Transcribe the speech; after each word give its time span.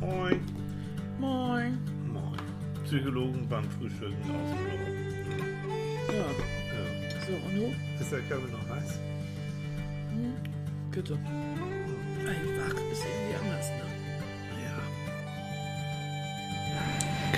Moin. 0.00 0.40
Moin. 1.18 1.78
Moin. 2.06 2.36
Psychologen 2.84 3.46
beim 3.48 3.64
Frühstücken 3.70 4.14
aus 4.22 4.50
dem 4.50 4.58
Büro. 4.64 6.12
Ja, 6.12 6.14
Ja. 6.14 7.26
so, 7.26 7.32
und 7.46 7.54
du? 7.56 7.74
Ist 8.02 8.12
der 8.12 8.20
Körper 8.20 8.48
noch 8.48 8.76
heiß? 8.76 8.98
Bitte. 10.90 11.14
Ein 11.14 12.46
Wach 12.58 12.74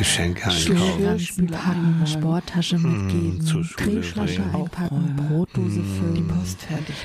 Geschenke 0.00 0.44
einkaufen. 0.48 1.46
Packen, 1.48 2.06
Sporttasche 2.06 2.78
mitgeben, 2.78 3.40
zur 3.42 3.62
Schule 3.62 3.84
Trinkflasche 4.00 4.40
bringen. 4.40 4.54
einpacken, 4.54 5.16
Brotdose 5.28 5.82
füllen. 5.82 6.14
Die 6.14 6.22
Post 6.22 6.62
fertig. 6.62 6.96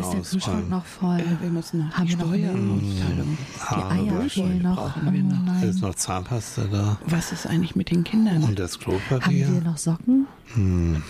machen. 0.00 0.20
Ist 0.20 0.32
der 0.32 0.40
Kühlschrank 0.40 0.70
noch 0.70 0.84
voll? 0.86 1.20
Äh, 1.20 1.42
wir 1.42 1.50
müssen 1.50 1.86
noch 1.86 1.92
Haben 1.98 2.06
die 2.06 2.16
noch 2.16 2.26
Milch? 2.30 2.42
Steuerauszahlung. 2.42 3.38
Die 3.70 4.10
Eier 4.10 4.30
fehlen 4.30 4.62
noch. 4.62 4.76
brauchen 4.76 5.12
wir 5.12 5.22
Oh 5.22 5.44
noch. 5.44 5.62
Ist 5.62 5.82
noch 5.82 5.94
Zahnpasta 5.94 6.62
da? 6.72 6.98
Was 7.04 7.32
ist 7.32 7.46
eigentlich 7.46 7.76
mit 7.76 7.90
den 7.90 8.02
Kindern? 8.02 8.42
Und 8.42 8.58
das 8.58 8.74
Haben 8.76 8.80
Klopapier? 8.84 9.52
wir 9.52 9.60
noch 9.60 9.76
Socken? 9.76 10.26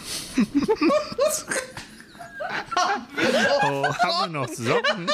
Oh, 3.64 3.84
haben 3.84 4.32
wir 4.32 4.40
noch 4.40 4.48
Socken? 4.48 5.06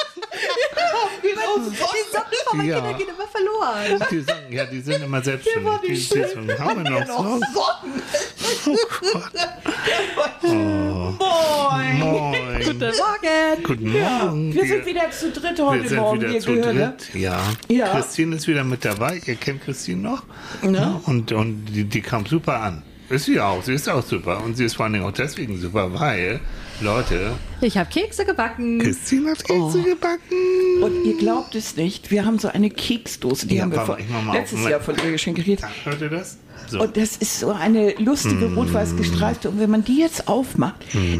Die 1.21 2.15
Socken 2.15 2.37
von 2.47 2.57
meinen 2.57 2.69
Ja. 2.69 2.75
Kindern 2.79 2.97
gehen 2.97 3.07
immer 3.09 3.27
verloren. 3.27 4.07
Die 4.11 4.19
Socken, 4.21 4.51
ja, 4.51 4.65
die 4.65 4.81
sind 4.81 5.03
immer 5.03 5.21
selbstständig. 5.21 5.71
Die, 5.83 5.87
die 5.87 5.95
Socken 5.97 6.59
haben 6.59 6.83
wir 6.83 6.89
noch 6.91 7.05
Socken? 7.07 7.43
Moin! 10.43 11.99
Moin. 11.99 12.61
Guten 12.63 12.79
Morgen. 12.79 13.63
Guten 13.63 13.91
Morgen. 13.91 14.53
Wir 14.53 14.65
sind 14.67 14.85
wieder 14.85 15.11
zu 15.11 15.31
dritt 15.31 15.59
heute 15.59 15.83
wir 15.83 15.89
sind 15.89 15.99
Morgen, 15.99 16.21
wieder 16.21 16.31
ihr 16.33 16.39
zu 16.39 16.53
Gehirne. 16.53 16.95
dritt. 16.97 17.15
Ja. 17.15 17.41
Ja. 17.67 17.87
Christine 17.89 18.35
ist 18.35 18.47
wieder 18.47 18.63
mit 18.63 18.85
dabei. 18.85 19.21
Ihr 19.25 19.35
kennt 19.35 19.63
Christine 19.63 20.01
noch. 20.01 20.23
Ne? 20.61 20.99
Und, 21.05 21.31
und 21.31 21.65
die, 21.65 21.83
die 21.83 22.01
kam 22.01 22.25
super 22.25 22.61
an. 22.61 22.83
Ist 23.09 23.25
sie 23.25 23.39
auch. 23.39 23.63
Sie 23.63 23.73
ist 23.73 23.89
auch 23.89 24.03
super. 24.05 24.43
Und 24.43 24.55
sie 24.55 24.65
ist 24.65 24.75
vor 24.75 24.85
allen 24.85 24.93
Dingen 24.93 25.05
auch 25.05 25.11
deswegen 25.11 25.57
super, 25.59 25.99
weil, 25.99 26.39
Leute, 26.81 27.35
Ich 27.61 27.77
habe 27.77 27.89
Kekse 27.89 28.23
gebacken. 28.25 28.79
Christine 28.79 29.31
hat 29.31 29.43
Kekse 29.43 29.81
gebacken. 29.83 30.81
Und 30.81 31.03
ihr 31.05 31.17
glaubt 31.17 31.53
es 31.55 31.75
nicht, 31.75 32.09
wir 32.09 32.25
haben 32.25 32.39
so 32.39 32.47
eine 32.47 32.69
Keksdose, 32.69 33.47
die 33.47 33.55
Ja, 33.57 33.63
haben 33.63 33.71
wir 33.73 33.81
vor, 33.85 33.99
ich 33.99 34.07
mach 34.09 34.21
mal 34.23 34.31
auf. 34.31 34.35
letztes 34.37 34.63
Jahr 34.67 34.79
von 34.79 34.95
ihr 35.03 35.11
geschenkt 35.11 35.39
gekriegt. 35.39 35.63
Hört 35.83 36.01
ihr 36.01 36.09
das? 36.09 36.37
So. 36.69 36.81
Und 36.81 36.95
das 36.97 37.17
ist 37.17 37.39
so 37.39 37.51
eine 37.51 37.93
lustige 37.95 38.47
Mm. 38.47 38.57
rot-weiß 38.57 38.95
gestreifte. 38.95 39.49
Und 39.49 39.59
wenn 39.59 39.69
man 39.69 39.83
die 39.83 39.97
jetzt 39.99 40.27
aufmacht, 40.27 40.75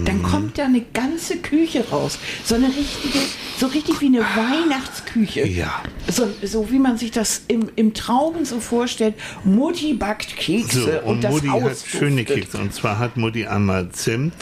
dann 0.05 0.23
kommt 0.23 0.57
da 0.57 0.65
eine 0.65 0.81
ganze 0.93 1.37
Küche 1.37 1.83
raus. 1.89 2.19
So 2.45 2.55
eine 2.55 2.67
richtige, 2.67 3.19
so 3.57 3.67
richtig 3.67 3.99
wie 4.01 4.05
eine 4.07 4.21
Weihnachtsküche. 4.21 5.47
Ja. 5.47 5.81
So, 6.09 6.27
so 6.43 6.71
wie 6.71 6.79
man 6.79 6.97
sich 6.97 7.11
das 7.11 7.41
im, 7.47 7.69
im 7.75 7.93
Traum 7.93 8.45
so 8.45 8.59
vorstellt. 8.59 9.15
Mutti 9.43 9.93
backt 9.93 10.35
Kekse 10.37 10.81
So, 10.81 10.89
und, 11.07 11.15
und 11.15 11.23
das 11.23 11.31
Mutti 11.33 11.47
hat 11.47 11.77
schöne 11.85 12.23
Kekse. 12.25 12.57
Und 12.57 12.73
zwar 12.73 12.99
hat 12.99 13.17
Mutti 13.17 13.45
einmal 13.47 13.89
Zimt. 13.91 14.33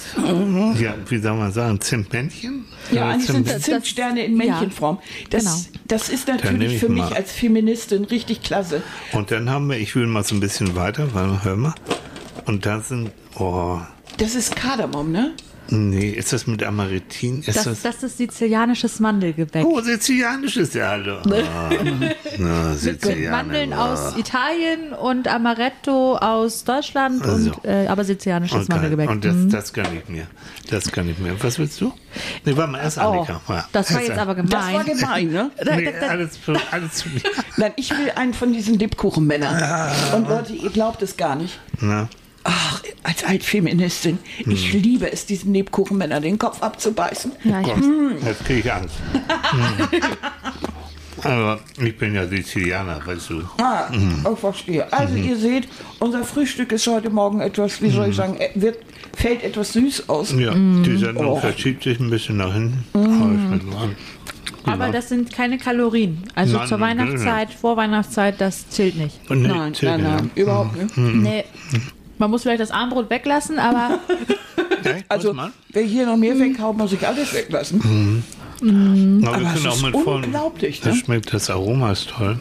Ja, 0.80 0.96
wie 1.08 1.18
soll 1.18 1.36
man 1.36 1.52
sagen? 1.52 1.80
Zimtmännchen? 1.82 2.66
Ja, 2.92 3.10
eigentlich 3.10 3.28
sind 3.28 3.50
das 3.50 3.62
Zimtsterne 3.64 4.26
in 4.26 4.36
Männchenform. 4.36 5.00
Das, 5.30 5.44
genau. 5.44 5.77
Das 5.88 6.10
ist 6.10 6.28
natürlich 6.28 6.74
ich 6.74 6.80
für 6.80 6.90
mich 6.90 7.04
mal. 7.04 7.14
als 7.14 7.32
Feministin 7.32 8.06
richtig 8.06 8.42
klasse. 8.44 8.82
Und 9.12 9.32
dann 9.32 9.50
haben 9.50 9.70
wir, 9.70 9.78
ich 9.78 9.96
will 9.96 10.08
mal 10.08 10.24
so 10.24 10.36
ein 10.36 10.40
bisschen 10.40 10.76
weiter, 10.76 11.14
weil, 11.14 11.44
hör 11.44 11.56
mal. 11.56 11.74
Und 12.46 12.66
da 12.66 12.80
sind, 12.80 13.12
oh, 13.38 13.80
Das 14.18 14.36
ist 14.36 14.56
Kardamom, 14.56 15.12
ne? 15.12 15.34
Nee, 15.70 16.10
ist 16.10 16.34
das 16.34 16.48
mit 16.48 16.64
Amaritin? 16.64 17.40
Ist 17.40 17.56
Das, 17.58 17.64
das, 17.66 17.82
das 17.82 18.04
ist 18.04 18.18
sizilianisches 18.18 19.00
Mandelgebäck. 19.00 19.66
oh, 19.66 19.80
sizilianisch 19.82 20.58
ist 20.58 20.76
ja 20.76 20.90
hallo. 20.90 21.18
Oh, 21.28 22.40
na, 22.40 22.74
Sizilianisch. 22.74 23.30
Mandeln 23.32 23.74
oh. 23.74 23.78
aus 23.78 24.18
Italien 24.18 24.94
und 24.94 25.28
Amaretto 25.28 26.18
aus 26.18 26.64
Deutschland 26.64 27.22
Also. 27.24 27.52
und 27.52 27.66
äh, 27.66 27.88
aber 27.88 28.04
sizilianisches 28.04 28.58
Okay. 28.64 28.68
Mandelgebäck. 28.70 29.10
Und 29.10 29.26
das, 29.26 29.34
Mhm. 29.36 29.50
das 29.50 29.74
kann 29.74 29.88
ich 29.98 30.08
mir. 30.10 30.28
Das 30.70 30.92
kann 30.92 31.10
ich 31.10 31.18
mir. 31.20 31.36
Was 31.44 31.58
willst 31.60 31.80
du? 31.82 31.94
Nee, 32.46 32.56
warte 32.58 32.72
mal, 32.72 32.80
erst 32.82 32.98
oh, 32.98 33.02
Annika. 33.02 33.42
Ja, 33.50 33.66
das 33.72 33.94
war 33.94 34.02
jetzt 34.02 34.18
aber 34.18 34.36
Das 34.36 34.52
war 34.74 34.84
gemein. 34.84 34.98
gemein, 35.00 35.28
ne? 35.30 35.52
Nee, 35.66 35.94
alles, 36.08 36.38
für- 36.38 36.60
alles 36.72 36.94
zu 36.94 37.10
mir. 37.10 37.22
Nein, 37.58 37.74
ich 37.76 37.92
will 37.92 38.12
einen 38.16 38.34
von 38.34 38.54
diesen 38.54 38.78
Lebkuchenmännern. 38.80 39.56
Ah. 39.64 39.92
Und 40.16 40.28
Leute, 40.30 40.54
ihr 40.54 40.70
glaubt 40.70 41.02
es 41.02 41.18
gar 41.18 41.36
nicht. 41.36 41.60
Na, 41.80 42.08
Ach, 42.50 42.82
als 43.04 43.24
Altfeministin, 43.26 44.20
ich 44.40 44.72
Hm. 44.72 44.82
liebe 44.82 45.12
es, 45.12 45.26
diesen 45.26 45.54
Lebkuchenmänner 45.54 46.22
den 46.22 46.38
Kopf 46.40 46.62
abzubeißen. 46.64 47.34
Ja, 47.44 47.60
ich, 47.60 47.68
Gott, 47.68 47.78
jetzt 48.26 48.46
kriege 48.46 48.60
ich 48.62 48.72
Angst. 48.72 48.96
Hm. 49.12 50.02
Aber 51.24 51.60
ich 51.84 51.98
bin 51.98 52.14
ja 52.14 52.28
Sizilianer, 52.28 53.02
weißt 53.06 53.32
du. 53.32 53.42
Ah, 53.62 53.90
ich 53.92 54.40
verstehe. 54.40 54.92
Also 54.94 55.16
Mhm. 55.16 55.24
ihr 55.30 55.36
seht, 55.38 55.68
unser 56.00 56.24
Frühstück 56.24 56.72
ist 56.72 56.86
heute 56.88 57.10
Morgen 57.10 57.42
etwas, 57.42 57.82
wie 57.82 57.88
Mhm. 57.88 57.92
soll 57.92 58.10
ich 58.10 58.16
sagen, 58.16 58.38
äh, 58.38 58.50
wird, 58.56 58.78
fällt 59.16 59.44
etwas 59.44 59.74
süß 59.74 60.08
aus. 60.10 60.32
Ja, 60.38 60.54
die 60.54 60.98
Sendung 60.98 61.26
Oh. 61.26 61.36
verschiebt 61.40 61.84
sich 61.84 62.00
ein 62.00 62.10
bisschen 62.12 62.38
nach 62.38 62.54
hinten. 62.54 62.84
Mhm. 62.94 63.22
Aber 63.24 63.56
ich 63.56 63.62
dran. 63.74 63.96
aber 64.66 64.90
das 64.92 65.10
sind 65.10 65.34
keine 65.34 65.58
Kalorien. 65.58 66.24
Also 66.36 66.58
Nein, 66.60 66.68
zur 66.68 66.78
nein, 66.78 66.98
nein, 66.98 67.08
Weihnachtszeit, 67.08 67.54
Vorweihnachtszeit, 67.54 68.40
das 68.40 68.70
zählt 68.70 68.96
nicht. 68.96 69.20
Und 69.30 69.42
nee, 69.42 69.48
Nein, 69.48 69.74
zählt 69.74 69.94
nein, 69.94 70.02
nicht, 70.04 70.22
nein, 70.22 70.32
überhaupt 70.36 70.78
nicht. 70.78 70.98
Nee. 70.98 71.44
Man 72.18 72.30
muss 72.32 72.44
vielleicht 72.44 72.62
das 72.62 72.72
Armbrot 72.72 73.10
weglassen, 73.10 73.60
aber? 73.60 74.00
Okay, 74.80 75.04
Also, 75.10 75.36
wer 75.74 75.84
hier 75.84 76.06
noch 76.06 76.18
mehr 76.18 76.38
weghaut, 76.40 76.78
muss 76.78 76.92
ich 76.94 77.06
alles 77.06 77.34
weglassen. 77.34 78.24
Aber, 78.62 79.22
wir 79.22 79.28
aber 79.28 79.38
können 79.38 79.56
es 79.56 79.66
auch 79.66 79.76
ist 79.76 79.82
mit 79.84 79.96
unglaublich, 79.96 80.82
Das 80.82 80.96
ne? 80.96 81.02
schmeckt, 81.02 81.34
das 81.34 81.50
Aroma 81.50 81.92
ist 81.92 82.10
toll. 82.10 82.40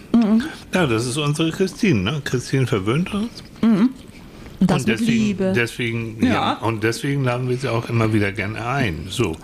Ja, 0.72 0.86
das 0.86 1.06
ist 1.06 1.16
unsere 1.16 1.50
Christine. 1.50 2.00
Ne? 2.00 2.20
Christine 2.24 2.66
verwöhnt 2.66 3.12
uns. 3.12 3.30
das 3.60 4.82
und 4.82 4.86
mit 4.86 4.88
deswegen, 4.88 5.10
Liebe. 5.24 5.52
deswegen, 5.54 6.24
ja. 6.24 6.32
Ja. 6.32 6.52
und 6.58 6.84
deswegen 6.84 7.24
laden 7.24 7.48
wir 7.48 7.56
sie 7.56 7.68
auch 7.70 7.88
immer 7.88 8.12
wieder 8.12 8.32
gerne 8.32 8.64
ein. 8.66 9.06
So. 9.08 9.36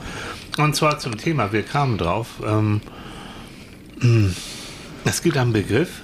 Und 0.59 0.76
zwar 0.76 0.98
zum 0.98 1.16
Thema, 1.19 1.53
wir 1.53 1.62
kamen 1.62 1.98
drauf. 1.98 2.28
Ähm, 2.47 2.81
es 5.04 5.22
gibt 5.22 5.37
einen 5.37 5.53
Begriff, 5.53 6.02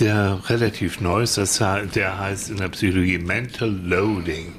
der 0.00 0.40
relativ 0.48 1.00
neu 1.00 1.22
ist, 1.22 1.36
das, 1.38 1.58
der 1.94 2.18
heißt 2.18 2.50
in 2.50 2.56
der 2.56 2.68
Psychologie 2.68 3.18
Mental 3.18 3.68
Loading. 3.84 4.52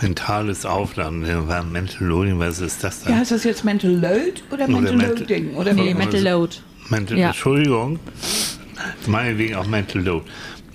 Mentales 0.00 0.66
Aufladen. 0.66 1.24
Ja, 1.24 1.62
Mental 1.62 2.06
Loading, 2.06 2.38
was 2.40 2.60
ist 2.60 2.82
das 2.82 3.02
Ja, 3.04 3.10
dann? 3.10 3.20
heißt 3.20 3.30
das 3.30 3.44
jetzt 3.44 3.64
Mental 3.64 3.90
Load 3.92 4.42
oder 4.50 4.66
Mental 4.66 4.96
Mental- 4.96 5.18
Loading? 5.20 5.54
Oder 5.54 5.72
nee? 5.74 5.94
Mental 5.94 6.22
Load. 6.22 6.56
Mental, 6.88 7.18
Ja. 7.18 7.28
Entschuldigung, 7.28 7.98
meinetwegen 9.06 9.54
auch 9.54 9.66
Mental 9.66 10.02
Load. 10.02 10.24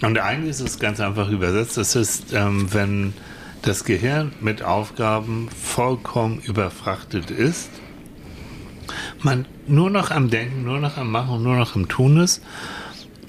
Und 0.01 0.17
eigentlich 0.19 0.51
ist 0.51 0.59
es 0.61 0.79
ganz 0.79 0.99
einfach 0.99 1.29
übersetzt. 1.29 1.77
Das 1.77 1.95
ist, 1.95 2.33
ähm, 2.33 2.67
wenn 2.73 3.13
das 3.63 3.83
Gehirn 3.85 4.31
mit 4.41 4.61
Aufgaben 4.63 5.49
vollkommen 5.49 6.39
überfrachtet 6.45 7.31
ist, 7.31 7.69
man 9.21 9.45
nur 9.67 9.89
noch 9.89 10.11
am 10.11 10.29
Denken, 10.29 10.63
nur 10.63 10.79
noch 10.79 10.97
am 10.97 11.09
Machen, 11.11 11.41
nur 11.43 11.55
noch 11.55 11.75
am 11.75 11.87
Tun 11.87 12.17
ist. 12.17 12.41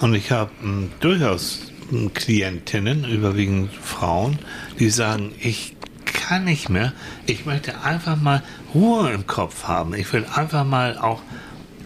Und 0.04 0.12
ich 0.12 0.30
habe 0.32 0.50
ähm, 0.62 0.90
durchaus 1.00 1.72
ähm, 1.90 2.12
Klientinnen, 2.12 3.06
überwiegend 3.06 3.72
Frauen, 3.72 4.38
die 4.78 4.90
sagen, 4.90 5.32
ich 5.40 5.76
kann 6.04 6.44
nicht 6.44 6.68
mehr. 6.68 6.92
Ich 7.24 7.46
möchte 7.46 7.80
einfach 7.80 8.20
mal 8.20 8.42
Ruhe 8.74 9.12
im 9.12 9.26
Kopf 9.26 9.64
haben. 9.64 9.94
Ich 9.94 10.12
will 10.12 10.26
einfach 10.34 10.66
mal 10.66 10.98
auch 10.98 11.22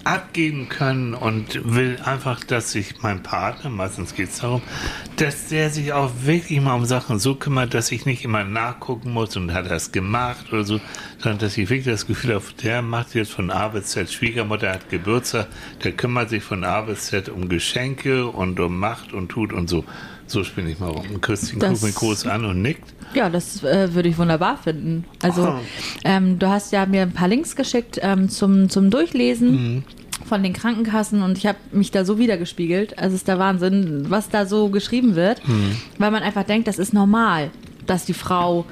abgeben 0.08 0.70
können 0.70 1.12
und 1.12 1.74
will 1.74 1.98
einfach, 2.02 2.42
dass 2.42 2.72
sich 2.72 3.02
mein 3.02 3.22
Partner, 3.22 3.69
meistens 3.69 4.14
geht 4.14 4.30
es 4.30 4.38
darum, 4.38 4.62
dass 5.16 5.48
der 5.48 5.69
sich 5.69 5.92
auch 5.92 6.10
wirklich 6.22 6.62
mal 6.62 6.72
um 6.72 6.86
Sachen 6.86 7.19
so 7.19 7.34
kümmert, 7.34 7.74
dass 7.74 7.92
ich 7.92 8.06
nicht 8.06 8.24
immer 8.24 8.42
nachgucken 8.42 9.12
muss 9.12 9.36
und 9.36 9.52
hat 9.52 9.66
es 9.66 9.92
gemacht 9.92 10.50
oder 10.50 10.64
so, 10.64 10.80
sondern 11.19 11.41
dass 11.41 11.58
ich 11.58 11.69
wirklich 11.69 11.84
das 11.84 12.06
Gefühl 12.06 12.36
habe, 12.36 12.44
der 12.62 12.80
macht 12.80 13.14
jetzt 13.14 13.32
von 13.32 13.50
A 13.50 13.69
bis 13.69 13.88
Z, 13.88 14.10
Schwiegermutter 14.10 14.70
hat 14.70 14.88
Geburtstag, 14.88 15.48
der 15.84 15.92
kümmert 15.92 16.30
sich 16.30 16.42
von 16.42 16.64
A 16.64 16.81
bis 16.81 17.08
Z 17.08 17.28
um 17.28 17.50
Geschenke 17.50 18.28
und 18.28 18.58
um 18.60 18.78
Macht 18.78 19.12
und 19.12 19.28
tut 19.28 19.52
und 19.52 19.69
so. 19.69 19.84
So 20.28 20.44
spinne 20.44 20.70
ich 20.70 20.78
mal 20.78 20.90
rum. 20.90 21.04
Und 21.14 21.20
Christine 21.22 21.58
Das- 21.60 21.70
guckt 21.70 21.82
mich 21.84 21.94
groß 21.94 22.26
an 22.26 22.44
und 22.44 22.62
nickt. 22.62 22.84
Ja, 23.14 23.28
das 23.30 23.64
äh, 23.64 23.94
würde 23.94 24.08
ich 24.10 24.19
wunderbar 24.19 24.58
finden. 24.58 25.04
Also, 25.22 25.58
ähm, 26.04 26.38
du 26.38 26.48
hast 26.48 26.72
ja 26.72 26.84
mir 26.86 27.02
ein 27.02 27.12
paar 27.12 27.28
Links 27.28 27.56
geschickt 27.56 27.98
ähm, 28.02 28.28
zum, 28.28 28.69
zum 28.69 28.90
Durchlesen 28.90 29.50
Mhm. 29.50 29.82
von 30.26 30.42
den 30.42 30.52
Krankenkassen 30.52 31.22
und 31.22 31.38
ich 31.38 31.46
habe 31.46 31.56
mich 31.72 31.90
da 31.90 32.04
so 32.04 32.19
wiedergespiegelt. 32.19 32.98
Also, 32.98 33.14
es 33.14 33.22
ist 33.22 33.28
der 33.28 33.38
Wahnsinn, 33.38 34.06
was 34.10 34.28
da 34.28 34.44
so 34.44 34.69
geschrieben 34.69 35.16
wird, 35.16 35.46
Mhm. 35.48 35.76
weil 35.96 36.10
man 36.10 36.22
einfach 36.22 36.44
denkt, 36.44 36.69
das 36.69 36.78
ist 36.78 36.92
normal, 36.92 37.50
dass 37.86 38.04
die 38.04 38.12
Frau 38.14 38.66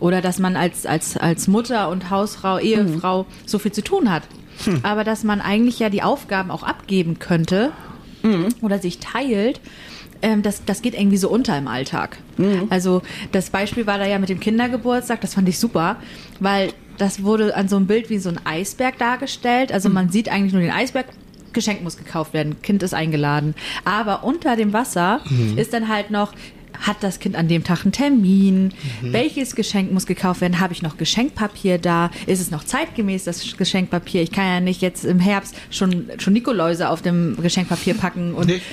oder 0.00 0.22
dass 0.22 0.38
man 0.38 0.56
als, 0.56 0.86
als, 0.86 1.18
als 1.18 1.46
Mutter 1.46 1.90
und 1.90 2.08
Hausfrau, 2.08 2.58
Ehefrau 2.58 3.26
so 3.44 3.58
viel 3.58 3.72
zu 3.72 3.84
tun 3.84 4.10
hat. 4.10 4.22
Hm. 4.64 4.80
Aber 4.82 5.04
dass 5.04 5.22
man 5.22 5.40
eigentlich 5.40 5.78
ja 5.78 5.90
die 5.90 6.02
Aufgaben 6.02 6.50
auch 6.50 6.62
abgeben 6.62 7.18
könnte 7.18 7.70
oder 8.62 8.78
sich 8.78 8.98
teilt, 8.98 9.60
ähm, 10.22 10.42
das, 10.42 10.64
das 10.64 10.82
geht 10.82 10.94
irgendwie 10.94 11.16
so 11.18 11.28
unter 11.28 11.56
im 11.58 11.68
Alltag. 11.68 12.18
Also 12.70 13.02
das 13.32 13.50
Beispiel 13.50 13.86
war 13.86 13.98
da 13.98 14.06
ja 14.06 14.18
mit 14.18 14.28
dem 14.28 14.40
Kindergeburtstag, 14.40 15.20
das 15.20 15.34
fand 15.34 15.48
ich 15.48 15.58
super, 15.58 15.96
weil 16.40 16.72
das 16.98 17.22
wurde 17.22 17.54
an 17.56 17.68
so 17.68 17.76
einem 17.76 17.86
Bild 17.86 18.10
wie 18.10 18.18
so 18.18 18.28
ein 18.28 18.40
Eisberg 18.44 18.98
dargestellt. 18.98 19.72
Also 19.72 19.88
man 19.88 20.10
sieht 20.10 20.28
eigentlich 20.30 20.52
nur 20.52 20.62
den 20.62 20.70
Eisberg 20.70 21.06
Geschenk 21.52 21.82
muss 21.82 21.98
gekauft 21.98 22.32
werden, 22.32 22.62
Kind 22.62 22.82
ist 22.82 22.94
eingeladen. 22.94 23.54
Aber 23.84 24.24
unter 24.24 24.56
dem 24.56 24.72
Wasser 24.72 25.20
ist 25.56 25.74
dann 25.74 25.88
halt 25.88 26.10
noch, 26.10 26.32
hat 26.80 26.96
das 27.00 27.18
Kind 27.18 27.36
an 27.36 27.48
dem 27.48 27.64
Tag 27.64 27.84
einen 27.84 27.92
Termin? 27.92 28.72
Welches 29.02 29.54
Geschenk 29.54 29.92
muss 29.92 30.06
gekauft 30.06 30.40
werden? 30.40 30.60
Habe 30.60 30.72
ich 30.72 30.82
noch 30.82 30.96
Geschenkpapier 30.96 31.78
da? 31.78 32.10
Ist 32.26 32.40
es 32.40 32.50
noch 32.50 32.64
zeitgemäß, 32.64 33.24
das 33.24 33.56
Geschenkpapier? 33.56 34.22
Ich 34.22 34.32
kann 34.32 34.44
ja 34.44 34.60
nicht 34.60 34.82
jetzt 34.82 35.04
im 35.04 35.20
Herbst 35.20 35.54
schon, 35.70 36.10
schon 36.18 36.32
Nikoläuse 36.32 36.88
auf 36.88 37.02
dem 37.02 37.36
Geschenkpapier 37.40 37.94
packen 37.94 38.34
und 38.34 38.46
Nicht? 38.46 38.64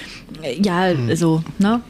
ja, 0.61 0.93
so, 1.15 1.43
ne? 1.57 1.81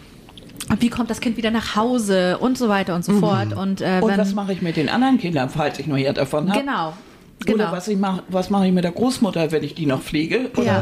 Und 0.69 0.81
wie 0.81 0.89
kommt 0.89 1.09
das 1.09 1.19
Kind 1.19 1.35
wieder 1.37 1.49
nach 1.49 1.75
Hause 1.75 2.37
und 2.37 2.57
so 2.57 2.69
weiter 2.69 2.93
und 2.93 3.03
so 3.03 3.19
fort. 3.19 3.53
Und, 3.53 3.81
äh, 3.81 4.01
Und 4.03 4.15
was 4.17 4.35
mache 4.35 4.53
ich 4.53 4.61
mit 4.61 4.77
den 4.77 4.87
anderen 4.87 5.17
Kindern, 5.17 5.49
falls 5.49 5.79
ich 5.79 5.87
noch 5.87 5.97
hier 5.97 6.13
davon 6.13 6.49
habe? 6.49 6.59
Genau. 6.59 6.93
Oder 7.43 7.53
genau. 7.53 7.71
was, 7.71 7.87
ich 7.87 7.97
mach, 7.97 8.21
was 8.27 8.49
mache 8.49 8.67
ich 8.67 8.73
mit 8.73 8.83
der 8.83 8.91
Großmutter, 8.91 9.51
wenn 9.51 9.63
ich 9.63 9.73
die 9.73 9.85
noch 9.85 10.01
pflege? 10.01 10.51
Oder 10.55 10.63
ja. 10.63 10.79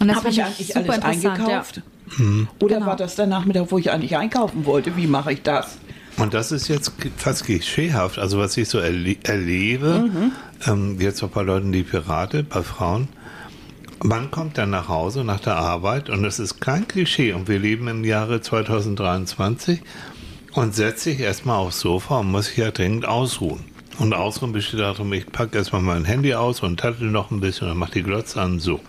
Und 0.00 0.08
das 0.08 0.16
habe 0.18 0.28
ich 0.28 0.42
eigentlich 0.42 0.76
alles 0.76 0.94
interessant, 0.94 1.82
eingekauft? 2.18 2.62
Oder 2.62 2.74
Genau. 2.76 2.86
war 2.86 2.96
das 2.96 3.14
der 3.16 3.26
Nachmittag, 3.26 3.66
wo 3.70 3.78
ich 3.78 3.90
eigentlich 3.90 4.16
einkaufen 4.16 4.64
wollte? 4.66 4.96
Wie 4.96 5.06
mache 5.06 5.32
ich 5.32 5.42
das? 5.42 5.78
Und 6.16 6.34
das 6.34 6.50
ist 6.50 6.66
jetzt 6.68 6.92
fast 7.16 7.44
klischeehaft. 7.44 8.18
Also 8.18 8.38
was 8.38 8.56
ich 8.56 8.68
so 8.68 8.78
erle 8.78 9.16
erlebe, 9.22 10.10
ähm, 10.66 11.00
jetzt 11.00 11.22
auch 11.22 11.28
bei 11.28 11.42
Leuten, 11.42 11.70
die 11.70 11.84
Pirate, 11.84 12.42
bei 12.42 12.62
Frauen, 12.62 13.08
man 14.02 14.30
kommt 14.30 14.58
dann 14.58 14.70
nach 14.70 14.88
Hause 14.88 15.22
nach 15.24 15.40
der 15.40 15.56
Arbeit 15.56 16.08
und 16.10 16.24
es 16.24 16.38
ist 16.38 16.60
kein 16.60 16.86
Klischee 16.88 17.32
und 17.32 17.48
wir 17.48 17.58
leben 17.58 17.88
im 17.88 18.04
Jahre 18.04 18.40
2023 18.40 19.80
und 20.54 20.74
setzt 20.74 21.04
sich 21.04 21.20
erstmal 21.20 21.58
aufs 21.58 21.80
Sofa 21.80 22.18
und 22.18 22.30
muss 22.30 22.46
sich 22.46 22.56
ja 22.58 22.70
dringend 22.70 23.06
ausruhen. 23.06 23.64
Und 23.98 24.14
Ausruhen 24.14 24.52
besteht 24.52 24.80
darum, 24.80 25.12
ich 25.12 25.26
packe 25.26 25.58
erstmal 25.58 25.82
mein 25.82 26.04
Handy 26.04 26.34
aus 26.34 26.62
und 26.62 26.78
tattel 26.80 27.10
noch 27.10 27.30
ein 27.32 27.40
bisschen 27.40 27.70
und 27.70 27.76
mach 27.78 27.90
die 27.90 28.02
Glotze 28.04 28.40
an, 28.40 28.60
so. 28.60 28.80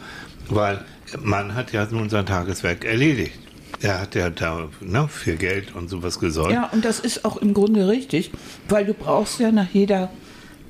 Weil 0.49 0.83
man 1.21 1.55
hat 1.55 1.71
ja 1.71 1.87
nun 1.89 2.09
sein 2.09 2.25
Tageswerk 2.25 2.85
erledigt. 2.85 3.39
Er 3.81 4.01
hat 4.01 4.15
ja 4.15 4.29
da 4.29 4.67
ne, 4.81 5.07
für 5.07 5.35
Geld 5.35 5.73
und 5.75 5.89
sowas 5.89 6.19
gesorgt. 6.19 6.51
Ja, 6.51 6.69
und 6.73 6.83
das 6.83 6.99
ist 6.99 7.23
auch 7.23 7.37
im 7.37 7.53
Grunde 7.53 7.87
richtig, 7.87 8.31
weil 8.67 8.85
du 8.85 8.93
brauchst 8.93 9.39
ja 9.39 9.51
nach 9.51 9.69
jeder 9.71 10.09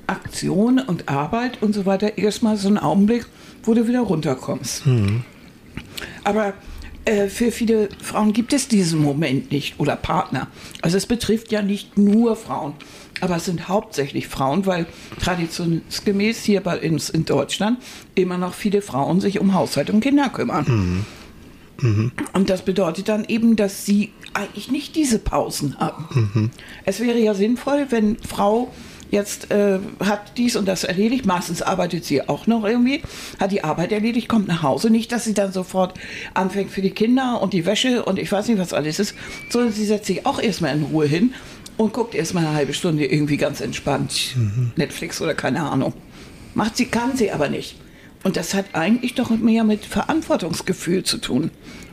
Aktion 0.06 0.78
und 0.78 1.08
Arbeit 1.08 1.62
und 1.62 1.74
so 1.74 1.86
weiter 1.86 2.18
erstmal 2.18 2.56
so 2.56 2.68
einen 2.68 2.78
Augenblick, 2.78 3.26
wo 3.62 3.74
du 3.74 3.88
wieder 3.88 4.00
runterkommst. 4.00 4.84
Aber 6.24 6.54
äh, 7.04 7.28
für 7.28 7.50
viele 7.50 7.88
Frauen 8.02 8.32
gibt 8.32 8.52
es 8.52 8.68
diesen 8.68 9.00
Moment 9.02 9.50
nicht 9.50 9.78
oder 9.78 9.96
Partner. 9.96 10.48
Also 10.82 10.96
es 10.96 11.06
betrifft 11.06 11.50
ja 11.52 11.62
nicht 11.62 11.96
nur 11.96 12.36
Frauen, 12.36 12.74
aber 13.20 13.36
es 13.36 13.46
sind 13.46 13.68
hauptsächlich 13.68 14.28
Frauen, 14.28 14.66
weil 14.66 14.86
traditionsgemäß 15.20 16.42
hier 16.44 16.60
bei 16.60 16.80
uns 16.80 17.10
in 17.10 17.24
Deutschland 17.24 17.78
immer 18.14 18.38
noch 18.38 18.54
viele 18.54 18.82
Frauen 18.82 19.20
sich 19.20 19.40
um 19.40 19.54
Haushalt 19.54 19.90
und 19.90 20.00
Kinder 20.00 20.28
kümmern. 20.28 21.04
Und 22.34 22.50
das 22.50 22.62
bedeutet 22.62 23.08
dann 23.08 23.24
eben, 23.24 23.56
dass 23.56 23.86
sie 23.86 24.12
eigentlich 24.34 24.70
nicht 24.70 24.96
diese 24.96 25.18
Pausen 25.18 25.78
haben. 25.78 26.50
Es 26.84 27.00
wäre 27.00 27.18
ja 27.18 27.34
sinnvoll, 27.34 27.86
wenn 27.88 28.18
Frau 28.18 28.70
jetzt 29.10 29.50
äh, 29.50 29.78
hat 30.04 30.36
dies 30.36 30.56
und 30.56 30.66
das 30.66 30.84
erledigt, 30.84 31.26
meistens 31.26 31.62
arbeitet 31.62 32.04
sie 32.04 32.28
auch 32.28 32.46
noch 32.46 32.64
irgendwie, 32.64 33.02
hat 33.38 33.52
die 33.52 33.64
Arbeit 33.64 33.92
erledigt, 33.92 34.28
kommt 34.28 34.48
nach 34.48 34.62
Hause, 34.62 34.90
nicht, 34.90 35.12
dass 35.12 35.24
sie 35.24 35.34
dann 35.34 35.52
sofort 35.52 35.94
anfängt 36.34 36.70
für 36.70 36.82
die 36.82 36.90
Kinder 36.90 37.40
und 37.42 37.52
die 37.52 37.66
Wäsche 37.66 38.04
und 38.04 38.18
ich 38.18 38.30
weiß 38.30 38.48
nicht, 38.48 38.58
was 38.58 38.72
alles 38.72 38.98
ist, 38.98 39.14
sondern 39.48 39.72
sie 39.72 39.84
setzt 39.84 40.06
sich 40.06 40.26
auch 40.26 40.40
erstmal 40.40 40.76
in 40.76 40.84
Ruhe 40.84 41.06
hin 41.06 41.34
und 41.76 41.92
guckt 41.92 42.14
erstmal 42.14 42.44
eine 42.44 42.54
halbe 42.54 42.74
Stunde 42.74 43.06
irgendwie 43.06 43.36
ganz 43.36 43.60
entspannt 43.60 44.36
Netflix 44.76 45.20
oder 45.20 45.34
keine 45.34 45.62
Ahnung. 45.62 45.94
Macht 46.54 46.76
sie, 46.76 46.86
kann 46.86 47.16
sie 47.16 47.30
aber 47.30 47.48
nicht. 47.48 47.76
Und 48.22 48.36
das 48.36 48.54
hat 48.54 48.66
eigentlich 48.74 49.14
doch 49.14 49.30
mehr 49.30 49.64
mit 49.64 49.84
Verantwortungsgefühl 49.86 51.04
zu 51.04 51.18
tun. 51.18 51.50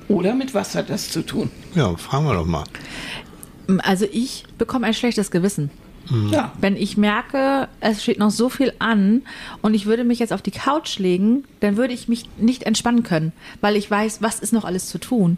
Oder 0.09 0.35
mit 0.35 0.53
was 0.53 0.75
hat 0.75 0.89
das 0.89 1.09
zu 1.09 1.21
tun? 1.21 1.49
Ja, 1.75 1.95
fragen 1.95 2.25
wir 2.25 2.33
doch 2.33 2.45
mal. 2.45 2.63
Also 3.79 4.05
ich 4.11 4.45
bekomme 4.57 4.87
ein 4.87 4.93
schlechtes 4.93 5.31
Gewissen. 5.31 5.69
Ja. 6.31 6.53
Wenn 6.59 6.75
ich 6.75 6.97
merke, 6.97 7.67
es 7.79 8.03
steht 8.03 8.19
noch 8.19 8.31
so 8.31 8.49
viel 8.49 8.73
an 8.79 9.23
und 9.61 9.73
ich 9.73 9.85
würde 9.85 10.03
mich 10.03 10.19
jetzt 10.19 10.33
auf 10.33 10.41
die 10.41 10.51
Couch 10.51 10.99
legen, 10.99 11.43
dann 11.59 11.77
würde 11.77 11.93
ich 11.93 12.07
mich 12.07 12.25
nicht 12.37 12.63
entspannen 12.63 13.03
können, 13.03 13.33
weil 13.61 13.75
ich 13.75 13.89
weiß, 13.89 14.21
was 14.21 14.39
ist 14.39 14.53
noch 14.53 14.65
alles 14.65 14.87
zu 14.87 14.97
tun. 14.97 15.37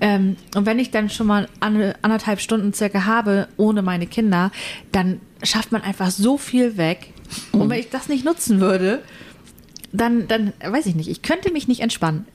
Ähm, 0.00 0.36
und 0.54 0.66
wenn 0.66 0.78
ich 0.78 0.90
dann 0.90 1.08
schon 1.08 1.26
mal 1.26 1.48
eine, 1.60 1.94
anderthalb 2.02 2.40
Stunden 2.40 2.72
circa 2.72 3.04
habe 3.04 3.48
ohne 3.56 3.82
meine 3.82 4.06
Kinder, 4.06 4.50
dann 4.92 5.20
schafft 5.42 5.72
man 5.72 5.82
einfach 5.82 6.10
so 6.10 6.38
viel 6.38 6.76
weg. 6.76 7.12
Und 7.52 7.68
wenn 7.70 7.80
ich 7.80 7.90
das 7.90 8.08
nicht 8.08 8.24
nutzen 8.24 8.60
würde, 8.60 9.02
dann, 9.92 10.28
dann 10.28 10.52
weiß 10.64 10.86
ich 10.86 10.94
nicht, 10.94 11.08
ich 11.08 11.22
könnte 11.22 11.52
mich 11.52 11.68
nicht 11.68 11.80
entspannen. 11.80 12.26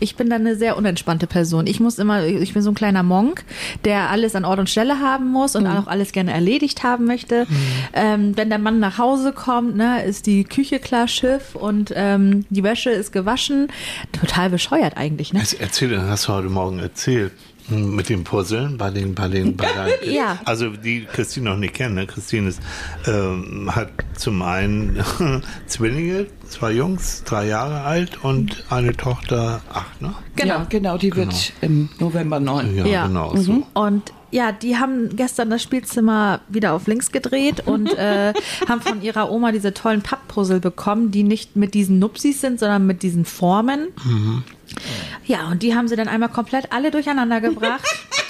Ich 0.00 0.16
bin 0.16 0.28
dann 0.28 0.40
eine 0.40 0.56
sehr 0.56 0.76
unentspannte 0.76 1.26
Person. 1.26 1.66
Ich 1.66 1.80
muss 1.80 1.98
immer, 1.98 2.24
ich 2.24 2.52
bin 2.54 2.62
so 2.62 2.70
ein 2.70 2.74
kleiner 2.74 3.02
Monk, 3.02 3.44
der 3.84 4.10
alles 4.10 4.34
an 4.34 4.44
Ort 4.44 4.58
und 4.58 4.68
Stelle 4.68 5.00
haben 5.00 5.30
muss 5.30 5.54
und 5.54 5.66
auch 5.66 5.86
alles 5.86 6.12
gerne 6.12 6.32
erledigt 6.32 6.82
haben 6.82 7.04
möchte. 7.04 7.46
Ähm, 7.92 8.36
wenn 8.36 8.48
der 8.48 8.58
Mann 8.58 8.80
nach 8.80 8.98
Hause 8.98 9.32
kommt, 9.32 9.76
ne, 9.76 10.04
ist 10.04 10.26
die 10.26 10.44
Küche 10.44 10.78
klar 10.78 11.06
Schiff 11.08 11.54
und 11.54 11.92
ähm, 11.94 12.44
die 12.50 12.62
Wäsche 12.62 12.90
ist 12.90 13.12
gewaschen. 13.12 13.68
Total 14.12 14.50
bescheuert 14.50 14.96
eigentlich, 14.96 15.32
ne? 15.32 15.40
Jetzt 15.40 15.60
Erzähl, 15.60 15.90
das 15.90 16.02
hast 16.02 16.28
du 16.28 16.32
heute 16.32 16.48
Morgen 16.48 16.78
erzählt. 16.78 17.32
Mit 17.68 18.08
den 18.08 18.24
Puzzeln 18.24 18.76
bei 18.78 18.90
den, 18.90 19.14
bei 19.14 19.28
den, 19.28 19.56
bei 19.56 19.66
deinen, 19.74 20.12
Ja. 20.12 20.38
Also 20.44 20.70
die 20.70 21.04
Christine 21.04 21.50
noch 21.50 21.56
nicht 21.56 21.74
kennen, 21.74 21.94
ne? 21.94 22.06
Christine 22.06 22.48
ist, 22.48 22.60
ähm, 23.06 23.70
hat 23.74 23.90
zum 24.16 24.42
einen 24.42 25.02
Zwillinge, 25.66 26.26
zwei 26.48 26.72
Jungs, 26.72 27.22
drei 27.24 27.46
Jahre 27.46 27.82
alt 27.82 28.24
und 28.24 28.64
eine 28.70 28.96
Tochter, 28.96 29.60
acht, 29.72 30.00
ne? 30.02 30.14
Genau. 30.36 30.54
Ja, 30.54 30.66
genau, 30.68 30.98
die 30.98 31.14
wird 31.14 31.52
im 31.60 31.88
November 31.98 32.40
9. 32.40 32.74
Ja, 32.76 32.86
Ja. 32.86 33.06
genau. 33.06 33.36
So. 33.36 33.66
Und 33.74 34.12
ja, 34.32 34.52
die 34.52 34.76
haben 34.76 35.16
gestern 35.16 35.50
das 35.50 35.60
Spielzimmer 35.60 36.40
wieder 36.48 36.72
auf 36.72 36.86
links 36.86 37.10
gedreht 37.10 37.66
und 37.66 37.88
äh, 37.92 38.32
haben 38.68 38.80
von 38.80 39.02
ihrer 39.02 39.30
Oma 39.30 39.50
diese 39.50 39.74
tollen 39.74 40.02
Papppuzzle 40.02 40.60
bekommen, 40.60 41.10
die 41.10 41.24
nicht 41.24 41.56
mit 41.56 41.74
diesen 41.74 41.98
Nupsis 41.98 42.40
sind, 42.40 42.60
sondern 42.60 42.86
mit 42.86 43.02
diesen 43.02 43.24
Formen. 43.24 43.88
Ja, 45.26 45.48
und 45.48 45.62
die 45.62 45.74
haben 45.74 45.88
sie 45.88 45.96
dann 45.96 46.08
einmal 46.08 46.28
komplett 46.28 46.72
alle 46.72 46.90
durcheinander 46.90 47.40
gebracht. 47.40 47.84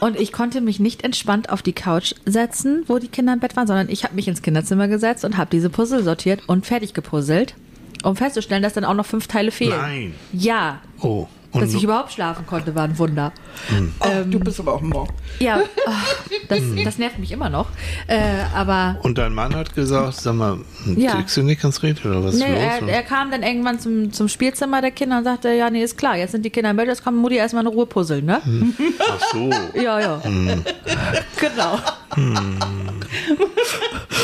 Und 0.00 0.18
ich 0.18 0.32
konnte 0.32 0.60
mich 0.60 0.80
nicht 0.80 1.04
entspannt 1.04 1.48
auf 1.50 1.62
die 1.62 1.74
Couch 1.74 2.14
setzen, 2.26 2.82
wo 2.88 2.98
die 2.98 3.06
Kinder 3.06 3.34
im 3.34 3.38
Bett 3.38 3.54
waren, 3.54 3.68
sondern 3.68 3.88
ich 3.88 4.02
habe 4.02 4.16
mich 4.16 4.26
ins 4.26 4.42
Kinderzimmer 4.42 4.88
gesetzt 4.88 5.24
und 5.24 5.36
habe 5.36 5.50
diese 5.52 5.70
Puzzle 5.70 6.02
sortiert 6.02 6.42
und 6.48 6.66
fertig 6.66 6.92
gepuzzelt, 6.92 7.54
um 8.02 8.16
festzustellen, 8.16 8.64
dass 8.64 8.72
dann 8.72 8.84
auch 8.84 8.94
noch 8.94 9.06
fünf 9.06 9.28
Teile 9.28 9.52
fehlen. 9.52 9.78
Nein. 9.80 10.14
Ja. 10.32 10.80
Oh. 11.00 11.28
Dass 11.52 11.62
Und 11.64 11.76
ich 11.76 11.84
überhaupt 11.84 12.10
schlafen 12.12 12.46
konnte, 12.46 12.74
war 12.74 12.84
ein 12.84 12.96
Wunder. 12.98 13.30
Ach, 14.00 14.08
du 14.26 14.40
bist 14.40 14.58
aber 14.58 14.72
auch 14.72 14.80
ein 14.80 14.88
Monk. 14.88 15.10
Ja, 15.38 15.60
oh, 15.86 15.90
das, 16.48 16.60
das 16.82 16.96
nervt 16.98 17.18
mich 17.18 17.30
immer 17.30 17.50
noch. 17.50 17.68
Äh, 18.06 18.20
aber 18.54 18.96
Und 19.02 19.18
dein 19.18 19.34
Mann 19.34 19.54
hat 19.54 19.74
gesagt, 19.74 20.14
sag 20.14 20.34
mal, 20.34 20.58
Ja. 20.96 21.16
kriegst 21.16 21.36
du 21.36 21.42
nicht 21.42 21.60
ganz 21.60 21.82
reden 21.82 22.08
oder 22.10 22.24
was 22.24 22.34
ist 22.36 22.40
nee, 22.40 22.48
los? 22.52 22.88
er, 22.88 22.88
er 22.88 23.02
kam 23.02 23.30
dann 23.30 23.42
irgendwann 23.42 23.78
zum, 23.78 24.12
zum 24.14 24.28
Spielzimmer 24.28 24.80
der 24.80 24.92
Kinder 24.92 25.18
und 25.18 25.24
sagte, 25.24 25.50
ja, 25.50 25.68
nee, 25.68 25.82
ist 25.82 25.98
klar, 25.98 26.16
jetzt 26.16 26.32
sind 26.32 26.42
die 26.42 26.50
Kinder 26.50 26.70
im 26.70 26.76
Bett, 26.76 26.86
jetzt 26.88 27.04
kann 27.04 27.14
Mutti 27.16 27.36
erstmal 27.36 27.60
eine 27.66 27.68
Ruhe 27.68 27.84
puzzeln, 27.84 28.24
ne? 28.24 28.40
Ach 28.98 29.20
so. 29.32 29.50
Ja, 29.78 30.00
ja. 30.00 30.22
Genau. 31.38 31.78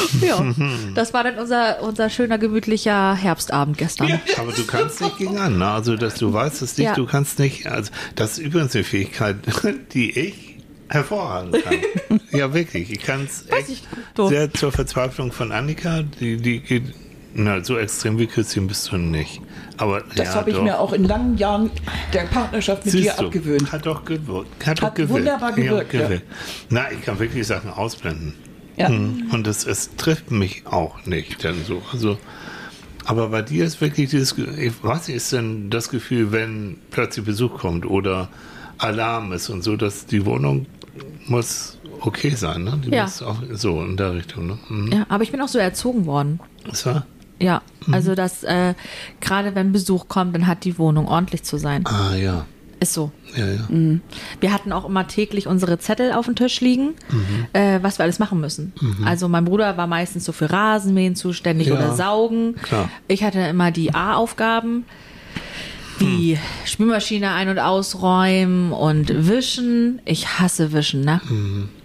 ja, 0.21 0.55
das 0.95 1.13
war 1.15 1.25
dann 1.25 1.39
unser, 1.39 1.83
unser 1.83 2.11
schöner, 2.11 2.39
gemütlicher 2.39 3.15
Herbstabend 3.15 3.79
gestern. 3.79 4.21
Aber 4.39 4.53
du 4.53 4.65
kannst 4.67 5.01
nicht 5.01 5.19
gegen 5.19 5.39
an, 5.39 5.59
ne? 5.59 5.67
Also, 5.69 5.97
dass 5.97 6.15
du 6.15 6.33
weißt 6.33 6.63
es 6.63 6.77
nicht, 6.79 6.87
Ja. 6.87 6.95
du 6.95 7.07
kannst 7.07 7.39
nicht, 7.39 7.67
also, 7.67 7.91
das 8.15 8.33
ist 8.33 8.39
übrigens 8.39 8.75
eine 8.75 8.85
Fähigkeit, 8.85 9.37
die 9.93 10.11
ich 10.19 10.57
hervorragend 10.89 11.63
kann. 11.63 12.21
ja, 12.31 12.53
wirklich. 12.55 12.91
Ich 12.91 13.01
kann 13.01 13.27
es 13.27 13.45
sehr 14.29 14.53
zur 14.55 14.73
Verzweiflung 14.73 15.33
von 15.33 15.53
Annika, 15.53 16.03
die, 16.03 16.37
die 16.39 16.61
geht, 16.61 16.95
na, 17.35 17.63
so 17.63 17.77
extrem 17.77 18.19
wie 18.19 18.27
Christine 18.27 18.67
bist 18.67 18.91
du 18.91 18.97
nicht. 18.97 19.43
Aber, 19.77 20.03
Das 20.17 20.29
ja, 20.29 20.35
habe 20.35 20.51
ich 20.51 20.57
doch. 20.57 20.63
mir 20.65 20.81
auch 20.81 20.93
in 20.93 21.05
langen 21.05 21.37
Jahren 21.37 21.71
der 22.13 22.23
Partnerschaft 22.23 22.85
mit 22.87 22.95
dir 22.95 23.03
Siehst 23.03 23.21
du, 23.21 23.27
abgewöhnt. 23.27 23.71
Hat 23.71 23.87
doch 23.87 24.05
gewirkt. 24.05 24.67
Hat, 24.67 24.79
doch 24.79 24.87
Hat 24.87 24.95
gewirkt. 24.97 25.13
wunderbar 25.13 25.53
gewirkt, 25.53 25.93
ja. 25.93 26.03
gewirkt. 26.05 26.25
Na, 26.71 26.91
ich 26.91 27.03
kann 27.03 27.19
wirklich 27.19 27.47
Sachen 27.47 27.71
ausblenden. 27.71 28.35
Ja. 28.79 28.89
Mhm. 28.89 29.29
Und 29.33 29.47
es, 29.47 29.67
es 29.67 29.97
trifft 29.97 30.31
mich 30.31 30.67
auch 30.67 31.05
nicht 31.07 31.45
dann 31.45 31.57
so. 31.67 31.83
Also, 31.93 32.19
aber 33.05 33.29
bei 33.29 33.43
dir 33.43 33.65
ist 33.65 33.81
wirklich 33.81 34.11
dieses, 34.11 34.35
was 34.83 35.09
ist 35.09 35.33
denn 35.33 35.71
das 35.71 35.89
Gefühl, 35.89 36.31
wenn 36.33 36.79
plötzlich 36.91 37.25
Besuch 37.25 37.59
kommt 37.59 37.87
oder 37.87 38.29
Alarm 38.79 39.33
ist 39.33 39.49
und 39.49 39.63
so, 39.63 39.77
dass 39.77 40.07
die 40.07 40.25
Wohnung 40.25 40.67
muss 41.27 41.79
okay 42.01 42.31
sein, 42.31 42.65
ne? 42.65 42.81
Die 42.85 42.91
Ja. 42.91 43.05
muss 43.05 43.23
auch 43.23 43.39
so 43.53 43.83
in 43.83 43.97
der 43.97 44.15
Richtung, 44.15 44.47
ne? 44.47 44.59
Mhm. 44.69 44.93
Ja, 44.93 45.07
aber 45.09 45.23
ich 45.25 45.33
bin 45.33 45.41
auch 45.41 45.49
so 45.49 45.59
erzogen 45.59 46.07
worden. 46.07 46.41
Was 46.67 46.87
war? 46.87 47.07
Ja, 47.41 47.63
also 47.93 48.15
dass 48.17 48.43
äh, 48.43 48.75
gerade 49.21 49.55
wenn 49.55 49.71
Besuch 49.73 50.09
kommt, 50.09 50.35
dann 50.35 50.47
hat 50.49 50.65
die 50.65 50.77
Wohnung 50.79 51.07
ordentlich 51.07 51.45
zu 51.45 51.57
sein. 51.57 51.85
Ah, 51.87 52.15
ja. 52.17 52.47
Ist 52.81 52.93
so. 52.95 53.11
Ja, 53.37 53.47
ja. 53.47 53.67
Mhm. 53.69 54.01
Wir 54.41 54.53
hatten 54.53 54.73
auch 54.73 54.85
immer 54.85 55.07
täglich 55.09 55.47
unsere 55.49 55.79
Zettel 55.79 56.13
auf 56.13 56.27
dem 56.27 56.37
Tisch 56.37 56.61
liegen, 56.61 56.91
äh, 57.53 57.81
was 57.83 57.99
wir 57.99 58.05
alles 58.05 58.19
machen 58.21 58.41
müssen. 58.41 58.73
Also 59.05 59.29
mein 59.29 59.45
Bruder 59.45 59.77
war 59.77 59.87
meistens 59.89 60.25
so 60.25 60.33
für 60.33 60.51
Rasenmähen 60.51 61.17
zuständig 61.17 61.69
Ja, 61.69 61.75
oder 61.75 61.95
Saugen. 61.97 62.55
klar. 62.63 62.89
Ich 63.09 63.25
hatte 63.25 63.41
immer 63.41 63.73
die 63.73 63.95
A-Aufgaben, 63.95 64.85
wie 65.99 66.39
Spülmaschine 66.65 67.33
ein- 67.33 67.49
und 67.49 67.59
ausräumen 67.59 68.71
und 68.73 69.27
wischen. 69.29 70.01
Ich 70.05 70.39
hasse 70.39 70.73
wischen, 70.73 71.01
ne? 71.01 71.21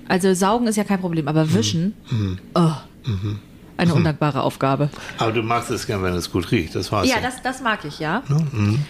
Also 0.07 0.33
saugen 0.35 0.67
ist 0.67 0.75
ja 0.75 0.83
kein 0.83 1.00
Problem, 1.00 1.27
aber 1.27 1.53
wischen, 1.55 1.95
oh, 2.53 2.71
eine 3.77 3.94
undankbare 3.94 4.42
Aufgabe. 4.44 4.89
Aber 5.18 5.32
du 5.32 5.42
magst 5.42 5.72
es 5.72 5.88
gern, 5.88 6.03
wenn 6.03 6.13
es 6.13 6.32
gut 6.32 6.51
riecht. 6.51 6.75
Das 6.75 6.92
war's. 6.92 7.08
Ja, 7.10 7.15
das, 7.22 7.42
das 7.42 7.62
mag 7.62 7.80
ich, 7.86 8.00
ja. 8.00 8.22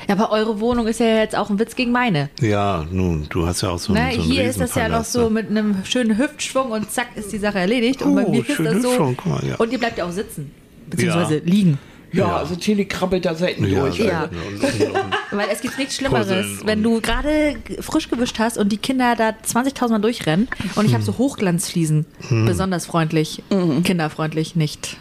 Ja, 0.07 0.15
aber 0.15 0.31
eure 0.31 0.59
Wohnung 0.59 0.87
ist 0.87 0.99
ja 0.99 1.05
jetzt 1.07 1.35
auch 1.35 1.49
ein 1.49 1.57
Witz 1.59 1.75
gegen 1.75 1.91
meine. 1.91 2.29
ja, 2.41 2.85
nun, 2.91 3.27
du 3.29 3.47
hast 3.47 3.61
ja 3.61 3.69
auch 3.69 3.79
so, 3.79 3.93
Ne, 3.93 4.01
einen- 4.01 4.15
so 4.17 4.21
einen 4.23 4.31
hier 4.31 4.43
ist 4.43 4.59
das 4.59 4.75
ja 4.75 4.89
noch 4.89 5.05
so 5.05 5.23
ne? 5.23 5.29
mit 5.29 5.49
einem 5.49 5.83
schönen 5.85 6.17
Hüftschwung 6.17 6.71
und 6.71 6.91
zack 6.91 7.07
ist 7.15 7.31
die 7.31 7.37
Sache 7.39 7.59
erledigt. 7.59 8.01
Und 8.01 8.15
bei 8.15 8.25
Oh, 8.25 8.31
mir 8.31 8.47
ist 8.47 8.59
das 8.59 8.81
so. 8.81 9.15
Mal, 9.25 9.43
ja. 9.47 9.55
Und 9.55 9.71
ihr 9.71 9.79
bleibt 9.79 9.97
ja 9.97 10.05
auch 10.05 10.11
sitzen. 10.11 10.51
Beziehungsweise 10.89 11.35
Ja. 11.37 11.41
liegen. 11.45 11.79
Ja, 12.13 12.27
Ja. 12.27 12.35
also 12.37 12.55
Tilly 12.55 12.85
krabbelt 12.85 13.25
da 13.25 13.35
selten 13.35 13.65
Ja, 13.67 13.81
durch. 13.81 13.99
Ja. 13.99 14.29
Weil 15.31 15.47
es 15.51 15.61
gibt 15.61 15.77
nichts 15.77 15.95
Schlimmeres, 15.95 16.65
wenn 16.65 16.81
du 16.83 17.01
gerade 17.01 17.55
frisch 17.81 18.09
gewischt 18.09 18.37
hast 18.39 18.57
und 18.57 18.69
die 18.71 18.77
Kinder 18.77 19.15
da 19.17 19.29
20.000 19.31 19.89
Mal 19.89 19.99
durchrennen 19.99 20.47
und 20.75 20.85
ich 20.85 20.93
habe 20.93 21.03
so 21.03 21.17
Hochglanzfliesen. 21.17 22.05
Besonders 22.45 22.85
freundlich, 22.85 23.41
kinderfreundlich 23.83 24.55
nicht. 24.55 24.97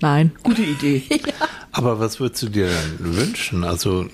Nein. 0.00 0.32
Gute 0.42 0.62
Idee. 0.62 1.02
aber 1.72 2.00
was 2.00 2.20
würdest 2.20 2.42
du 2.42 2.48
dir 2.48 2.68
denn 2.68 3.16
wünschen? 3.16 3.64
Also, 3.64 4.06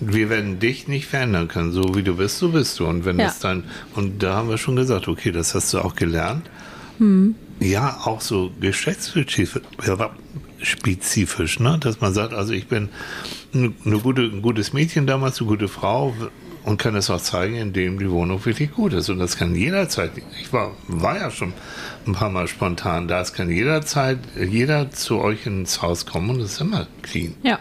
wir 0.00 0.28
werden 0.28 0.58
dich 0.58 0.88
nicht 0.88 1.06
verändern 1.06 1.48
können. 1.48 1.72
So 1.72 1.94
wie 1.94 2.02
du 2.02 2.16
bist, 2.16 2.38
so 2.38 2.50
bist 2.50 2.78
du. 2.78 2.86
Und 2.86 3.04
wenn 3.04 3.18
Ja. 3.18 3.26
das 3.26 3.38
dann, 3.38 3.64
und 3.94 4.22
da 4.22 4.34
haben 4.36 4.48
wir 4.50 4.58
schon 4.58 4.76
gesagt, 4.76 5.08
okay, 5.08 5.32
das 5.32 5.54
hast 5.54 5.72
du 5.72 5.78
auch 5.78 5.94
gelernt. 5.94 6.50
Hm. 6.98 7.34
Ja, 7.60 8.00
auch 8.04 8.20
so 8.20 8.50
geschlechtsspezifisch, 8.60 9.62
spezifisch, 10.62 11.60
ne? 11.60 11.78
dass 11.80 12.00
man 12.00 12.12
sagt, 12.12 12.32
also 12.32 12.52
ich 12.52 12.68
bin 12.68 12.88
eine 13.54 13.98
gute, 13.98 14.22
ein 14.22 14.42
gutes 14.42 14.72
Mädchen 14.72 15.06
damals, 15.06 15.40
eine 15.40 15.48
gute 15.48 15.68
Frau 15.68 16.14
und 16.64 16.78
kann 16.78 16.96
es 16.96 17.08
auch 17.10 17.20
zeigen, 17.20 17.54
indem 17.54 17.98
die 17.98 18.10
Wohnung 18.10 18.44
wirklich 18.44 18.72
gut 18.72 18.92
ist. 18.92 19.08
Und 19.08 19.20
das 19.20 19.36
kann 19.36 19.54
jederzeit, 19.54 20.10
ich 20.40 20.52
war, 20.52 20.72
war 20.88 21.16
ja 21.16 21.30
schon 21.30 21.52
ein 22.06 22.12
paar 22.12 22.30
Mal 22.30 22.48
spontan 22.48 23.06
da, 23.08 23.20
es 23.20 23.32
kann 23.32 23.50
jederzeit 23.50 24.18
jeder 24.36 24.90
zu 24.90 25.18
euch 25.20 25.46
ins 25.46 25.80
Haus 25.80 26.06
kommen 26.06 26.30
und 26.30 26.40
es 26.40 26.54
ist 26.54 26.60
immer 26.60 26.86
clean. 27.02 27.34
Ja. 27.42 27.58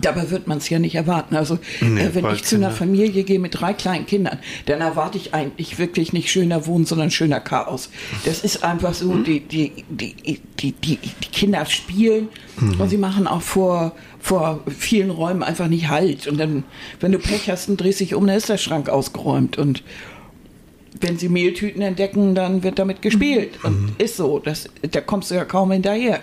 Dabei 0.00 0.30
wird 0.30 0.46
man 0.46 0.58
es 0.58 0.68
ja 0.68 0.78
nicht 0.78 0.94
erwarten. 0.94 1.36
Also 1.36 1.58
Nee, 1.80 2.00
äh, 2.00 2.14
wenn 2.14 2.24
ich 2.32 2.44
zu 2.44 2.56
einer 2.56 2.68
Kinder- 2.68 2.70
Familie 2.70 3.22
gehe 3.24 3.38
mit 3.38 3.60
drei 3.60 3.72
kleinen 3.74 4.06
Kindern, 4.06 4.38
dann 4.66 4.80
erwarte 4.80 5.18
ich 5.18 5.34
eigentlich 5.34 5.78
wirklich 5.78 6.12
nicht 6.12 6.30
schöner 6.30 6.66
Wohnen, 6.66 6.86
sondern 6.86 7.10
schöner 7.10 7.40
Chaos. 7.40 7.90
Das 8.24 8.40
ist 8.40 8.64
einfach 8.64 8.94
so, 8.94 9.14
die, 9.18 9.40
die, 9.40 9.72
die, 9.88 10.14
die, 10.58 10.72
die, 10.72 10.96
die 10.96 11.28
Kinder 11.32 11.64
spielen 11.66 12.28
und 12.78 12.88
sie 12.88 12.96
machen 12.96 13.26
auch 13.26 13.42
vor, 13.42 13.92
vor 14.20 14.60
vielen 14.78 15.10
Räumen 15.10 15.42
einfach 15.42 15.68
nicht 15.68 15.88
Halt. 15.88 16.26
Und 16.26 16.38
dann, 16.38 16.64
wenn 17.00 17.12
du 17.12 17.18
Pech 17.18 17.50
hast 17.50 17.68
und 17.68 17.80
drehst 17.80 18.00
dich 18.00 18.14
um, 18.14 18.26
dann 18.26 18.36
ist 18.36 18.48
der 18.48 18.58
Schrank 18.58 18.88
ausgeräumt. 18.88 19.58
Und 19.58 19.82
wenn 21.00 21.18
sie 21.18 21.28
Mehltüten 21.28 21.82
entdecken, 21.82 22.34
dann 22.34 22.62
wird 22.62 22.78
damit 22.78 23.02
gespielt. 23.02 23.62
Und 23.64 23.94
ist 23.98 24.16
so. 24.16 24.38
Das, 24.38 24.68
da 24.90 25.00
kommst 25.00 25.30
du 25.30 25.34
ja 25.34 25.44
kaum 25.44 25.72
hinterher. 25.72 26.20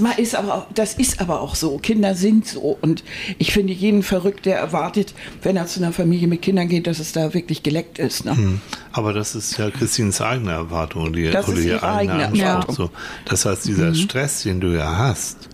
Ma- 0.00 0.12
ist 0.12 0.34
aber, 0.34 0.54
auch- 0.54 0.66
das 0.74 0.94
ist 0.94 1.20
aber 1.20 1.40
auch 1.40 1.54
so. 1.54 1.78
Kinder 1.78 2.14
sind 2.14 2.46
so. 2.46 2.78
Und 2.80 3.04
ich 3.38 3.52
finde 3.52 3.72
jeden 3.72 4.02
verrückt, 4.02 4.46
der 4.46 4.58
erwartet, 4.58 5.14
wenn 5.42 5.56
er 5.56 5.66
zu 5.66 5.80
einer 5.80 5.92
Familie 5.92 6.26
mit 6.28 6.42
Kindern 6.42 6.68
geht, 6.68 6.86
dass 6.86 6.98
es 6.98 7.12
da 7.12 7.34
wirklich 7.34 7.62
geleckt 7.62 7.98
ist. 7.98 8.24
Ne? 8.24 8.36
Hm. 8.36 8.60
Aber 8.92 9.12
das 9.12 9.34
ist 9.34 9.56
ja 9.58 9.70
Christines 9.70 10.20
eigene 10.20 10.52
Erwartung 10.52 11.12
die, 11.12 11.30
Das 11.30 11.46
oder 11.48 11.56
ist 11.58 11.64
die 11.64 11.68
ihre 11.68 11.82
eigene. 11.82 12.22
Erwartung. 12.42 12.74
So. 12.74 12.90
Das 13.26 13.44
heißt, 13.44 13.66
dieser 13.66 13.94
Stress, 13.94 14.42
den 14.42 14.60
du 14.60 14.68
ja 14.76 14.96
hast, 14.98 15.48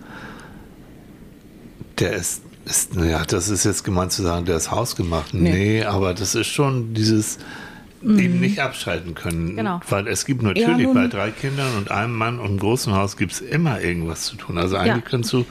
der 1.99 2.13
ist, 2.13 2.41
ist, 2.65 2.95
naja, 2.95 3.23
das 3.25 3.49
ist 3.49 3.63
jetzt 3.63 3.83
gemeint 3.83 4.11
zu 4.11 4.23
sagen, 4.23 4.45
der 4.45 4.57
ist 4.57 4.71
hausgemacht. 4.71 5.33
Nee, 5.33 5.51
Nee. 5.51 5.83
aber 5.83 6.13
das 6.13 6.35
ist 6.35 6.47
schon 6.47 6.93
dieses 6.93 7.37
eben 8.05 8.39
nicht 8.39 8.59
abschalten 8.59 9.15
können. 9.15 9.55
Genau. 9.55 9.79
Weil 9.89 10.07
es 10.07 10.25
gibt 10.25 10.41
natürlich 10.43 10.85
nun- 10.87 10.93
bei 10.93 11.07
drei 11.07 11.31
Kindern 11.31 11.75
und 11.77 11.91
einem 11.91 12.13
Mann 12.13 12.39
und 12.39 12.47
einem 12.47 12.59
großen 12.59 12.93
Haus 12.93 13.17
gibt 13.17 13.31
es 13.33 13.41
immer 13.41 13.81
irgendwas 13.81 14.23
zu 14.25 14.35
tun. 14.35 14.57
Also 14.57 14.77
eigentlich 14.77 15.03
Ja. 15.03 15.09
kannst 15.09 15.33
du, 15.33 15.45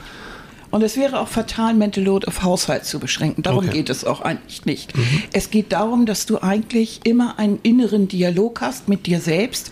Und 0.71 0.81
es 0.81 0.97
wäre 0.97 1.19
auch 1.21 1.29
fatal, 1.29 1.73
Mental 1.73 2.03
Load 2.03 2.27
auf 2.27 2.43
Haushalt 2.43 2.83
zu 2.83 2.99
beschränken. 2.99 3.43
Darum 3.43 3.65
Okay. 3.65 3.77
geht 3.77 3.89
es 3.89 4.03
auch 4.03 4.19
eigentlich 4.21 4.65
nicht. 4.65 4.91
Es 5.31 5.49
geht 5.49 5.71
darum, 5.71 6.05
dass 6.05 6.25
du 6.25 6.39
eigentlich 6.41 7.01
immer 7.05 7.39
einen 7.39 7.59
inneren 7.63 8.09
Dialog 8.09 8.59
hast 8.59 8.89
mit 8.89 9.05
dir 9.05 9.21
selbst, 9.21 9.71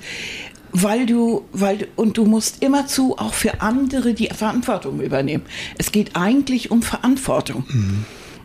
weil 0.72 1.06
du, 1.06 1.44
weil 1.52 1.80
du, 1.80 1.86
und 1.98 2.18
du 2.18 2.24
musst 2.26 2.64
immerzu 2.64 3.18
auch 3.18 3.34
für 3.34 3.60
andere 3.60 4.14
die 4.14 4.28
Verantwortung 4.28 5.02
übernehmen. 5.02 5.44
Es 5.78 5.92
geht 5.92 6.16
eigentlich 6.16 6.72
um 6.72 6.82
Verantwortung. 6.82 7.66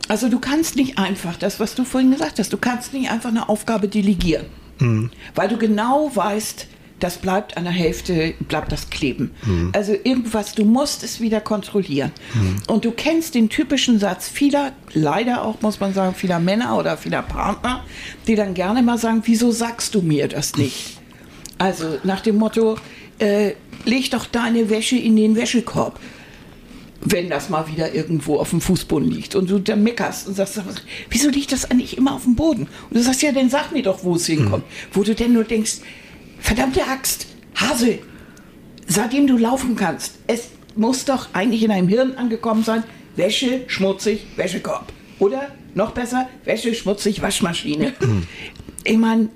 Also 0.09 0.29
du 0.29 0.39
kannst 0.39 0.77
nicht 0.77 0.99
einfach, 0.99 1.37
das, 1.37 1.61
was 1.61 1.75
du 1.75 1.85
vorhin 1.85 2.11
gesagt 2.11 2.39
hast, 2.39 2.53
du 2.53 2.57
kannst 2.57 2.93
nicht 2.95 3.11
einfach 3.11 3.29
eine 3.29 3.49
Aufgabe 3.49 3.89
delegieren. 3.89 4.47
Weil 5.35 5.49
du 5.49 5.57
genau 5.59 6.11
weißt, 6.15 6.67
das 7.01 7.19
bleibt 7.19 7.57
an 7.57 7.65
der 7.65 7.73
Hälfte, 7.73 8.35
bleibt 8.49 8.73
das 8.73 8.91
kleben. 8.91 9.31
Also 9.73 9.93
irgendwas, 9.93 10.55
du 10.55 10.65
musst 10.65 11.03
es 11.05 11.21
wieder 11.21 11.41
kontrollieren. 11.41 12.11
Und 12.67 12.85
du 12.85 12.91
kennst 12.91 13.35
den 13.35 13.49
typischen 13.49 13.99
Satz 14.01 14.29
vieler, 14.29 14.73
leider 14.95 15.43
auch, 15.45 15.61
muss 15.63 15.79
man 15.79 15.95
sagen, 15.95 16.15
vieler 16.15 16.41
Männer 16.41 16.77
oder 16.77 16.97
vieler 16.97 17.23
Partner, 17.23 17.85
die 18.27 18.35
dann 18.35 18.55
gerne 18.55 18.83
mal 18.83 18.99
sagen, 18.99 19.23
wieso 19.27 19.53
sagst 19.53 19.95
du 19.95 20.03
mir 20.03 20.27
das 20.27 20.57
nicht? 20.57 20.99
Also 21.59 21.99
nach 22.03 22.21
dem 22.21 22.37
Motto, 22.37 22.79
äh, 23.19 23.53
leg 23.85 24.11
doch 24.11 24.27
deine 24.27 24.71
Wäsche 24.71 24.97
in 24.97 25.17
den 25.17 25.37
Wäschekorb 25.37 25.99
wenn 27.01 27.29
das 27.31 27.49
mal 27.49 27.69
wieder 27.69 27.95
irgendwo 27.95 28.39
auf 28.39 28.51
dem 28.51 28.61
Fußboden 28.61 29.11
liegt 29.11 29.35
und 29.35 29.49
du 29.49 29.59
dann 29.59 29.83
meckerst 29.83 30.27
und 30.27 30.35
sagst, 30.35 30.61
wieso 31.11 31.31
liegt 31.31 31.53
das 31.53 31.71
eigentlich 31.71 31.97
immer 31.97 32.15
auf 32.15 32.25
dem 32.25 32.35
Boden? 32.35 32.63
Und 32.91 32.97
du 32.97 33.03
sagst, 33.03 33.23
ja, 33.23 33.33
dann 33.33 33.51
sag 33.51 33.73
mir 33.73 33.83
doch, 33.83 34.03
wo 34.05 34.17
es 34.17 34.27
hinkommt. 34.27 34.65
Wo 34.93 35.03
du 35.03 35.15
denn 35.15 35.33
nur 35.33 35.45
denkst, 35.45 35.79
verdammte 36.41 36.85
Axt, 36.85 37.27
Hase, 37.55 38.01
seitdem 38.87 39.27
du 39.27 39.37
laufen 39.37 39.77
kannst, 39.77 40.15
es 40.27 40.51
muss 40.75 41.05
doch 41.05 41.29
eigentlich 41.35 41.63
in 41.63 41.71
deinem 41.71 41.89
Hirn 41.89 42.15
angekommen 42.15 42.65
sein, 42.65 42.83
Wäsche, 43.17 43.63
schmutzig, 43.67 44.27
Wäschekorb. 44.37 44.93
Oder 45.19 45.49
noch 45.75 45.93
besser, 45.93 46.29
Wäsche, 46.45 46.75
schmutzig, 46.75 47.23
Waschmaschine. 47.23 47.95
Ich 48.85 48.97
meine, 48.97 49.29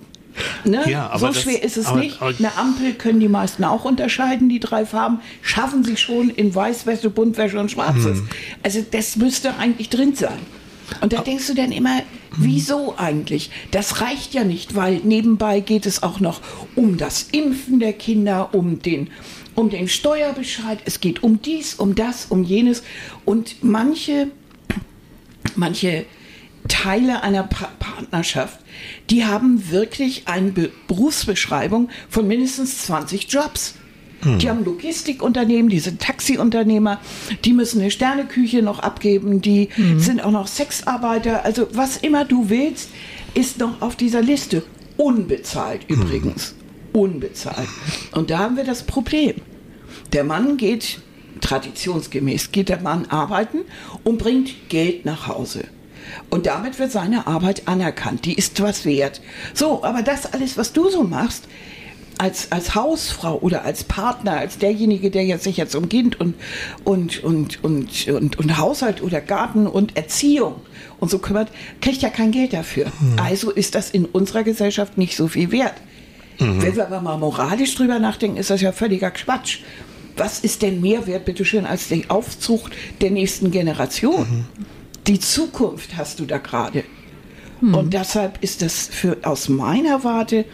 ne? 0.64 0.82
Ja, 0.88 1.12
so 1.18 1.26
das- 1.28 1.42
schwer 1.42 1.62
ist 1.62 1.76
es 1.76 1.86
aber- 1.86 2.00
nicht. 2.00 2.20
Eine 2.20 2.56
Ampel 2.56 2.94
können 2.94 3.20
die 3.20 3.28
meisten 3.28 3.64
auch 3.64 3.84
unterscheiden, 3.84 4.48
die 4.48 4.60
drei 4.60 4.86
Farben. 4.86 5.20
Schaffen 5.42 5.84
sie 5.84 5.96
schon 5.96 6.30
in 6.30 6.54
Weißwäsche, 6.54 7.10
Buntwäsche 7.10 7.58
und 7.58 7.70
Schwarzes. 7.70 8.18
Hm. 8.18 8.28
Also 8.62 8.84
das 8.90 9.16
müsste 9.16 9.56
eigentlich 9.56 9.88
drin 9.88 10.14
sein. 10.14 10.38
Und 11.00 11.12
da 11.12 11.22
denkst 11.22 11.46
du 11.46 11.54
dann 11.54 11.72
immer, 11.72 12.02
wieso 12.36 12.94
eigentlich? 12.98 13.50
Das 13.70 14.02
reicht 14.02 14.34
ja 14.34 14.44
nicht, 14.44 14.74
weil 14.74 14.96
nebenbei 15.04 15.60
geht 15.60 15.86
es 15.86 16.02
auch 16.02 16.20
noch 16.20 16.40
um 16.74 16.98
das 16.98 17.28
Impfen 17.32 17.80
der 17.80 17.94
Kinder, 17.94 18.50
um 18.52 18.82
den, 18.82 19.08
um 19.54 19.70
den 19.70 19.88
Steuerbescheid. 19.88 20.80
Es 20.84 21.00
geht 21.00 21.22
um 21.22 21.40
dies, 21.40 21.74
um 21.74 21.94
das, 21.94 22.26
um 22.26 22.42
jenes. 22.44 22.82
Und 23.24 23.56
manche 23.62 24.28
manche 25.56 26.04
Teile 26.68 27.22
einer 27.22 27.42
pa 27.44 27.68
Partnerschaft, 27.78 28.58
die 29.10 29.24
haben 29.24 29.70
wirklich 29.70 30.28
eine 30.28 30.50
Be 30.50 30.70
Berufsbeschreibung 30.88 31.88
von 32.08 32.26
mindestens 32.26 32.82
20 32.86 33.30
Jobs. 33.30 33.74
Die 34.24 34.48
haben 34.48 34.64
Logistikunternehmen, 34.64 35.68
die 35.68 35.80
sind 35.80 36.00
Taxiunternehmer, 36.00 37.00
die 37.44 37.52
müssen 37.52 37.80
eine 37.80 37.90
Sterneküche 37.90 38.62
noch 38.62 38.78
abgeben, 38.78 39.42
die 39.42 39.68
sind 39.96 40.22
auch 40.22 40.30
noch 40.30 40.46
Sexarbeiter. 40.46 41.44
Also 41.44 41.66
was 41.72 41.96
immer 41.96 42.24
du 42.24 42.48
willst, 42.48 42.90
ist 43.34 43.58
noch 43.58 43.82
auf 43.82 43.96
dieser 43.96 44.22
Liste. 44.22 44.62
Unbezahlt 44.96 45.80
übrigens. 45.88 46.54
Unbezahlt. 46.92 47.68
Und 48.12 48.30
da 48.30 48.38
haben 48.38 48.56
wir 48.56 48.62
das 48.62 48.84
Problem. 48.84 49.34
Der 50.12 50.22
Mann 50.22 50.56
geht, 50.56 51.00
traditionsgemäß, 51.40 52.52
geht 52.52 52.68
der 52.68 52.80
Mann 52.80 53.06
arbeiten 53.06 53.62
und 54.04 54.18
bringt 54.18 54.68
Geld 54.68 55.04
nach 55.04 55.26
Hause. 55.26 55.64
Und 56.30 56.46
damit 56.46 56.78
wird 56.78 56.92
seine 56.92 57.26
Arbeit 57.26 57.66
anerkannt. 57.66 58.24
Die 58.24 58.34
ist 58.34 58.60
was 58.62 58.84
wert. 58.84 59.20
So, 59.54 59.84
aber 59.84 60.02
das 60.02 60.32
alles, 60.32 60.56
was 60.56 60.72
du 60.72 60.88
so 60.90 61.02
machst, 61.02 61.44
als, 62.18 62.52
als 62.52 62.74
Hausfrau 62.74 63.38
oder 63.38 63.64
als 63.64 63.84
Partner, 63.84 64.32
als 64.32 64.58
derjenige, 64.58 65.10
der 65.10 65.24
jetzt 65.24 65.44
sich 65.44 65.56
jetzt 65.56 65.74
um 65.74 65.88
Kind 65.88 66.20
und, 66.20 66.34
und, 66.84 67.24
und, 67.24 67.64
und, 67.64 68.08
und, 68.08 68.38
und 68.38 68.58
Haushalt 68.58 69.02
oder 69.02 69.20
Garten 69.20 69.66
und 69.66 69.96
Erziehung 69.96 70.56
und 71.00 71.10
so 71.10 71.18
kümmert, 71.18 71.48
kriegt 71.80 72.02
ja 72.02 72.10
kein 72.10 72.30
Geld 72.30 72.52
dafür. 72.52 72.86
Also 73.16 73.50
ist 73.50 73.74
das 73.74 73.90
in 73.90 74.04
unserer 74.04 74.42
Gesellschaft 74.44 74.98
nicht 74.98 75.16
so 75.16 75.28
viel 75.28 75.50
wert. 75.50 75.74
Wenn 76.38 76.76
wir 76.76 76.86
aber 76.86 77.00
mal 77.00 77.18
moralisch 77.18 77.74
drüber 77.74 77.98
nachdenken, 77.98 78.36
ist 78.36 78.50
das 78.50 78.60
ja 78.60 78.72
völliger 78.72 79.10
Quatsch. 79.10 79.60
Was 80.16 80.40
ist 80.40 80.62
denn 80.62 80.80
mehr 80.80 81.06
wert, 81.06 81.24
bitteschön, 81.24 81.66
als 81.66 81.88
die 81.88 82.08
Aufzucht 82.10 82.72
der 83.00 83.10
nächsten 83.10 83.50
Generation? 83.50 84.46
Die 85.06 85.20
Zukunft 85.20 85.96
hast 85.96 86.20
du 86.20 86.26
da 86.26 86.38
gerade. 86.38 86.84
Und 87.62 87.94
deshalb 87.94 88.42
ist 88.42 88.60
das 88.60 88.88
für 88.90 89.18
aus 89.22 89.48
meiner 89.48 90.02
Warte 90.02 90.44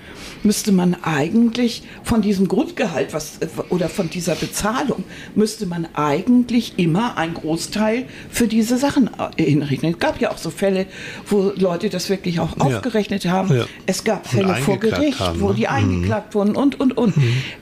müsste 0.43 0.73
man 0.73 0.95
eigentlich 1.02 1.83
von 2.05 2.21
diesem 2.21 2.49
Grundgehalt 2.49 3.14
was 3.14 3.38
oder 3.71 3.88
von 3.88 4.11
dieser 4.11 4.35
Bezahlung 4.35 5.05
müsste 5.35 5.64
man 5.64 5.88
eigentlich 5.95 6.75
immer 6.76 7.17
einen 7.17 7.33
Großteil 7.33 8.05
für 8.31 8.47
diese 8.47 8.76
Sachen 8.76 9.09
äh, 9.38 9.43
hinrechnen. 9.43 9.95
Es 9.95 9.99
gab 9.99 10.21
ja 10.21 10.31
auch 10.31 10.37
so 10.37 10.50
Fälle, 10.50 10.85
wo 11.26 11.52
Leute 11.57 11.88
das 11.88 12.11
wirklich 12.11 12.40
auch 12.40 12.61
aufgerechnet 12.61 13.25
haben. 13.25 13.57
Ja. 13.57 13.64
Es 13.87 14.05
gab 14.05 14.26
Fälle 14.26 14.57
vor 14.57 14.76
Gericht, 14.76 15.19
haben, 15.19 15.40
wo 15.40 15.49
ne? 15.49 15.55
die 15.55 15.62
Mhm. 15.62 15.73
eingeklagt 15.73 16.35
wurden 16.35 16.57
und 16.57 16.78
und 16.78 16.95
und, 16.97 17.14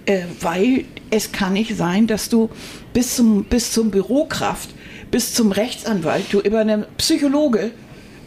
äh, 0.07 0.23
weil 0.41 0.87
es 1.11 1.31
kann 1.31 1.53
nicht 1.53 1.77
sein, 1.77 2.09
dass 2.09 2.29
du 2.29 2.51
bis 2.93 3.15
zum 3.15 3.45
bis 3.45 3.73
zum 3.73 3.93
Bürokraft 3.93 4.71
bis 5.11 5.35
zum 5.35 5.53
Rechtsanwalt, 5.53 6.33
du 6.33 6.41
über 6.41 6.61
einen 6.61 6.85
Psychologe, 6.99 7.71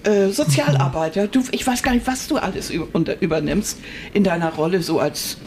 äh, 0.03 0.29
Sozialarbeiter, 0.29 1.27
du, 1.27 1.43
ich 1.51 1.65
weiß 1.65 1.83
gar 1.83 1.93
nicht, 1.93 2.07
was 2.07 2.27
du 2.27 2.37
alles 2.37 2.71
übernimmst 2.71 3.79
in 4.13 4.23
deiner 4.23 4.53
Rolle 4.53 4.81
so 4.81 4.99
als, 4.99 5.37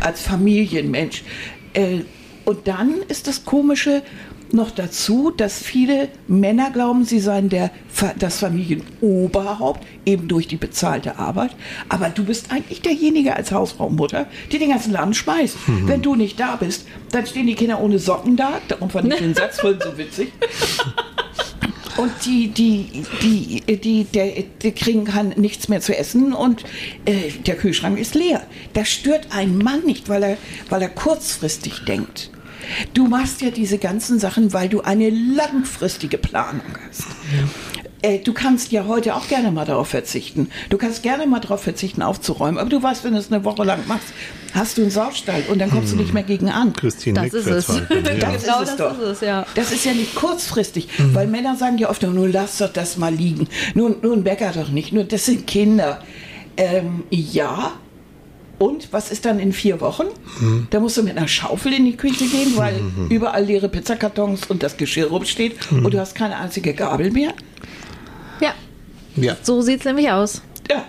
als 0.00 0.22
Familienmensch. 0.22 1.22
Äh, 1.72 2.00
und 2.44 2.66
dann 2.66 2.94
ist 3.08 3.26
das 3.28 3.44
Komische 3.44 4.02
noch 4.52 4.70
dazu, 4.70 5.30
dass 5.30 5.62
viele 5.62 6.08
Männer 6.26 6.70
glauben, 6.70 7.04
sie 7.04 7.20
seien 7.20 7.48
der, 7.48 7.70
das 8.18 8.38
Familienoberhaupt, 8.38 9.86
eben 10.06 10.28
durch 10.28 10.48
die 10.48 10.56
bezahlte 10.56 11.18
Arbeit. 11.18 11.50
Aber 11.88 12.08
du 12.08 12.24
bist 12.24 12.52
eigentlich 12.52 12.82
derjenige 12.82 13.36
als 13.36 13.52
Hausfrau-Mutter, 13.52 14.26
die 14.50 14.58
den 14.58 14.70
ganzen 14.70 14.92
Laden 14.92 15.14
schmeißt. 15.14 15.56
Wenn 15.86 16.02
du 16.02 16.14
nicht 16.14 16.38
da 16.40 16.56
bist, 16.56 16.86
dann 17.10 17.26
stehen 17.26 17.46
die 17.46 17.54
Kinder 17.54 17.80
ohne 17.80 17.98
Socken 17.98 18.36
da. 18.36 18.60
Darum 18.68 18.90
fand 18.90 19.12
ich 19.12 19.18
den 19.18 19.34
Satz 19.34 19.60
vorhin 19.60 19.80
so 19.82 19.96
witzig. 19.96 20.32
Und 21.96 22.12
die, 22.24 22.48
die, 22.48 23.04
die, 23.20 23.76
die, 23.76 24.04
der, 24.04 24.44
die 24.62 24.72
kriegen 24.72 25.04
kann 25.04 25.34
nichts 25.36 25.68
mehr 25.68 25.82
zu 25.82 25.94
essen 25.94 26.32
und 26.32 26.64
äh, 27.04 27.30
der 27.44 27.56
Kühlschrank 27.56 27.98
ist 27.98 28.14
leer. 28.14 28.42
Das 28.72 28.88
stört 28.88 29.32
einen 29.32 29.58
Mann 29.58 29.84
nicht, 29.84 30.08
weil 30.08 30.22
er, 30.22 30.36
weil 30.70 30.80
er 30.80 30.88
kurzfristig 30.88 31.84
denkt. 31.86 32.30
Du 32.94 33.06
machst 33.06 33.40
ja 33.42 33.50
diese 33.50 33.78
ganzen 33.78 34.18
Sachen, 34.18 34.52
weil 34.52 34.68
du 34.68 34.80
eine 34.82 35.10
langfristige 35.10 36.18
Planung 36.18 36.62
hast. 36.88 37.06
Äh, 38.02 38.18
Du 38.20 38.32
kannst 38.32 38.72
ja 38.72 38.86
heute 38.86 39.14
auch 39.14 39.28
gerne 39.28 39.50
mal 39.50 39.66
darauf 39.66 39.88
verzichten. 39.88 40.48
Du 40.70 40.78
kannst 40.78 41.02
gerne 41.02 41.26
mal 41.26 41.40
darauf 41.40 41.62
verzichten, 41.62 42.00
aufzuräumen. 42.02 42.58
Aber 42.58 42.70
du 42.70 42.82
weißt, 42.82 43.04
wenn 43.04 43.12
du 43.12 43.18
es 43.18 43.30
eine 43.30 43.44
Woche 43.44 43.62
lang 43.64 43.86
machst, 43.88 44.06
hast 44.54 44.78
du 44.78 44.82
einen 44.82 44.90
Saustall 44.90 45.42
und 45.50 45.58
dann 45.58 45.70
kommst 45.70 45.92
du 45.92 45.96
nicht 45.96 46.14
mehr 46.14 46.22
gegen 46.22 46.48
an. 46.48 46.72
Christine 46.72 47.20
Das 47.22 47.34
ist 47.34 47.46
es. 47.46 47.64
verzweifelt, 47.66 48.06
ja. 48.22 48.30
Das 48.32 48.42
Genau 48.42 48.60
ist 48.62 48.70
es 48.70 48.76
das 48.76 48.96
doch. 48.96 48.98
ist 49.02 49.08
es, 49.08 49.20
ja. 49.20 49.46
Das 49.54 49.70
ist 49.72 49.84
ja 49.84 49.92
nicht 49.92 50.14
kurzfristig, 50.14 50.88
weil 51.12 51.26
Männer 51.26 51.56
sagen 51.56 51.76
ja 51.78 51.90
oft, 51.90 52.02
nun 52.02 52.32
lass 52.32 52.58
doch 52.58 52.72
das 52.72 52.96
mal 52.96 53.12
liegen. 53.14 53.48
Nun, 53.74 53.96
nun 54.02 54.24
Bäcker 54.24 54.52
doch 54.54 54.70
nicht, 54.70 54.92
nur 54.94 55.04
das 55.04 55.26
sind 55.26 55.46
Kinder. 55.46 56.02
Ähm, 56.56 57.04
ja. 57.10 57.72
Und 58.60 58.92
was 58.92 59.10
ist 59.10 59.24
dann 59.24 59.40
in 59.40 59.54
vier 59.54 59.80
Wochen? 59.80 60.04
Da 60.68 60.80
musst 60.80 60.98
du 60.98 61.02
mit 61.02 61.16
einer 61.16 61.26
Schaufel 61.26 61.72
in 61.72 61.86
die 61.86 61.96
Küche 61.96 62.26
gehen, 62.26 62.52
weil 62.56 62.78
überall 63.08 63.42
leere 63.42 63.70
Pizzakartons 63.70 64.44
und 64.50 64.62
das 64.62 64.76
Geschirr 64.76 65.06
rumsteht 65.08 65.72
und 65.72 65.94
du 65.94 65.98
hast 65.98 66.14
keine 66.14 66.36
einzige 66.36 66.74
Gabel 66.74 67.10
mehr. 67.10 67.32
Ja, 68.40 68.52
Ja. 69.16 69.36
so 69.42 69.62
sieht 69.62 69.78
es 69.80 69.86
nämlich 69.86 70.10
aus. 70.10 70.42
Ja. 70.70 70.84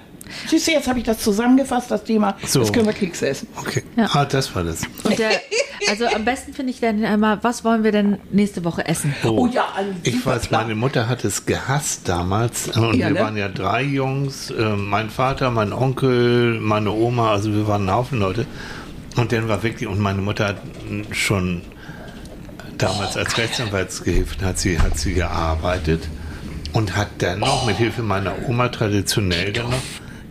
Siehst 0.48 0.68
du, 0.68 0.72
jetzt 0.72 0.88
habe 0.88 1.00
ich 1.00 1.06
das 1.06 1.20
zusammengefasst, 1.20 1.92
das 1.92 2.04
Thema. 2.04 2.38
So. 2.46 2.60
Jetzt 2.62 2.74
können 2.74 2.86
wir 2.86 2.94
Kekse 2.94 3.30
essen. 3.30 3.48
Okay. 3.58 3.84
Ja. 3.96 4.10
Ah, 4.14 4.26
das 4.26 4.54
war 4.56 4.64
das. 4.64 4.82
Und 5.04 5.18
der, 5.20 5.30
also 5.90 6.06
am 6.08 6.26
besten 6.26 6.54
finde 6.54 6.72
ich 6.72 6.80
dann 6.80 7.04
einmal, 7.04 7.40
was 7.44 7.64
wollen 7.64 7.84
wir 7.84 7.92
denn 7.92 8.18
nächste 8.32 8.64
Woche 8.64 8.86
essen? 8.88 9.14
Oh 9.24 9.48
ja, 9.48 9.66
ein 9.78 9.96
Ich 10.04 10.26
weiß, 10.26 10.48
Plan. 10.48 10.64
meine 10.64 10.76
Mutter 10.76 11.08
hat 11.08 11.24
es 11.26 11.46
gehasst 11.46 12.08
damals. 12.08 12.68
Und 12.78 12.96
Ja, 12.96 13.08
wir 13.08 13.14
ne? 13.16 13.20
waren 13.20 13.38
ja 13.38 13.50
drei 13.50 13.84
Jungs, 13.84 14.52
äh, 14.52 14.76
mein 14.76 15.10
Vater, 15.10 15.50
mein 15.52 15.74
Onkel, 15.74 16.60
meine 16.60 16.92
Oma, 16.92 17.32
also 17.32 17.52
wir 17.54 17.68
waren 17.68 17.88
ein 17.88 17.94
Haufen 17.94 18.20
Leute. 18.20 18.46
Und 19.18 19.32
dann 19.32 19.48
war 19.50 19.62
wirklich, 19.64 19.88
und 19.90 20.00
meine 20.00 20.22
Mutter 20.22 20.48
hat 20.48 20.58
schon 21.12 21.62
damals 22.78 23.18
als 23.18 23.38
Rechtsanwaltsgehilfin 23.38 24.42
hat 24.46 24.58
sie, 24.58 24.80
hat 24.80 24.98
sie 24.98 25.14
gearbeitet 25.14 26.08
und 26.74 26.96
hat 26.96 27.10
dann 27.20 27.40
noch 27.40 27.66
mit 27.66 27.78
Hilfe 27.78 28.02
meiner 28.02 28.34
Oma 28.48 28.70
traditionell 28.70 29.52
dann 29.54 29.70
noch. 29.70 29.78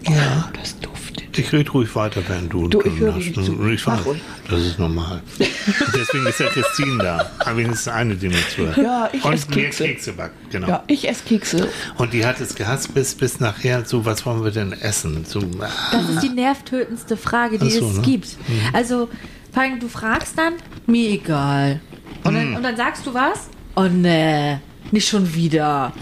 Ja, 0.09 0.49
Das 0.59 0.79
duftet. 0.81 1.37
ich 1.39 1.53
rede 1.53 1.71
ruhig 1.71 1.95
weiter, 1.95 2.23
wenn 2.29 2.49
du. 2.49 2.69
Du, 2.69 2.81
ich 2.83 2.99
höre 2.99 3.15
hast. 3.15 3.35
zu. 3.35 3.41
Und 3.53 3.73
Ich 3.73 3.87
weiß, 3.87 4.01
das 4.49 4.61
ist 4.61 4.79
normal. 4.79 5.23
Deswegen 5.39 6.27
ist 6.27 6.41
ja 6.41 6.47
Christine 6.47 6.99
da. 7.03 7.31
Aber 7.39 7.57
wenigstens 7.59 7.89
eine, 7.93 8.15
die 8.17 8.29
mir 8.29 8.49
zuhört. 8.55 8.77
Ja, 8.79 9.09
ich 9.13 9.25
Und 9.25 9.33
esse 9.35 9.47
Kekse. 9.49 9.85
Kekse 9.85 10.13
backen, 10.15 10.37
genau. 10.51 10.69
Ja, 10.69 10.85
ich 10.87 11.09
esse 11.09 11.23
Kekse. 11.25 11.69
Und 11.99 12.13
die 12.13 12.25
hat 12.25 12.41
es 12.41 12.55
gehasst 12.55 12.95
bis, 12.95 13.15
bis 13.15 13.41
nachher, 13.41 13.85
so, 13.85 14.05
was 14.05 14.25
wollen 14.27 14.43
wir 14.43 14.51
denn 14.51 14.73
essen? 14.73 15.25
So, 15.27 15.41
ah, 15.61 15.69
Das 15.93 16.09
ist 16.09 16.23
die 16.23 16.31
nervtötendste 16.31 17.17
Frage, 17.17 17.59
die 17.59 17.71
so, 17.71 17.89
es 17.91 17.97
ne? 17.97 18.03
gibt. 18.03 18.37
Also, 18.73 19.09
vor 19.53 19.63
allem, 19.63 19.79
du 19.81 19.89
fragst 19.89 20.37
dann, 20.39 20.55
mir 20.87 21.11
egal. 21.11 21.81
Und 22.25 22.35
dann, 22.35 22.57
und 22.57 22.63
dann 22.63 22.77
sagst 22.77 23.07
du 23.07 23.13
was? 23.15 23.49
Oh 23.77 23.85
nee, 23.85 24.59
nicht 24.91 25.09
schon 25.09 25.33
wieder. 25.35 25.93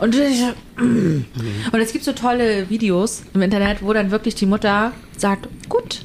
Und, 0.00 0.14
ich, 0.14 0.42
und 0.78 1.26
es 1.80 1.92
gibt 1.92 2.04
so 2.04 2.12
tolle 2.12 2.68
Videos 2.70 3.22
im 3.34 3.42
Internet, 3.42 3.82
wo 3.82 3.92
dann 3.92 4.10
wirklich 4.10 4.34
die 4.34 4.46
Mutter 4.46 4.92
sagt, 5.16 5.48
gut, 5.68 6.00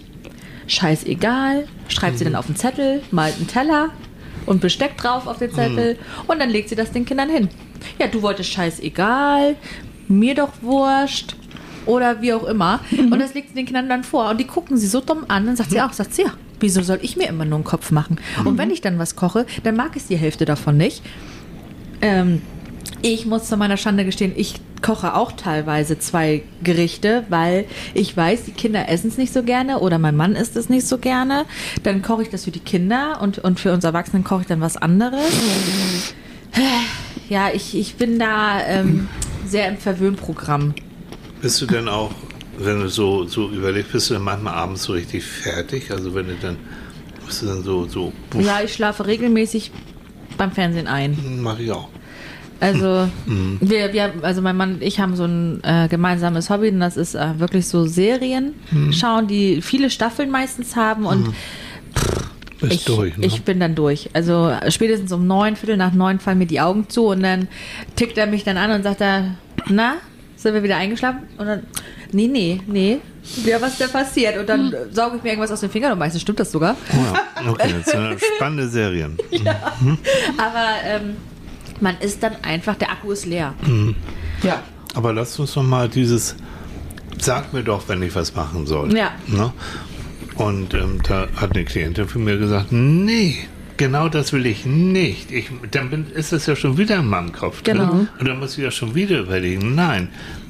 scheißegal, 0.68 1.68
schreibt 1.88 2.18
sie 2.18 2.26
dann 2.26 2.36
auf 2.36 2.48
den 2.48 2.58
Zettel, 2.58 3.02
malt 3.12 3.38
einen 3.38 3.48
Teller 3.48 3.90
und 4.46 4.62
Besteck 4.62 4.98
drauf 4.98 5.28
auf 5.28 5.38
den 5.40 5.52
Zettel 5.54 5.98
und 6.28 6.40
dann 6.40 6.50
legt 6.50 6.70
sie 6.70 6.76
das 6.76 6.92
den 6.92 7.06
Kindern 7.06 7.30
hin. 7.30 7.50
Ja, 7.98 8.08
du 8.08 8.22
wolltest 8.22 8.50
scheißegal, 8.50 9.56
mir 10.08 10.36
doch 10.36 10.52
wurscht 10.62 11.36
oder 11.86 12.22
wie 12.22 12.34
auch 12.34 12.44
immer. 12.44 12.82
Und 12.92 13.20
das 13.20 13.34
legt 13.34 13.50
sie 13.50 13.56
den 13.56 13.66
Kindern 13.66 13.88
dann 13.88 14.04
vor 14.04 14.30
und 14.30 14.40
die 14.40 14.48
gucken 14.48 14.78
sie 14.78 14.88
so 14.88 15.00
dumm 15.00 15.26
an, 15.30 15.46
dann 15.46 15.56
sagt 15.56 15.72
sie 15.72 15.82
auch, 15.82 15.94
sagt 15.94 16.14
sie, 16.14 16.24
ja, 16.24 16.34
wieso 16.60 16.82
soll 16.82 17.00
ich 17.02 17.16
mir 17.16 17.30
immer 17.30 17.46
nur 17.46 17.58
einen 17.58 17.64
Kopf 17.64 17.92
machen? 17.92 18.20
Und 18.44 18.58
wenn 18.58 18.72
ich 18.72 18.82
dann 18.82 19.00
was 19.00 19.16
koche, 19.16 19.46
dann 19.64 19.76
mag 19.76 19.96
ich 19.96 20.08
die 20.08 20.18
Hälfte 20.18 20.46
davon 20.46 20.78
nicht. 20.78 21.02
Ähm, 22.02 22.42
ich 23.02 23.26
muss 23.26 23.46
zu 23.46 23.58
meiner 23.58 23.78
Schande 23.78 24.06
gestehen, 24.06 24.34
ich 24.36 24.56
koche 24.82 25.16
auch 25.16 25.32
teilweise 25.32 25.98
zwei 26.00 26.44
Gerichte, 26.64 27.24
weil 27.30 27.66
ich 27.94 28.16
weiß, 28.16 28.44
die 28.44 28.52
Kinder 28.52 28.88
essen 28.90 29.08
es 29.10 29.18
nicht 29.18 29.34
so 29.34 29.42
gerne 29.44 29.80
oder 29.80 29.98
mein 30.00 30.16
Mann 30.16 30.36
isst 30.36 30.56
es 30.56 30.70
nicht 30.70 30.88
so 30.88 30.98
gerne. 30.98 31.46
Dann 31.84 32.02
koche 32.02 32.24
ich 32.24 32.30
das 32.30 32.46
für 32.46 32.52
die 32.52 32.60
Kinder 32.60 33.20
und, 33.22 33.40
und 33.40 33.60
für 33.60 33.74
uns 33.74 33.84
Erwachsenen 33.84 34.24
koche 34.24 34.42
ich 34.42 34.48
dann 34.48 34.62
was 34.62 34.78
anderes. 34.78 35.24
Ja, 37.30 37.50
ich, 37.54 37.76
ich 37.78 37.96
bin 37.96 38.20
da 38.20 38.62
ähm, 38.68 39.08
sehr 39.48 39.68
im 39.68 39.78
Verwöhnprogramm. 39.78 40.74
bist 41.42 41.62
du 41.62 41.66
denn 41.66 41.88
auch, 41.90 42.12
wenn 42.58 42.80
du 42.80 42.88
so, 42.90 43.26
so 43.26 43.50
überlegst, 43.50 43.92
bist 43.92 44.10
du 44.10 44.14
dann 44.14 44.24
manchmal 44.24 44.54
abends 44.54 44.84
so 44.84 44.94
richtig 44.94 45.24
fertig? 45.24 45.92
Also 45.92 46.14
wenn 46.14 46.28
du 46.28 46.36
dann, 46.42 46.58
bist 47.26 47.42
du 47.42 47.48
dann 47.48 47.64
so, 47.64 47.88
so, 47.88 48.14
Ja, 48.40 48.62
ich 48.64 48.74
schlafe 48.74 49.06
regelmäßig 49.08 49.72
beim 50.38 50.52
Fernsehen 50.52 50.88
ein. 50.88 51.18
mach 51.42 51.60
ich 51.60 51.72
auch. 51.72 51.90
Also 52.60 53.10
wir, 53.60 53.94
wir, 53.94 54.14
also 54.22 54.42
mein 54.42 54.56
Mann 54.56 54.76
und 54.76 54.84
ich 54.84 55.00
haben 55.00 55.16
so 55.16 55.26
ein 55.26 55.62
äh, 55.64 55.88
gemeinsames 55.90 56.50
Hobby 56.50 56.70
und 56.70 56.80
das 56.80 56.98
ist 56.98 57.16
äh, 57.16 57.40
wirklich 57.40 57.68
so 57.68 57.86
Serien 57.86 58.54
schauen, 58.92 59.28
die 59.28 59.62
viele 59.62 59.90
Staffeln 59.90 60.32
meistens 60.32 60.76
haben 60.76 61.06
und 61.06 61.34
Bist 62.62 62.74
ich, 62.74 62.86
durch, 62.86 63.18
ne? 63.18 63.26
ich 63.26 63.44
bin 63.44 63.60
dann 63.60 63.76
durch. 63.76 64.10
Also 64.14 64.52
spätestens 64.70 65.12
um 65.12 65.28
neun, 65.28 65.56
Viertel 65.56 65.78
nach 65.78 65.94
neun 65.94 66.20
fallen 66.20 66.38
mir 66.38 66.48
die 66.48 66.62
Augen 66.62 66.88
zu 66.90 67.08
und 67.08 67.22
dann 67.24 67.48
tickt 67.96 68.18
er 68.18 68.28
mich 68.28 68.44
dann 68.44 68.58
an 68.58 68.72
und 68.72 68.84
sagt 68.84 69.02
er, 69.02 69.36
na, 69.68 69.96
sind 70.36 70.54
wir 70.54 70.64
wieder 70.64 70.78
eingeschlafen? 70.78 71.24
Und 71.38 71.48
dann, 71.48 71.64
nee, 72.12 72.28
nee, 72.28 72.62
nee. 72.68 73.00
Ja, 73.46 73.60
was 73.60 73.72
ist 73.72 73.82
denn 73.82 73.90
passiert? 73.90 74.38
Und 74.38 74.48
dann 74.48 74.72
äh, 74.72 74.78
sauge 74.92 75.18
ich 75.18 75.24
mir 75.24 75.30
irgendwas 75.30 75.52
aus 75.52 75.62
den 75.62 75.70
Fingern 75.70 75.94
und 75.94 76.00
meistens 76.00 76.22
stimmt 76.22 76.40
das 76.40 76.52
sogar. 76.52 76.78
Oh 76.94 77.44
ja, 77.44 77.52
okay, 77.52 77.74
das 77.78 77.92
sind 77.92 78.20
spannende 78.36 78.70
Serien. 78.70 79.18
Aber 80.38 80.68
ähm, 80.86 81.16
man 81.82 81.98
ist 82.00 82.24
dann 82.24 82.36
einfach, 82.44 82.76
der 82.76 82.92
Akku 82.92 83.12
ist 83.12 83.26
leer. 83.26 83.54
Ja. 84.44 84.62
Aber 84.94 85.14
lass 85.14 85.38
uns 85.40 85.54
doch 85.54 85.64
mal 85.64 85.90
dieses, 85.90 86.36
sag 87.20 87.54
mir 87.54 87.64
doch, 87.64 87.88
wenn 87.88 88.02
ich 88.02 88.16
was 88.16 88.36
machen 88.36 88.66
soll. 88.66 88.96
Ja. 88.96 89.12
Ne? 89.28 89.52
Und 90.36 90.74
ähm, 90.74 91.00
da 91.04 91.28
hat 91.36 91.56
eine 91.56 91.66
Klientin 91.66 92.08
von 92.08 92.24
mir 92.24 92.38
gesagt, 92.38 92.72
nee, 92.72 93.38
genau 93.78 94.10
das 94.10 94.34
will 94.34 94.46
ich 94.46 94.66
nicht. 94.66 95.32
Ich, 95.32 95.50
dann 95.72 95.90
bin, 95.90 96.08
ist 96.12 96.32
das 96.32 96.46
ja 96.46 96.56
schon 96.56 96.78
wieder 96.78 96.98
in 96.98 97.08
meinem 97.08 97.32
Kopf 97.32 97.62
drin. 97.62 97.78
Genau. 97.78 98.08
Und 98.20 98.28
dann 98.28 98.40
muss 98.40 98.58
ich 98.58 98.64
ja 98.64 98.72
schon 98.72 98.96
wieder 98.96 99.20
überlegen, 99.20 99.76
nein, 99.76 100.10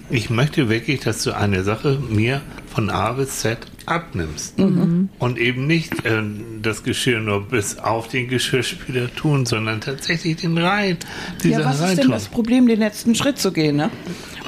ich 0.09 0.29
möchte 0.29 0.69
wirklich, 0.69 1.01
dass 1.01 1.23
du 1.23 1.31
eine 1.31 1.63
Sache 1.63 1.99
mir 2.09 2.41
von 2.73 2.89
A 2.89 3.13
bis 3.13 3.39
Z 3.39 3.59
abnimmst. 3.87 4.59
Und 4.59 5.37
eben 5.37 5.67
nicht 5.67 6.05
äh, 6.05 6.21
das 6.61 6.83
Geschirr 6.83 7.19
nur 7.19 7.47
bis 7.47 7.77
auf 7.77 8.07
den 8.07 8.27
Geschirrspüler 8.27 9.13
tun, 9.15 9.45
sondern 9.45 9.81
tatsächlich 9.81 10.37
den 10.37 10.57
rein, 10.57 10.97
Ja, 11.43 11.63
was 11.65 11.79
ist 11.81 11.99
denn 11.99 12.11
das 12.11 12.27
Problem, 12.27 12.67
den 12.67 12.79
letzten 12.79 13.15
Schritt 13.15 13.37
zu 13.39 13.51
gehen? 13.51 13.75
Ne? 13.75 13.89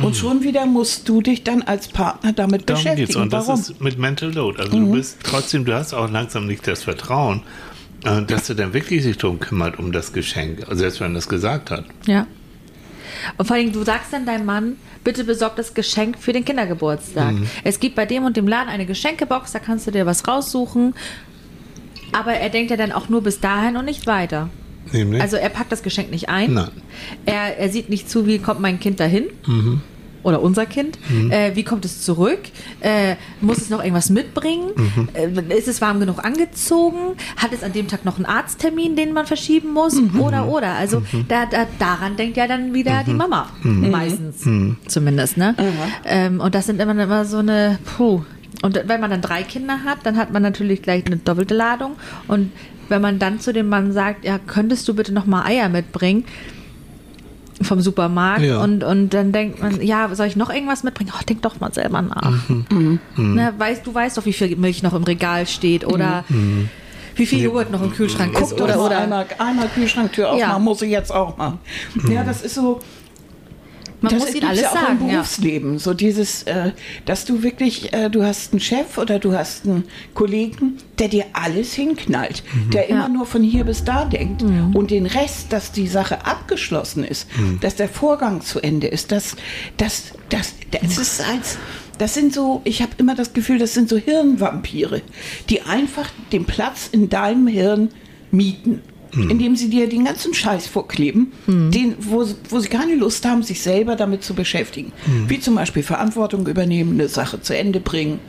Und 0.02 0.16
schon 0.16 0.44
wieder 0.44 0.66
musst 0.66 1.08
du 1.10 1.22
dich 1.22 1.44
dann 1.44 1.62
als 1.64 1.88
Partner 1.88 2.34
damit 2.34 2.70
Darum 2.70 2.84
geht's. 2.84 2.96
beschäftigen. 2.96 3.22
Und 3.24 3.34
das 3.34 3.48
Warum? 3.48 3.60
ist 3.60 3.82
mit 3.82 3.98
Mental 3.98 4.32
Load. 4.32 4.60
Also 4.60 4.78
du 4.78 4.92
bist 4.92 5.18
trotzdem, 5.24 5.66
du 5.66 5.74
hast 5.74 5.94
auch 5.94 6.10
langsam 6.10 6.46
nicht 6.48 6.68
das 6.68 6.84
Vertrauen, 6.84 7.42
äh, 8.06 8.22
dass 8.24 8.50
er 8.50 8.56
dann 8.56 8.74
wirklich 8.74 9.04
sich 9.04 9.18
darum 9.18 9.40
kümmert, 9.40 9.80
um 9.80 9.92
das 9.92 10.14
Geschenk, 10.14 10.62
also 10.68 10.76
selbst 10.80 11.00
wenn 11.02 11.12
er 11.12 11.16
das 11.16 11.28
gesagt 11.30 11.72
hat. 11.72 11.86
Ja. 12.06 12.28
Und 13.38 13.46
vor 13.46 13.56
allem, 13.56 13.72
du 13.72 13.84
sagst 13.84 14.14
dann 14.14 14.26
deinem 14.26 14.46
Mann, 14.46 14.78
bitte 15.04 15.24
besorg 15.24 15.56
das 15.56 15.74
Geschenk 15.74 16.18
für 16.20 16.34
den 16.34 16.46
Kindergeburtstag. 16.46 17.36
Es 17.64 17.80
gibt 17.80 17.96
bei 17.96 18.06
dem 18.06 18.26
und 18.26 18.38
dem 18.38 18.48
Laden 18.48 18.70
eine 18.70 18.86
Geschenkebox, 18.86 19.52
da 19.52 19.60
kannst 19.60 19.88
du 19.88 19.92
dir 19.92 20.06
was 20.06 20.28
raussuchen. 20.28 20.94
Aber 22.14 22.34
er 22.34 22.50
denkt 22.50 22.72
ja 22.72 22.78
dann 22.78 22.92
auch 22.92 23.10
nur 23.10 23.22
bis 23.22 23.40
dahin 23.40 23.78
und 23.78 23.86
nicht 23.86 24.08
weiter. 24.08 24.50
Nämlich? 24.94 25.22
Also 25.22 25.36
er 25.36 25.50
packt 25.50 25.72
das 25.72 25.84
Geschenk 25.84 26.12
nicht 26.12 26.30
ein. 26.30 26.54
Nein. 26.54 26.72
Er, 27.26 27.58
er 27.58 27.70
sieht 27.70 27.90
nicht 27.90 28.10
zu, 28.10 28.26
wie 28.26 28.40
kommt 28.40 28.60
mein 28.62 28.80
Kind 28.80 29.00
dahin. 29.00 29.26
Oder 30.28 30.42
unser 30.42 30.66
Kind. 30.66 31.00
Äh, 31.30 31.56
wie 31.56 31.64
kommt 31.64 31.86
es 31.86 32.02
zurück? 32.02 32.40
Äh, 32.82 33.16
muss 33.40 33.60
es 33.60 33.70
noch 33.70 33.80
irgendwas 33.82 34.10
mitbringen? 34.10 34.72
Äh, 35.14 35.58
ist 35.58 35.70
es 35.70 35.80
warm 35.80 36.02
genug 36.02 36.22
angezogen? 36.22 37.16
Hat 37.38 37.54
es 37.54 37.64
an 37.64 37.72
dem 37.72 37.88
Tag 37.88 38.04
noch 38.04 38.18
einen 38.18 38.26
Arzttermin, 38.26 38.98
den 38.98 39.14
man 39.14 39.26
verschieben 39.26 39.72
muss? 39.72 39.98
Oder, 40.20 40.50
oder. 40.50 40.74
Also 40.74 41.02
da, 41.30 41.46
da, 41.46 41.66
daran 41.80 42.18
denkt 42.18 42.36
ja 42.36 42.46
dann 42.46 42.74
wieder 42.74 43.06
die 43.08 43.14
Mama. 43.14 43.48
Meistens. 43.64 44.46
Zumindest, 44.88 45.38
ne? 45.38 45.56
Ähm, 46.04 46.42
und 46.42 46.54
das 46.54 46.66
sind 46.66 46.82
immer, 46.82 46.92
immer 47.02 47.24
so 47.24 47.38
eine, 47.38 47.80
puh. 47.86 48.22
Und 48.64 48.82
wenn 48.86 49.00
man 49.00 49.10
dann 49.10 49.22
drei 49.22 49.44
Kinder 49.44 49.86
hat, 49.86 50.00
dann 50.04 50.18
hat 50.18 50.34
man 50.34 50.42
natürlich 50.42 50.82
gleich 50.82 51.06
eine 51.06 51.16
doppelte 51.16 51.54
Ladung. 51.54 51.94
Und 52.28 52.52
wenn 52.90 53.02
man 53.02 53.18
dann 53.18 53.40
zu 53.40 53.54
dem 53.54 53.70
Mann 53.70 53.94
sagt, 53.94 54.26
ja, 54.26 54.40
könntest 54.40 54.90
du 54.90 54.94
bitte 54.94 55.14
noch 55.14 55.26
mal 55.26 55.46
Eier 55.46 55.70
mitbringen 55.70 56.26
vom 57.62 57.82
Supermarkt 57.82 58.42
Ja. 58.44 58.62
und, 58.64 58.84
und 58.84 59.10
dann 59.14 59.32
denkt 59.32 59.62
man, 59.62 59.82
ja, 59.82 60.14
soll 60.14 60.28
ich 60.28 60.36
noch 60.36 60.50
irgendwas 60.50 60.84
mitbringen? 60.84 61.12
Oh, 61.16 61.24
denk 61.28 61.42
doch 61.42 61.60
mal 61.60 61.74
selber 61.74 62.02
nach. 62.02 62.34
Mhm. 62.50 63.00
Na, 63.18 63.54
weißt, 63.58 63.86
du 63.86 63.94
weißt 63.94 64.18
doch, 64.18 64.26
wie 64.26 64.34
viel 64.34 64.56
Milch 64.56 64.84
noch 64.84 64.94
im 64.94 65.04
Regal 65.04 65.48
steht 65.48 65.86
oder 65.86 66.24
Mhm. 66.30 66.70
wie 67.16 67.26
viel 67.26 67.42
Joghurt 67.42 67.72
noch 67.72 67.82
im 67.82 67.92
Kühlschrank 67.92 68.34
ist 68.40 68.50
Guck 68.52 68.58
doch 68.60 68.66
oder, 68.66 68.80
oder 68.86 68.98
einmal, 69.00 69.26
einmal 69.40 69.68
Kühlschranktür 69.70 70.28
aufmachen, 70.32 70.52
Ja. 70.52 70.60
muss 70.60 70.82
ich 70.84 70.92
jetzt 70.92 71.12
auch 71.12 71.36
machen. 71.38 71.58
Ja, 72.10 72.24
das 72.24 72.44
ist 72.44 72.54
so. 72.56 72.80
Man 74.02 74.12
das 74.14 74.20
muss 74.26 74.36
ihnen 74.36 74.48
alles 74.48 74.62
ja 74.62 74.70
auch 74.70 74.74
sagen. 74.76 74.98
im 75.02 75.08
Ja. 75.08 75.14
Berufsleben. 75.16 75.80
So 75.80 75.94
dieses, 75.94 76.44
äh, 76.44 76.72
dass 77.06 77.26
du 77.26 77.42
wirklich, 77.44 77.94
äh, 77.94 78.10
du 78.10 78.24
hast 78.24 78.54
einen 78.54 78.60
Chef 78.60 78.98
oder 78.98 79.20
du 79.20 79.34
hast 79.34 79.66
einen 79.66 79.86
Kollegen, 80.14 80.78
der 81.00 81.08
dir 81.08 81.26
alles 81.34 81.74
hinknallt, 81.74 82.44
der 82.74 82.90
immer 82.90 83.02
Ja. 83.04 83.10
nur 83.10 83.26
von 83.26 83.42
hier 83.44 83.64
bis 83.64 83.84
da 83.84 84.06
denkt 84.06 84.44
und 84.44 84.92
den 84.92 85.06
Rest, 85.06 85.52
dass 85.54 85.72
die 85.72 85.88
Sache 85.88 86.26
abgeschlossen 86.26 87.04
ist, 87.04 87.28
dass 87.62 87.76
der 87.76 87.90
Vorgang 87.90 88.42
zu 88.42 88.60
Ende 88.62 88.88
ist, 88.88 89.12
dass 89.12 89.36
das, 89.78 90.12
das, 90.30 90.54
das 90.72 90.98
ist 90.98 91.22
als 91.22 91.58
das 91.98 92.14
sind 92.14 92.32
so, 92.32 92.62
ich 92.64 92.84
habe 92.84 92.92
immer 93.00 93.16
das 93.16 93.34
Gefühl, 93.34 93.58
das 93.58 93.74
sind 93.74 93.90
so 93.90 93.98
Hirnvampire, 93.98 95.02
die 95.50 95.64
einfach 95.64 96.08
den 96.32 96.46
Platz 96.46 96.88
in 96.92 97.10
deinem 97.10 97.48
Hirn 97.48 97.90
mieten 98.30 98.84
indem 99.30 99.56
sie 99.56 99.70
dir 99.70 99.88
den 99.88 100.06
ganzen 100.06 100.34
Scheiß 100.34 100.68
vorkleben, 100.68 101.32
den, 101.48 101.96
wo, 102.00 102.26
wo 102.50 102.60
sie 102.60 102.70
keine 102.70 102.96
Lust 102.96 103.26
haben, 103.26 103.44
sich 103.44 103.62
selber 103.62 103.96
damit 103.96 104.24
zu 104.24 104.34
beschäftigen. 104.34 104.92
Wie 105.28 105.40
zum 105.40 105.56
Beispiel 105.56 105.84
Verantwortung 105.84 106.48
übernehmen, 106.48 106.94
eine 106.94 107.08
Sache 107.10 107.42
zu 107.42 107.56
Ende 107.56 107.80
bringen. 107.80 108.20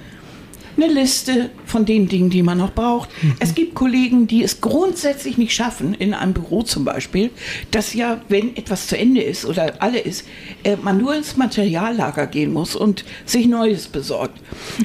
Eine 0.76 0.92
Liste 0.92 1.50
von 1.66 1.84
den 1.84 2.06
Dingen, 2.08 2.30
die 2.30 2.44
man 2.44 2.58
noch 2.58 2.72
braucht. 2.72 3.08
Es 3.40 3.56
gibt 3.56 3.74
Kollegen, 3.74 4.28
die 4.28 4.44
es 4.44 4.60
grundsätzlich 4.60 5.36
nicht 5.36 5.52
schaffen, 5.52 5.92
in 5.92 6.14
einem 6.14 6.34
Büro 6.34 6.62
zum 6.62 6.84
Beispiel, 6.84 7.30
dass 7.72 7.94
ja, 7.94 8.20
wenn 8.28 8.56
etwas 8.56 8.86
zu 8.86 8.96
Ende 8.96 9.20
ist 9.20 9.44
oder 9.44 9.82
alle 9.82 9.98
ist, 9.98 10.24
äh, 10.62 10.76
man 10.76 10.98
nur 10.98 11.16
ins 11.16 11.36
Materiallager 11.36 12.28
gehen 12.28 12.52
muss 12.52 12.76
und 12.76 13.04
sich 13.24 13.48
Neues 13.48 13.88
besorgt. 13.88 14.40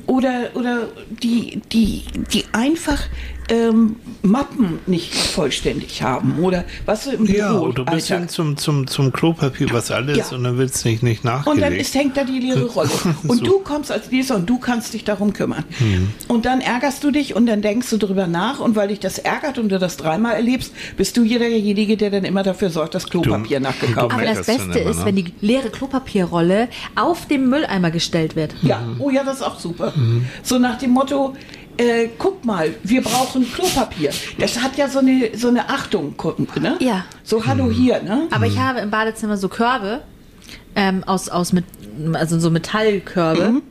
Oder, 0.07 0.49
oder 0.55 0.87
die, 1.21 1.61
die, 1.71 2.05
die 2.33 2.45
einfach 2.53 3.03
ähm, 3.49 3.95
Mappen 4.21 4.79
nicht 4.87 5.13
vollständig 5.13 6.01
haben 6.01 6.39
oder 6.39 6.63
was 6.85 7.03
so 7.05 7.11
im 7.11 7.25
Büro. 7.25 7.37
Ja, 7.37 7.53
oder 7.59 7.83
bis 7.85 8.07
hin 8.07 8.29
zum, 8.29 8.57
zum, 8.57 8.87
zum 8.87 9.11
Klopapier, 9.11 9.67
was 9.71 9.91
alles, 9.91 10.17
Ja. 10.17 10.37
und 10.37 10.43
dann 10.43 10.57
wird 10.57 10.71
es 10.73 10.85
nicht, 10.85 11.03
nicht 11.03 11.23
nachgelegt. 11.23 11.47
Und 11.55 11.61
dann 11.61 11.73
ist, 11.73 11.93
hängt 11.95 12.15
da 12.17 12.23
die 12.23 12.39
leere 12.39 12.65
Rolle. 12.73 12.89
Und 13.27 13.39
So. 13.39 13.43
du 13.45 13.59
kommst 13.59 13.91
als 13.91 14.09
Leser 14.11 14.35
und 14.35 14.49
du 14.49 14.57
kannst 14.59 14.93
dich 14.93 15.03
darum 15.03 15.33
kümmern. 15.33 15.63
Hm. 15.77 16.09
Und 16.27 16.45
dann 16.45 16.61
ärgerst 16.61 17.03
du 17.03 17.11
dich 17.11 17.35
und 17.35 17.45
dann 17.45 17.61
denkst 17.61 17.89
du 17.89 17.97
drüber 17.97 18.27
nach. 18.27 18.59
Und 18.59 18.75
weil 18.75 18.87
dich 18.89 18.99
das 18.99 19.17
ärgert 19.19 19.57
und 19.57 19.69
du 19.69 19.79
das 19.79 19.97
dreimal 19.97 20.33
erlebst, 20.35 20.73
bist 20.97 21.17
du 21.17 21.23
derjenige, 21.25 21.97
der 21.97 22.09
dann 22.11 22.23
immer 22.25 22.43
dafür 22.43 22.69
sorgt, 22.69 22.95
dass 22.95 23.09
Klopapier 23.09 23.57
Du- 23.59 23.63
nachgekauft 23.63 24.11
du 24.11 24.15
Aber 24.15 24.23
wird. 24.23 24.37
das 24.37 24.45
Beste 24.45 24.79
immer, 24.79 24.89
ist, 24.91 24.99
ne? 24.99 25.05
wenn 25.05 25.15
die 25.15 25.33
leere 25.41 25.69
Klopapierrolle 25.69 26.67
auf 26.95 27.27
dem 27.27 27.49
Mülleimer 27.49 27.91
gestellt 27.91 28.35
wird. 28.35 28.55
Ja, 28.61 28.81
oh 28.99 29.09
ja, 29.09 29.23
das 29.23 29.37
ist 29.37 29.41
auch 29.43 29.59
super. 29.59 29.93
So 30.43 30.59
nach 30.59 30.77
dem 30.77 30.91
Motto, 30.91 31.35
äh, 31.77 32.09
guck 32.17 32.45
mal, 32.45 32.73
wir 32.83 33.01
brauchen 33.01 33.45
Klopapier. 33.51 34.11
Das 34.37 34.61
hat 34.61 34.77
ja 34.77 34.87
so 34.87 34.99
eine, 34.99 35.31
so 35.35 35.47
eine 35.47 35.69
Achtung, 35.69 36.15
guck, 36.17 36.59
ne? 36.59 36.77
Ja. 36.79 37.05
So, 37.23 37.45
hallo 37.45 37.69
hier, 37.69 38.01
ne? 38.01 38.27
Aber 38.31 38.45
ich 38.45 38.57
habe 38.57 38.79
im 38.79 38.89
Badezimmer 38.89 39.37
so 39.37 39.49
Körbe 39.49 40.01
ähm, 40.75 41.03
aus, 41.03 41.29
aus 41.29 41.53
mit, 41.53 41.65
also 42.13 42.39
so 42.39 42.49
Metallkörbe. 42.49 43.61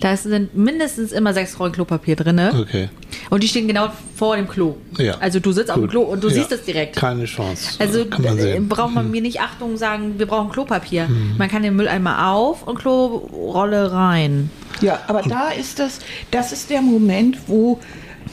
Da 0.00 0.16
sind 0.16 0.56
mindestens 0.56 1.12
immer 1.12 1.32
sechs 1.32 1.58
Rollen 1.60 1.72
Klopapier 1.72 2.16
drin. 2.16 2.40
Okay. 2.40 2.88
Und 3.32 3.42
die 3.42 3.48
stehen 3.48 3.66
genau 3.66 3.88
vor 4.14 4.36
dem 4.36 4.46
Klo. 4.46 4.74
Ja. 4.98 5.14
Also 5.18 5.40
du 5.40 5.52
sitzt 5.52 5.70
auf 5.70 5.76
dem 5.76 5.84
Gut. 5.84 5.90
Klo 5.92 6.02
und 6.02 6.22
du 6.22 6.28
Ja. 6.28 6.34
siehst 6.34 6.52
es 6.52 6.64
direkt. 6.64 6.96
Keine 6.96 7.24
Chance. 7.24 7.76
Also 7.78 8.04
kann 8.04 8.22
man 8.22 8.36
äh, 8.36 8.42
sehen. 8.42 8.64
Mhm. 8.64 8.68
braucht 8.68 8.92
man 8.94 9.10
mir 9.10 9.22
nicht 9.22 9.40
Achtung 9.40 9.78
sagen, 9.78 10.18
wir 10.18 10.26
brauchen 10.26 10.50
Klopapier. 10.50 11.08
Man 11.38 11.48
kann 11.48 11.62
den 11.62 11.74
Mülleimer 11.74 12.28
auf 12.30 12.66
und 12.66 12.78
Klorolle 12.78 13.90
rein. 13.90 14.50
Ja, 14.82 15.00
aber 15.06 15.22
da 15.22 15.48
ist 15.48 15.78
das, 15.78 16.00
das 16.30 16.52
ist 16.52 16.68
der 16.68 16.82
Moment, 16.82 17.38
wo, 17.46 17.80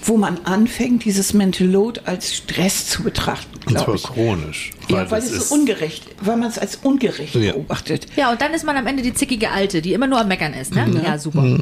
wo 0.03 0.17
man 0.17 0.37
anfängt, 0.43 1.05
dieses 1.05 1.33
Mental 1.33 1.67
Load 1.67 2.01
als 2.03 2.35
Stress 2.35 2.87
zu 2.87 3.01
betrachten, 3.03 3.57
Und 3.67 3.73
zwar 3.77 3.85
glaube 3.85 3.95
ich. 3.95 4.03
chronisch. 4.03 4.71
Ja, 4.89 5.09
weil 5.09 5.21
das 5.21 5.29
es 5.31 5.37
ist 5.37 5.49
so 5.49 5.55
ungerecht, 5.55 6.03
weil 6.21 6.35
man 6.35 6.49
es 6.49 6.57
als 6.59 6.75
ungerecht 6.75 7.35
Ja. 7.35 7.53
beobachtet. 7.53 8.07
Ja, 8.17 8.31
und 8.31 8.41
dann 8.41 8.53
ist 8.53 8.65
man 8.65 8.75
am 8.75 8.85
Ende 8.85 9.01
die 9.01 9.13
zickige 9.13 9.51
Alte, 9.51 9.81
die 9.81 9.93
immer 9.93 10.07
nur 10.07 10.19
am 10.19 10.27
Meckern 10.27 10.53
ist. 10.53 10.75
Ne? 10.75 10.85
Mhm. 10.87 11.01
Ja, 11.05 11.17
super. 11.17 11.45
Ja, 11.45 11.57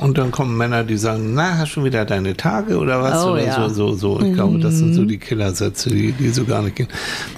und 0.00 0.18
dann 0.18 0.30
kommen 0.30 0.56
Männer, 0.56 0.84
die 0.84 0.96
sagen, 0.96 1.34
na, 1.34 1.58
hast 1.58 1.70
schon 1.70 1.84
wieder 1.84 2.04
deine 2.04 2.36
Tage 2.36 2.78
oder 2.78 3.02
was? 3.02 3.24
Oh, 3.24 3.32
oder 3.32 3.44
ja. 3.46 3.68
so, 3.68 3.92
so, 3.92 4.18
so. 4.18 4.20
Ich 4.24 4.34
glaube, 4.34 4.58
das 4.58 4.74
sind 4.78 4.94
so 4.94 5.04
die 5.04 5.18
Killersätze, 5.18 5.90
die, 5.90 6.12
die 6.12 6.28
so 6.30 6.44
gar 6.44 6.62
nicht 6.62 6.76
gehen. 6.76 6.88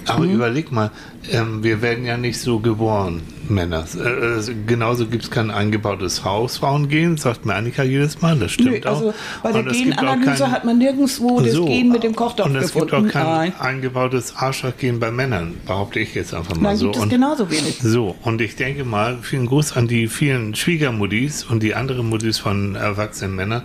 Aber 0.05 0.23
überleg 0.25 0.71
mal, 0.71 0.91
ähm, 1.31 1.63
wir 1.63 1.81
werden 1.81 2.05
ja 2.05 2.15
nicht 2.17 2.39
so 2.39 2.59
geboren, 2.59 3.21
Männer. 3.49 3.85
Äh, 3.97 4.39
äh, 4.39 4.41
genauso 4.65 5.07
gibt 5.07 5.23
es 5.23 5.31
kein 5.31 5.51
eingebautes 5.51 6.23
Haus, 6.23 6.57
Frauengehen, 6.57 7.17
sagt 7.17 7.45
mir 7.45 7.55
Annika 7.55 7.83
jedes 7.83 8.21
Mal, 8.21 8.37
das 8.37 8.51
stimmt 8.51 8.83
Nö, 8.83 8.89
also 8.89 9.09
auch. 9.09 9.13
bei 9.43 9.51
der 9.51 9.63
Genanalyse 9.63 10.43
kein- 10.43 10.51
hat 10.51 10.63
man 10.63 10.77
nirgendwo 10.77 11.41
das 11.41 11.51
so, 11.53 11.65
Gen 11.65 11.89
mit 11.91 12.03
dem 12.03 12.15
Kochtopf 12.15 12.45
Und 12.47 12.55
es 12.55 12.71
gibt 12.73 12.93
auch 12.93 13.05
kein 13.07 13.25
Nein. 13.25 13.53
eingebautes 13.59 14.35
Arschlochgen 14.37 14.99
bei 14.99 15.11
Männern, 15.11 15.55
behaupte 15.65 15.99
ich 15.99 16.13
jetzt 16.15 16.33
einfach 16.33 16.55
mal 16.55 16.69
Nein, 16.69 16.77
so. 16.77 16.85
gibt 16.85 16.95
es 16.97 17.03
Und- 17.03 17.09
genauso 17.09 17.49
wenig. 17.49 17.79
so, 17.81 18.15
und 18.23 18.39
ich 18.41 18.55
denke 18.55 18.85
mal, 18.85 19.17
vielen 19.21 19.47
Gruß 19.47 19.75
an 19.75 19.87
die 19.87 20.07
vielen 20.07 20.55
Schwiegermuttis 20.55 21.43
und 21.43 21.61
die 21.63 21.73
anderen 21.75 22.07
Muttis 22.27 22.39
von 22.39 22.75
erwachsenen 22.75 23.35
Männern. 23.35 23.61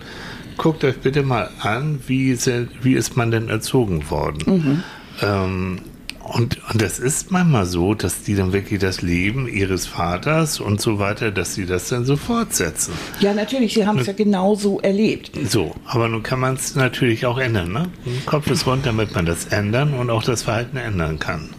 Guckt 0.57 0.83
euch 0.85 0.97
bitte 0.99 1.23
mal 1.23 1.49
an, 1.59 1.99
wie, 2.07 2.35
se- 2.35 2.67
wie 2.81 2.93
ist 2.93 3.17
man 3.17 3.29
denn 3.31 3.49
erzogen 3.49 4.09
worden? 4.09 4.83
Ähm, 5.21 5.79
und, 6.23 6.57
und 6.71 6.81
das 6.81 6.99
ist 6.99 7.31
manchmal 7.31 7.65
so, 7.65 7.93
dass 7.95 8.23
die 8.23 8.35
dann 8.35 8.53
wirklich 8.53 8.79
das 8.79 9.01
Leben 9.01 9.47
ihres 9.49 9.85
Vaters 9.87 10.61
und 10.61 10.79
so 10.79 10.97
weiter, 10.97 11.31
dass 11.31 11.53
sie 11.55 11.65
das 11.65 11.89
dann 11.89 12.05
so 12.05 12.15
fortsetzen. 12.15 12.93
Ja, 13.19 13.33
natürlich, 13.33 13.73
sie 13.73 13.85
haben 13.85 13.99
es 13.99 14.07
ja 14.07 14.13
genauso 14.13 14.79
erlebt. 14.79 15.31
So, 15.49 15.75
aber 15.85 16.07
nun 16.07 16.23
kann 16.23 16.39
man 16.39 16.53
es 16.55 16.75
natürlich 16.75 17.25
auch 17.25 17.37
ändern. 17.39 17.73
Ne? 17.73 17.89
Kopf 18.25 18.49
ist 18.49 18.65
rund, 18.65 18.85
damit 18.85 19.13
man 19.13 19.25
das 19.25 19.45
ändern 19.47 19.93
und 19.93 20.09
auch 20.09 20.23
das 20.23 20.43
Verhalten 20.43 20.77
ändern 20.77 21.19
kann. 21.19 21.49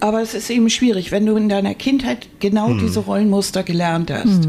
Aber 0.00 0.22
es 0.22 0.34
ist 0.34 0.48
eben 0.50 0.70
schwierig, 0.70 1.10
wenn 1.12 1.26
du 1.26 1.36
in 1.36 1.48
deiner 1.48 1.74
Kindheit 1.74 2.28
genau 2.40 2.68
Hm. 2.68 2.78
diese 2.78 3.00
Rollenmuster 3.00 3.62
gelernt 3.62 4.10
hast. 4.10 4.48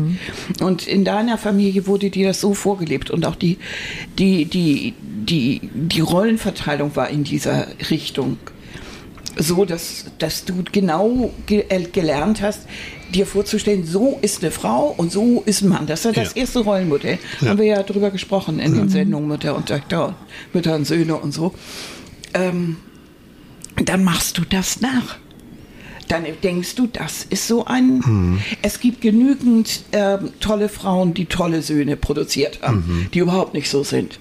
Und 0.62 0.88
in 0.88 1.03
deiner 1.05 1.38
Familie 1.38 1.88
wurde 1.88 2.10
dir 2.10 2.27
das 2.27 2.41
so 2.41 2.53
vorgelebt 2.53 3.10
und 3.10 3.25
auch 3.25 3.36
die, 3.36 3.58
die, 4.17 4.45
die, 4.45 4.93
die, 5.01 5.62
die 5.73 6.01
Rollenverteilung 6.01 6.95
war 6.95 7.10
in 7.10 7.23
dieser 7.23 7.67
Richtung. 7.89 8.38
So, 9.38 9.63
dass, 9.63 10.05
dass 10.17 10.43
du 10.43 10.63
genau 10.69 11.32
ge 11.45 11.63
äh, 11.69 11.84
gelernt 11.84 12.41
hast, 12.41 12.62
dir 13.13 13.25
vorzustellen, 13.25 13.86
so 13.86 14.17
ist 14.21 14.41
eine 14.43 14.51
Frau 14.51 14.93
und 14.97 15.12
so 15.13 15.43
ist 15.45 15.62
ein 15.62 15.69
Mann. 15.69 15.88
Das 15.88 15.99
ist 16.03 16.15
ja 16.15 16.23
das 16.23 16.34
Ja. 16.36 16.41
erste 16.41 16.60
Rollenmodell. 16.60 17.19
Ja. 17.39 17.49
Haben 17.49 17.60
wir 17.60 17.65
ja 17.65 17.84
drüber 17.84 18.10
gesprochen 18.12 18.60
in 18.60 18.73
den 18.75 18.89
Sendungen 18.89 19.29
Mütter 19.29 19.55
und 19.55 19.67
Töchter, 19.67 20.15
Mütter 20.51 20.75
und 20.75 20.86
Söhne 20.86 21.15
und 21.15 21.32
so. 21.34 21.53
Ähm, 22.34 22.77
dann 23.88 24.04
machst 24.04 24.38
du 24.38 24.42
das 24.44 24.82
nach. 24.82 25.18
Dann 26.10 26.26
denkst 26.44 26.74
du, 26.76 26.88
das 26.88 27.24
ist 27.30 27.48
so 27.48 27.65
ein. 27.65 28.02
Es 28.63 28.80
gibt 28.80 29.00
genügend 29.02 29.82
ähm, 29.92 30.32
tolle 30.39 30.68
Frauen, 30.68 31.13
die 31.13 31.26
tolle 31.26 31.62
Söhne 31.62 31.96
produziert 31.96 32.63
haben, 32.63 33.08
die 33.13 33.20
überhaupt 33.20 33.54
nicht 33.54 33.70
so 33.70 33.84
sind. 33.84 34.18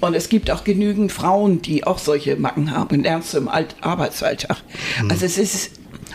Und 0.00 0.14
es 0.14 0.28
gibt 0.28 0.50
auch 0.50 0.62
genügend 0.62 1.10
Frauen, 1.10 1.60
die 1.62 1.84
auch 1.84 1.98
solche 1.98 2.36
Macken 2.36 2.70
haben, 2.70 2.94
in 2.94 3.04
ernstem 3.04 3.48
Alt 3.48 3.74
Arbeitsalltag. 3.80 4.58
Also 5.08 5.26
es 5.26 5.36
ist, 5.38 5.72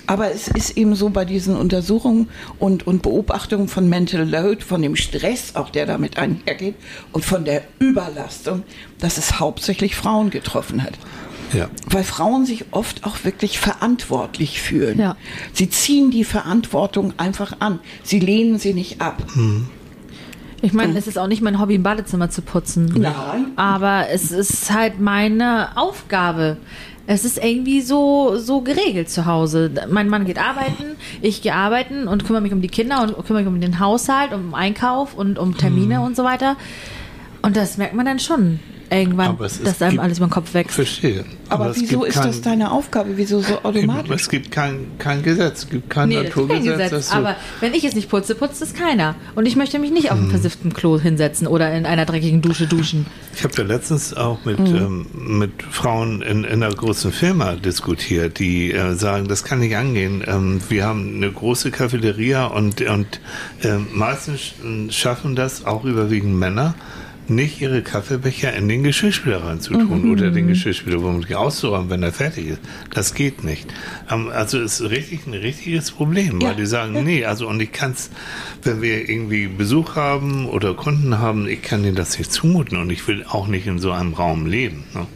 aber 0.08 0.32
es 0.32 0.48
ist 0.48 0.78
eben 0.78 0.96
so 0.96 1.10
bei 1.10 1.26
diesen 1.26 1.58
Untersuchungen 1.58 2.30
und, 2.60 2.88
und 2.88 3.02
Beobachtungen 3.02 3.67
von 3.67 3.89
Mental 3.89 4.28
Load, 4.28 4.63
von 4.63 4.82
dem 4.82 4.96
Stress, 4.96 5.56
auch 5.56 5.69
der 5.69 5.86
damit 5.86 6.17
einhergeht, 6.17 6.76
und 7.12 7.26
von 7.26 7.43
der 7.43 7.63
Überlastung, 7.80 8.63
dass 9.00 9.17
es 9.17 9.41
hauptsächlich 9.41 9.96
Frauen 9.96 10.30
getroffen 10.30 10.84
hat. 10.84 10.93
Ja. 11.54 11.70
Weil 11.89 12.04
Frauen 12.04 12.46
sich 12.46 12.66
oft 12.72 13.04
auch 13.06 13.24
wirklich 13.24 13.60
verantwortlich 13.60 14.62
fühlen. 14.62 15.00
Ja. 15.00 15.16
Sie 15.54 15.70
ziehen 15.70 16.12
die 16.12 16.24
Verantwortung 16.24 17.13
einfach 17.18 17.58
an. 17.60 17.80
Sie 18.04 18.20
lehnen 18.20 18.58
sie 18.60 18.74
nicht 18.74 19.02
ab. 19.02 19.24
Ich 20.62 20.74
meine, 20.74 20.98
es 20.98 21.08
ist 21.08 21.18
auch 21.18 21.28
nicht 21.28 21.42
mein 21.42 21.60
Hobby, 21.60 21.76
ein 21.76 21.84
Badezimmer 21.84 22.30
zu 22.30 22.42
putzen. 22.42 22.86
Nein. 22.98 23.48
Aber 23.58 24.08
es 24.10 24.32
ist 24.32 24.72
halt 24.74 25.00
meine 25.00 25.76
Aufgabe. 25.78 26.58
Es 27.06 27.26
ist 27.26 27.38
irgendwie 27.44 27.82
so, 27.82 28.38
so 28.38 28.62
geregelt 28.62 29.10
zu 29.10 29.26
Hause. 29.26 29.70
Mein 29.89 30.08
Mann 30.08 30.24
geht 30.24 30.39
arbeiten, 30.39 30.96
ich 31.22 31.42
gehe 31.42 31.54
arbeiten 31.54 32.08
und 32.08 32.24
kümmere 32.26 32.42
mich 32.42 32.54
um 32.54 32.62
die 32.62 32.70
Kinder 32.70 33.02
und 33.04 33.13
kümmere 33.26 33.44
mich 33.44 33.54
um 33.54 33.60
den 33.60 33.80
Haushalt, 33.80 34.32
um 34.32 34.54
Einkauf 34.54 35.13
und 35.13 35.38
um 35.38 35.58
Termine 35.58 35.98
Mhm. 36.00 36.04
und 36.06 36.16
so 36.16 36.24
weiter. 36.24 36.56
Und 37.42 37.58
das 37.58 37.78
merkt 37.78 37.94
man 37.94 38.06
dann 38.06 38.20
schon 38.20 38.62
irgendwann, 38.93 39.29
Aber 39.29 39.43
dass 39.45 39.82
einem 39.82 39.91
gibt- 39.91 40.03
alles 40.03 40.17
über 40.17 40.27
den 40.27 40.32
Kopf 40.32 40.53
wächst. 40.53 40.75
Verstehe. 40.75 41.25
Aber, 41.49 41.69
es 41.69 41.79
wieso 41.82 42.03
ist 42.03 42.15
kein- 42.15 42.27
das 42.27 42.41
deine 42.41 42.71
Aufgabe? 42.71 43.12
Wieso 43.15 43.41
so 43.41 43.60
automatisch? 43.63 44.12
Es 44.21 44.29
gibt 44.29 44.51
kein, 44.51 44.88
kein 44.97 45.21
Gesetz, 45.23 45.60
es 45.63 45.69
gibt 45.69 45.89
kein 45.89 46.10
Nee, 46.10 46.15
das 46.15 46.25
ist 46.25 46.34
kein 46.34 46.47
Naturgesetz. 46.47 46.89
Gesetz. 46.91 47.12
Aber 47.12 47.36
wenn 47.60 47.73
ich 47.73 47.84
es 47.84 47.95
nicht 47.95 48.10
putze, 48.10 48.36
putzt 48.36 48.62
es 48.62 48.73
keiner. 48.73 49.15
Und 49.36 49.45
ich 49.45 49.56
möchte 49.56 49.77
mich 49.79 49.91
nicht 49.91 50.12
auf 50.12 50.17
einem 50.17 50.29
versifften 50.29 50.73
Klo 50.73 50.99
hinsetzen 50.99 51.47
oder 51.47 51.71
in 51.75 51.86
einer 51.86 52.06
dreckigen 52.06 52.41
Dusche 52.41 52.67
duschen. 52.67 53.06
Ich 53.36 53.43
habe 53.43 53.53
ja 53.58 53.63
letztens 53.63 54.13
auch 54.15 54.43
mit, 54.45 54.60
Mhm. 54.60 54.75
ähm, 54.75 55.06
mit 55.39 55.63
Frauen 55.63 56.21
in, 56.21 56.43
in 56.43 56.63
einer 56.63 56.73
großen 56.73 57.12
Firma 57.12 57.53
diskutiert, 57.53 58.39
die 58.39 58.71
äh, 58.71 58.93
sagen, 58.95 59.27
das 59.27 59.43
kann 59.43 59.60
nicht 59.60 59.75
angehen. 59.75 60.23
Ähm, 60.25 60.62
wir 60.69 60.86
haben 60.86 61.15
eine 61.17 61.32
große 61.32 61.71
Cafeteria 61.71 62.45
und, 62.45 62.82
und 62.82 63.19
ähm, 63.63 63.88
meistens 63.93 64.53
äh, 64.63 64.91
schaffen 64.91 65.36
das 65.36 65.65
auch 65.65 65.84
überwiegend 65.86 66.36
Männer, 66.36 66.75
nicht 67.29 67.62
ihre 67.62 67.81
Kaffeebecher 67.81 68.53
in 68.53 68.67
den 68.67 68.83
Geschirrspüler 68.83 69.43
reinzutun 69.43 70.03
Mhm. 70.03 70.12
oder 70.12 70.31
den 70.31 70.47
Geschirrspüler 70.47 71.01
womöglich 71.01 71.36
auszuräumen, 71.36 71.89
wenn 71.89 72.03
er 72.03 72.12
fertig 72.13 72.47
ist. 72.47 72.59
Das 72.93 73.13
geht 73.13 73.43
nicht. 73.43 73.67
Ähm, 74.12 74.29
also 74.33 74.59
ist 74.59 74.81
richtig 74.81 75.25
ein 75.27 75.33
richtiges 75.33 75.91
Problem, 75.91 76.41
weil 76.41 76.49
Ja. 76.49 76.53
die 76.55 76.65
sagen, 76.65 77.03
nee, 77.03 77.25
also 77.25 77.47
und 77.47 77.62
ich 77.62 77.71
kann's, 77.71 78.09
wenn 78.63 78.81
wir 78.81 79.09
irgendwie 79.09 79.47
Besuch 79.47 79.95
haben 79.95 80.47
oder 80.49 80.73
Kunden 80.73 81.19
haben, 81.19 81.47
ich 81.47 81.62
kann 81.62 81.83
denen 81.83 81.95
das 81.95 82.17
nicht 82.17 82.31
zumuten 82.31 82.77
und 82.77 82.89
ich 82.89 83.07
will 83.07 83.23
auch 83.27 83.47
nicht 83.47 83.67
in 83.67 83.79
so 83.79 83.91
einem 83.91 84.13
Raum 84.13 84.45
leben. 84.45 84.83
Ne? 84.93 85.07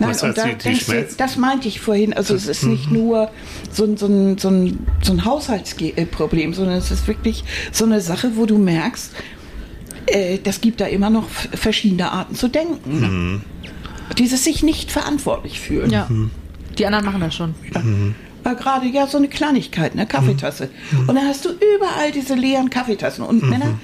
Nein, 0.00 0.10
Was 0.10 0.22
und 0.24 0.36
da 0.36 0.46
die, 0.48 0.56
die 0.74 0.84
du, 0.84 1.06
das 1.16 1.36
meinte 1.36 1.68
ich 1.68 1.80
vorhin. 1.80 2.12
Also 2.14 2.34
es 2.34 2.48
ist 2.48 2.64
nicht 2.64 2.90
nur 2.90 3.30
so 3.70 3.84
ein, 3.84 3.96
so 3.96 4.06
ein, 4.06 4.38
so 4.38 4.48
ein, 4.48 4.78
so 5.02 5.12
ein 5.12 5.24
Haushaltsproblem, 5.24 6.52
sondern 6.52 6.76
es 6.78 6.90
ist 6.90 7.06
wirklich 7.06 7.44
so 7.70 7.84
eine 7.84 8.00
Sache, 8.00 8.32
wo 8.34 8.44
du 8.46 8.58
merkst, 8.58 9.12
äh, 10.06 10.38
das 10.42 10.60
gibt 10.60 10.80
da 10.80 10.86
immer 10.86 11.10
noch 11.10 11.28
verschiedene 11.28 12.10
Arten 12.10 12.34
zu 12.34 12.48
denken. 12.48 13.00
Ne? 13.00 13.40
Dieses 14.18 14.44
sich 14.44 14.62
nicht 14.62 14.92
verantwortlich 14.92 15.60
fühlen. 15.60 15.90
Ja. 15.90 16.08
Die 16.78 16.86
anderen 16.86 17.04
machen 17.06 17.20
das 17.20 17.34
schon. 17.34 17.54
War 18.42 18.54
gerade 18.54 18.86
ja 18.86 19.06
so 19.06 19.16
eine 19.16 19.28
Kleinigkeit, 19.28 19.92
eine 19.92 20.06
Kaffeetasse. 20.06 20.68
Und 21.06 21.14
dann 21.14 21.26
hast 21.26 21.44
du 21.46 21.50
überall 21.50 22.12
diese 22.12 22.34
leeren 22.34 22.68
Kaffeetassen. 22.68 23.24
Und 23.24 23.42
Männer 23.48 23.78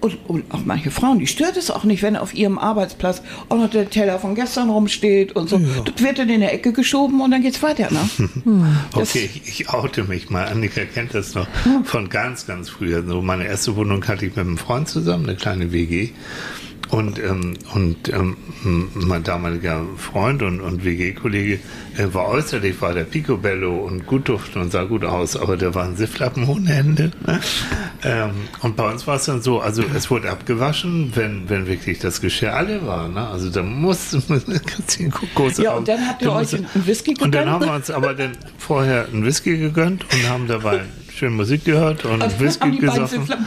und, 0.00 0.16
und 0.28 0.44
auch 0.52 0.60
manche 0.64 0.90
Frauen, 0.90 1.18
die 1.18 1.26
stört 1.26 1.56
es 1.56 1.70
auch 1.70 1.84
nicht, 1.84 2.02
wenn 2.02 2.16
auf 2.16 2.34
ihrem 2.34 2.58
Arbeitsplatz 2.58 3.22
auch 3.48 3.56
noch 3.56 3.70
der 3.70 3.88
Teller 3.90 4.18
von 4.18 4.34
gestern 4.34 4.70
rumsteht 4.70 5.32
und 5.34 5.48
so. 5.48 5.58
Das 5.84 6.02
wird 6.04 6.18
dann 6.18 6.28
in 6.28 6.40
der 6.40 6.52
Ecke 6.52 6.72
geschoben 6.72 7.20
und 7.20 7.30
dann 7.30 7.42
geht's 7.42 7.62
weiter. 7.62 7.88
Ne? 7.90 8.08
Das- 8.94 9.10
Okay, 9.10 9.28
ich, 9.34 9.48
ich 9.60 9.68
oute 9.70 10.04
mich 10.04 10.30
mal. 10.30 10.46
Annika 10.46 10.82
kennt 10.84 11.14
das 11.14 11.34
noch 11.34 11.46
von 11.84 12.08
ganz, 12.08 12.46
ganz 12.46 12.68
früher. 12.68 13.04
So 13.06 13.22
meine 13.22 13.46
erste 13.46 13.76
Wohnung 13.76 14.06
hatte 14.06 14.26
ich 14.26 14.36
mit 14.36 14.44
einem 14.46 14.58
Freund 14.58 14.88
zusammen, 14.88 15.24
eine 15.28 15.36
kleine 15.36 15.72
WG. 15.72 16.10
Und, 16.88 17.18
ähm, 17.18 17.54
und 17.74 18.08
ähm, 18.12 18.36
mein 18.94 19.22
damaliger 19.24 19.82
Freund 19.96 20.42
und, 20.42 20.60
und 20.60 20.84
WG-Kollege 20.84 21.54
äh, 21.98 22.06
war 22.14 22.28
äußerlich, 22.28 22.80
war 22.80 22.94
der 22.94 23.04
Picobello 23.04 23.74
und 23.76 24.06
gut 24.06 24.28
duftend 24.28 24.56
und 24.56 24.70
sah 24.72 24.84
gut 24.84 25.04
aus, 25.04 25.36
aber 25.36 25.56
der 25.56 25.74
war 25.74 25.84
ein 25.84 25.96
Sifflappen 25.96 26.46
ohne 26.48 26.72
Ende. 26.72 27.10
Ne? 27.26 27.40
Ähm, 28.04 28.30
und 28.62 28.76
bei 28.76 28.88
uns 28.90 29.06
war 29.06 29.16
es 29.16 29.24
dann 29.24 29.42
so, 29.42 29.60
also 29.60 29.82
es 29.96 30.10
wurde 30.10 30.30
abgewaschen, 30.30 31.10
wenn, 31.16 31.48
wenn 31.48 31.66
wirklich 31.66 31.98
das 31.98 32.20
Geschirr 32.20 32.54
alle 32.54 32.86
war. 32.86 33.08
Ne? 33.08 33.26
Also 33.26 33.50
da 33.50 33.62
musste 33.64 34.22
man 34.28 34.42
große 35.34 35.62
Ja, 35.64 35.72
und 35.72 35.88
dann 35.88 36.06
habt 36.08 36.22
ihr 36.22 36.28
da 36.28 36.34
euch 36.36 36.52
musste- 36.52 36.66
einen 36.74 36.86
Whisky 36.86 37.10
Und 37.10 37.20
dann 37.22 37.30
gegönnt? 37.30 37.50
haben 37.50 37.64
wir 37.64 37.74
uns 37.74 37.90
aber 37.90 38.14
dann 38.14 38.32
vorher 38.58 39.06
einen 39.12 39.24
Whisky 39.24 39.58
gegönnt 39.58 40.04
und 40.12 40.28
haben 40.28 40.46
dabei 40.46 40.82
schön 41.12 41.34
Musik 41.34 41.64
gehört 41.64 42.04
und 42.04 42.22
Also 42.22 42.38
Whisky 42.40 42.60
haben 42.60 42.72
die 42.72 42.86
beiden 42.86 43.02
gesoffen. 43.08 43.46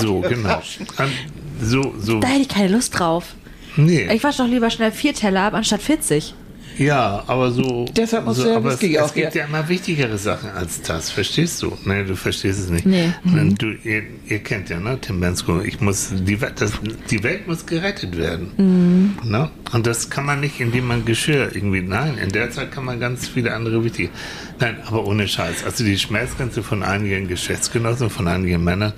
So, 0.00 0.20
genau. 0.20 0.60
So, 1.60 1.94
so. 1.98 2.20
Da 2.20 2.28
hätte 2.28 2.42
ich 2.42 2.48
keine 2.48 2.68
Lust 2.68 2.98
drauf. 2.98 3.34
Nee. 3.76 4.08
Ich 4.12 4.24
wasche 4.24 4.42
doch 4.42 4.48
lieber 4.48 4.70
schnell 4.70 4.92
vier 4.92 5.14
Teller 5.14 5.42
ab, 5.42 5.54
anstatt 5.54 5.82
40. 5.82 6.34
Ja, 6.80 7.22
aber 7.26 7.50
so. 7.50 7.84
Deshalb 7.94 8.24
muss 8.24 8.38
so, 8.38 8.44
der 8.44 8.56
aber 8.56 8.70
es, 8.72 8.82
es 8.82 8.98
auch 8.98 9.12
gibt 9.12 9.34
ja 9.34 9.44
immer 9.44 9.68
wichtigere 9.68 10.16
Sachen 10.16 10.48
als 10.50 10.80
das. 10.80 11.10
Verstehst 11.10 11.60
du? 11.62 11.76
Nee, 11.84 12.04
du 12.04 12.16
verstehst 12.16 12.58
es 12.58 12.70
nicht. 12.70 12.86
Nee. 12.86 13.12
Wenn 13.22 13.54
Du, 13.54 13.72
ihr, 13.84 14.02
ihr 14.26 14.38
kennt 14.38 14.70
ja, 14.70 14.80
ne, 14.80 14.96
Tim 14.98 15.20
Bensko. 15.20 15.60
Ich 15.60 15.82
muss, 15.82 16.08
die, 16.10 16.40
Welt- 16.40 16.58
das, 16.58 16.72
die 17.10 17.22
Welt 17.22 17.46
muss 17.46 17.66
gerettet 17.66 18.16
werden. 18.16 19.14
Ne? 19.22 19.50
Und 19.72 19.86
das 19.86 20.08
kann 20.08 20.24
man 20.24 20.40
nicht, 20.40 20.58
indem 20.58 20.86
man 20.86 21.04
Geschirr 21.04 21.54
irgendwie, 21.54 21.82
nein, 21.82 22.16
in 22.16 22.30
der 22.30 22.50
Zeit 22.50 22.72
kann 22.72 22.86
man 22.86 22.98
ganz 22.98 23.28
viele 23.28 23.52
andere 23.52 23.84
wichtige. 23.84 24.08
Nein, 24.58 24.76
aber 24.86 25.04
ohne 25.06 25.28
Scheiß. 25.28 25.64
Also 25.64 25.84
die 25.84 25.98
Schmerzgrenze 25.98 26.62
von 26.62 26.82
einigen 26.82 27.28
Geschäftsgenossen, 27.28 28.08
von 28.08 28.26
einigen 28.26 28.64
Männern, 28.64 28.94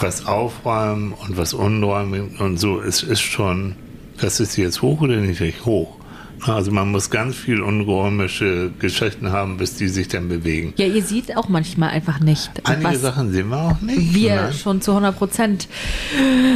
was 0.00 0.26
aufräumen 0.26 1.12
und 1.12 1.36
was 1.36 1.54
unräumen 1.54 2.36
und 2.40 2.58
so, 2.58 2.80
es 2.80 3.04
ist 3.04 3.20
schon, 3.20 3.76
das 4.20 4.40
ist 4.40 4.56
jetzt 4.56 4.82
hoch 4.82 5.00
oder 5.00 5.16
nicht 5.18 5.64
hoch? 5.64 5.99
Also 6.42 6.70
man 6.70 6.90
muss 6.90 7.10
ganz 7.10 7.36
viel 7.36 7.60
ungeräumische 7.60 8.70
Geschichten 8.78 9.30
haben, 9.32 9.58
bis 9.58 9.76
die 9.76 9.88
sich 9.88 10.08
dann 10.08 10.28
bewegen. 10.28 10.72
Ja, 10.76 10.86
ihr 10.86 11.02
seht 11.02 11.36
auch 11.36 11.48
manchmal 11.48 11.90
einfach 11.90 12.20
nicht, 12.20 12.50
Einige 12.64 12.98
Sachen 12.98 13.32
sehen 13.32 13.48
wir 13.48 13.58
auch 13.58 13.80
nicht. 13.80 14.14
wir 14.14 14.36
Nein. 14.36 14.52
schon 14.52 14.80
zu 14.80 14.92
100 14.92 15.16
Prozent 15.16 15.68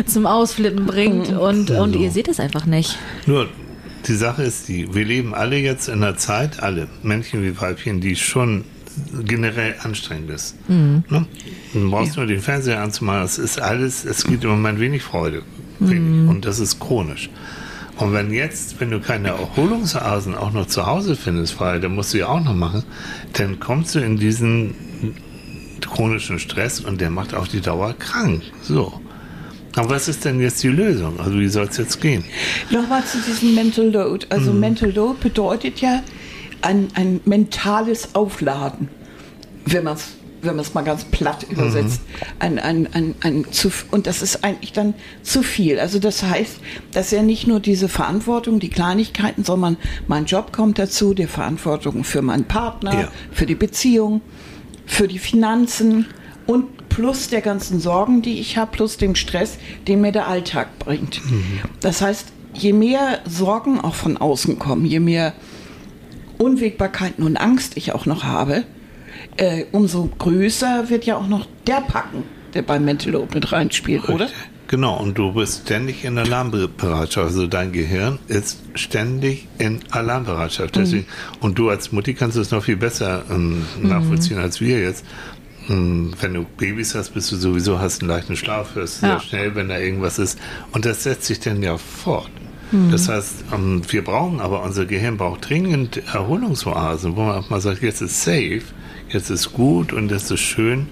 zum 0.07 0.27
Ausflippen 0.27 0.87
bringt 0.87 1.29
und, 1.31 1.71
und 1.71 1.97
ihr 1.97 2.11
seht 2.11 2.29
es 2.29 2.41
einfach 2.41 2.67
nicht. 2.67 2.99
Nur 3.27 3.49
die 4.07 4.15
Sache 4.15 4.43
ist 4.43 4.69
die, 4.69 4.95
wir 4.95 5.05
leben 5.05 5.35
alle 5.35 5.57
jetzt 5.57 5.89
in 5.89 6.03
einer 6.03 6.17
Zeit, 6.17 6.63
alle, 6.63 6.89
Männchen 7.03 7.43
wie 7.43 7.59
Weibchen, 7.61 8.01
die 8.01 8.17
schon 8.17 8.65
generell 9.25 9.75
anstrengend 9.83 10.31
ist. 10.31 10.57
Mhm. 10.69 11.05
Ne? 11.09 11.27
Du 11.73 11.91
brauchst 11.91 12.17
nur 12.17 12.27
den 12.27 12.41
Fernseher 12.41 12.81
anzumachen, 12.81 13.25
es 13.25 13.39
ist 13.39 13.61
alles, 13.61 14.05
es 14.05 14.25
gibt 14.25 14.45
im 14.45 14.51
Moment 14.51 14.79
wenig 14.79 15.03
Freude. 15.03 15.43
Mhm. 15.81 15.91
Wenig. 15.91 16.31
Und 16.31 16.45
das 16.45 16.61
ist 16.61 16.79
chronisch. 16.81 17.31
Und 17.97 18.13
wenn 18.13 18.33
jetzt, 18.33 18.81
wenn 18.81 18.91
du 18.91 19.01
keine 19.01 19.29
Erholungsoasen 19.29 20.35
auch 20.35 20.53
noch 20.53 20.67
zu 20.67 20.85
Hause 20.87 21.15
findest, 21.15 21.61
weil 21.61 21.81
dann 21.81 21.95
musst 21.95 22.13
du 22.13 22.19
ja 22.19 22.29
auch 22.29 22.43
noch 22.43 22.55
machen, 22.55 22.83
dann 23.35 23.61
kommst 23.61 23.95
du 23.95 24.01
in 24.01 24.17
diesen 24.17 24.75
chronischen 25.81 26.39
Stress 26.39 26.81
und 26.81 27.01
der 27.01 27.11
macht 27.11 27.35
auf 27.35 27.49
die 27.49 27.61
Dauer 27.61 27.95
krank. 27.99 28.43
So. 28.63 29.01
Aber 29.77 29.91
was 29.91 30.09
ist 30.09 30.25
denn 30.25 30.41
jetzt 30.41 30.63
die 30.63 30.69
Lösung? 30.69 31.19
Also 31.21 31.39
wie 31.39 31.49
soll 31.49 31.67
es 31.67 31.77
jetzt 31.77 32.01
gehen? 32.01 32.25
Nochmal 32.71 33.05
zu 33.05 33.19
diesem 33.19 33.55
Mental 33.55 33.91
Load. 33.91 34.27
Also 34.31 34.53
Mhm. 34.53 34.61
Mental 34.61 34.91
Load 34.91 35.19
bedeutet 35.21 35.81
ja 35.81 36.03
ein, 36.63 36.89
ein 36.95 37.21
mentales 37.25 38.15
Aufladen, 38.15 38.89
wenn 39.67 39.85
man 39.85 39.95
es 39.95 40.13
wenn 40.45 40.57
man 40.57 40.65
es 40.65 40.75
mal 40.75 40.83
ganz 40.83 41.05
platt 41.05 41.47
Mhm. 41.49 41.55
übersetzt. 41.57 42.01
Ein, 42.39 42.59
ein, 42.59 42.89
ein, 42.93 43.15
ein 43.23 43.45
zu, 43.51 43.71
und 43.91 44.07
das 44.07 44.23
ist 44.23 44.45
eigentlich 44.45 44.73
dann 44.73 44.95
zu 45.23 45.43
viel. 45.43 45.79
Also 45.79 45.99
das 45.99 46.23
heißt, 46.23 46.59
dass 46.93 47.11
ja 47.11 47.23
nicht 47.23 47.47
nur 47.47 47.61
diese 47.61 47.89
Verantwortung, 47.89 48.61
die 48.61 48.69
Kleinigkeiten, 48.71 49.45
sondern 49.45 49.77
mein 50.09 50.25
Job 50.27 50.53
kommt 50.53 50.79
dazu, 50.79 51.15
die 51.15 51.27
Verantwortung 51.27 52.05
für 52.05 52.23
meinen 52.23 52.45
Partner, 52.45 52.93
Ja. 53.03 53.09
für 53.33 53.47
die 53.47 53.55
Beziehung, 53.55 54.21
für 54.87 55.09
die 55.09 55.19
Finanzen 55.19 56.07
und 56.47 56.89
plus 56.89 57.29
der 57.29 57.41
ganzen 57.41 57.81
Sorgen, 57.81 58.23
die 58.23 58.39
ich 58.39 58.57
habe, 58.57 58.71
plus 58.71 58.97
dem 58.99 59.15
Stress, 59.15 59.59
den 59.89 60.01
mir 60.01 60.13
der 60.13 60.29
Alltag 60.29 60.79
bringt. 60.79 61.21
Das 61.81 62.01
heißt, 62.03 62.27
je 62.53 62.73
mehr 62.73 63.19
Sorgen 63.29 63.81
auch 63.81 63.95
von 63.95 64.17
außen 64.17 64.59
kommen, 64.61 64.85
je 64.87 65.01
mehr 65.01 65.33
Unwägbarkeiten 66.39 67.25
und 67.25 67.37
Angst 67.37 67.77
ich 67.77 67.93
auch 67.93 68.07
noch 68.07 68.25
habe, 68.25 68.65
äh, 69.37 69.65
umso 69.73 70.11
größer 70.19 70.89
wird 70.91 71.05
ja 71.05 71.17
auch 71.17 71.27
noch 71.29 71.47
der 71.67 71.81
Packen, 71.81 72.25
der 72.55 72.63
beim 72.63 72.85
Mental 72.85 73.13
Load 73.13 73.35
mit 73.35 73.51
reinspielt, 73.53 74.09
oder? 74.09 74.29
Genau, 74.67 74.99
und 74.99 75.19
du 75.19 75.33
bist 75.33 75.63
ständig 75.67 76.05
in 76.05 76.17
Alarmbereitschaft. 76.17 77.19
Also 77.19 77.47
dein 77.47 77.73
Gehirn 77.73 78.19
ist 78.29 78.61
ständig 78.75 79.47
in 79.59 79.81
Alarmbereitschaft. 79.91 80.77
Deswegen, 80.77 81.07
Und 81.41 81.59
du 81.59 81.69
als 81.69 81.93
Mutti 81.93 82.15
kannst 82.15 82.37
es 82.39 82.51
noch 82.51 82.65
viel 82.65 82.77
besser 82.77 83.25
ähm, 83.31 83.65
nachvollziehen 83.83 84.39
als 84.39 84.61
wir 84.63 84.81
jetzt. 84.81 85.05
Ähm, 85.69 86.13
Wenn 86.21 86.35
du 86.35 86.45
Babys 86.57 86.95
hast, 86.95 87.11
bist 87.11 87.31
du 87.31 87.37
sowieso, 87.37 87.79
hast 87.79 88.01
einen 88.01 88.09
leichten 88.11 88.37
Schlaf, 88.37 88.75
hörst 88.75 89.03
Ja. 89.03 89.19
sehr 89.19 89.21
schnell, 89.21 89.55
wenn 89.55 89.69
da 89.69 89.79
irgendwas 89.79 90.19
ist. 90.19 90.39
Und 90.73 90.87
das 90.87 91.03
setzt 91.03 91.27
sich 91.27 91.41
dann 91.41 91.63
ja 91.63 91.77
fort. 91.77 92.31
Das 92.91 93.09
heißt, 93.09 93.45
ähm, 93.55 93.83
wir 93.89 94.03
brauchen 94.03 94.41
aber, 94.41 94.63
unser 94.65 94.85
Gehirn 94.87 95.17
braucht 95.17 95.49
dringend 95.49 96.01
Erholungsoasen, 96.13 97.15
wo 97.15 97.23
man 97.23 97.37
auch 97.37 97.51
mal 97.51 97.61
sagt, 97.61 97.83
jetzt 97.83 98.01
ist 98.01 98.23
safe, 98.25 98.63
jetzt 99.15 99.31
ist 99.31 99.53
gut 99.53 99.93
und 99.93 100.11
jetzt 100.11 100.31
ist 100.31 100.41
schön. 100.41 100.87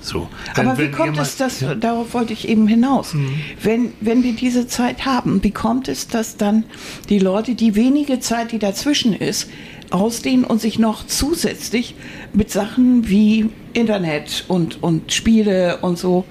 So. 0.00 0.28
Aber 0.56 0.76
wie 0.78 0.90
kommt 0.90 1.16
es, 1.18 1.36
dass, 1.36 1.60
Ja. 1.60 1.74
Mhm. 1.76 1.80
darauf 1.80 2.12
wollte 2.12 2.32
ich 2.32 2.48
eben 2.48 2.66
hinaus, 2.66 3.14
wenn, 3.62 3.92
wenn 4.00 4.24
wir 4.24 4.32
diese 4.32 4.66
Zeit 4.66 5.06
haben, 5.06 5.42
wie 5.44 5.52
kommt 5.52 5.86
es, 5.86 6.08
dass 6.08 6.36
dann 6.36 6.64
die 7.08 7.20
Leute 7.20 7.54
die 7.54 7.76
wenige 7.76 8.18
Zeit, 8.18 8.50
die 8.50 8.58
dazwischen 8.58 9.14
ist, 9.14 9.48
ausdehnen 9.90 10.44
und 10.44 10.60
sich 10.60 10.78
noch 10.80 11.06
zusätzlich 11.06 11.94
mit 12.32 12.50
Sachen 12.50 13.08
wie 13.08 13.50
Internet 13.74 14.44
und, 14.48 14.82
und 14.82 15.12
Spiele 15.12 15.78
und 15.82 15.98
so, 15.98 16.24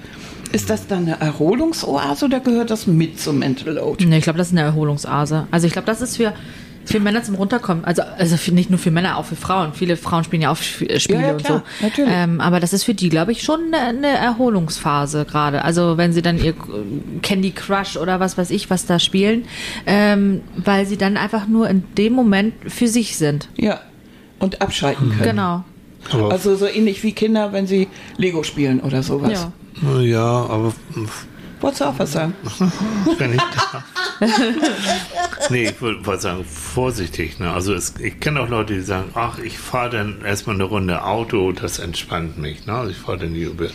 ist 0.52 0.68
das 0.68 0.86
dann 0.86 1.06
eine 1.06 1.18
Erholungsoase 1.18 2.26
oder 2.26 2.40
gehört 2.40 2.70
das 2.70 2.86
mit 2.86 3.18
zum 3.18 3.38
Mental 3.38 3.72
Load? 3.74 4.04
Nee, 4.04 4.18
ich 4.18 4.24
glaube, 4.24 4.36
das 4.38 4.48
ist 4.48 4.52
eine 4.52 4.60
Erholungsase. 4.66 5.46
Also 5.50 5.66
ich 5.66 5.72
glaube, 5.72 5.86
das 5.86 6.02
ist 6.02 6.18
für, 6.18 6.34
für 6.84 7.00
Männer 7.00 7.22
zum 7.22 7.36
Runterkommen. 7.36 7.84
Also, 7.84 8.02
also 8.02 8.36
für, 8.36 8.52
nicht 8.52 8.68
nur 8.70 8.78
für 8.78 8.90
Männer, 8.90 9.16
auch 9.16 9.24
für 9.24 9.36
Frauen. 9.36 9.72
Viele 9.72 9.96
Frauen 9.96 10.24
spielen 10.24 10.42
ja 10.42 10.50
auch 10.50 10.56
Sp- 10.58 10.98
Spiele 10.98 11.20
Ja, 11.20 11.26
ja, 11.28 11.32
und 11.34 11.46
so. 11.46 11.62
natürlich. 11.80 12.10
Ähm, 12.12 12.40
aber 12.40 12.58
das 12.60 12.72
ist 12.72 12.84
für 12.84 12.94
die, 12.94 13.08
glaube 13.08 13.32
ich, 13.32 13.42
schon 13.42 13.60
eine, 13.72 13.98
eine 13.98 14.08
Erholungsphase 14.18 15.24
gerade. 15.24 15.64
Also 15.64 15.96
wenn 15.96 16.12
sie 16.12 16.22
dann 16.22 16.42
ihr 16.42 16.54
Candy 17.22 17.52
Crush 17.52 17.96
oder 17.96 18.20
was 18.20 18.36
weiß 18.36 18.50
ich, 18.50 18.68
was 18.70 18.86
da 18.86 18.98
spielen, 18.98 19.44
ähm, 19.86 20.40
weil 20.56 20.86
sie 20.86 20.96
dann 20.96 21.16
einfach 21.16 21.46
nur 21.46 21.68
in 21.68 21.84
dem 21.96 22.12
Moment 22.14 22.54
für 22.66 22.88
sich 22.88 23.16
sind. 23.16 23.48
Ja. 23.56 23.80
Und 24.38 24.60
abschalten 24.60 25.10
können. 25.10 25.22
Genau. 25.22 25.64
Aber, 26.10 26.32
Also 26.32 26.56
so 26.56 26.66
ähnlich 26.66 27.02
wie 27.04 27.12
Kinder, 27.12 27.52
wenn 27.52 27.68
sie 27.68 27.86
Lego 28.16 28.42
spielen 28.42 28.80
oder 28.80 29.04
sowas. 29.04 29.48
Ja. 29.82 30.00
ja, 30.00 30.46
aber 30.46 30.74
Was 31.62 32.12
sagen? 32.12 32.34
wenn 33.18 33.34
ich 33.34 33.40
da. 33.40 33.84
nee, 35.50 35.64
ich 35.64 35.80
wollte 35.80 36.04
wollte 36.06 36.22
sagen, 36.22 36.44
vorsichtig. 36.44 37.38
Ne? 37.38 37.52
Also 37.52 37.74
es, 37.74 37.94
ich 38.00 38.20
kenne 38.20 38.40
auch 38.40 38.48
Leute, 38.48 38.74
die 38.74 38.80
sagen, 38.80 39.10
ach, 39.14 39.38
ich 39.38 39.58
fahre 39.58 39.90
dann 39.90 40.22
erstmal 40.24 40.56
eine 40.56 40.64
Runde 40.64 41.04
Auto, 41.04 41.52
das 41.52 41.78
entspannt 41.78 42.38
mich. 42.38 42.66
Ne? 42.66 42.72
Also 42.72 42.90
ich 42.90 42.96
fahre 42.96 43.18
dann 43.18 43.30
hier 43.30 43.50
über, 43.50 43.66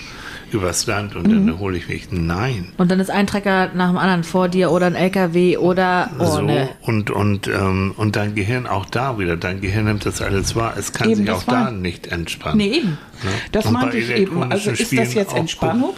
übers 0.51 0.85
Land 0.85 1.15
und 1.15 1.29
dann 1.29 1.47
erhole 1.47 1.77
ich 1.77 1.87
mich. 1.87 2.11
Nein. 2.11 2.73
Und 2.77 2.91
dann 2.91 2.99
ist 2.99 3.09
ein 3.09 3.27
Trecker 3.27 3.71
nach 3.73 3.89
dem 3.89 3.97
anderen 3.97 4.23
vor 4.23 4.49
dir 4.49 4.71
oder 4.71 4.87
ein 4.87 4.95
LKW 4.95 5.57
oder 5.57 6.09
oh 6.19 6.25
so, 6.25 6.41
ne. 6.41 6.69
und, 6.81 7.09
und, 7.09 7.47
ähm, 7.47 7.93
und 7.97 8.15
dein 8.15 8.35
Gehirn 8.35 8.67
auch 8.67 8.85
da 8.85 9.19
wieder. 9.19 9.37
Dein 9.37 9.61
Gehirn 9.61 9.85
nimmt 9.85 10.05
das 10.05 10.21
alles 10.21 10.55
wahr. 10.55 10.73
Es 10.77 10.93
kann 10.93 11.09
Eben, 11.09 11.21
sich 11.21 11.31
auch 11.31 11.43
da 11.43 11.71
nicht 11.71 12.07
entspannen. 12.07 12.57
Nee, 12.57 12.77
eben. 12.77 12.89
Ne? 12.89 13.29
Das 13.51 13.65
Und 13.65 13.73
meinte 13.73 13.97
ich 13.97 14.09
eben. 14.09 14.51
Also 14.51 14.71
ist 14.71 14.97
das 14.97 15.13
jetzt 15.13 15.33
Entspannung? 15.33 15.95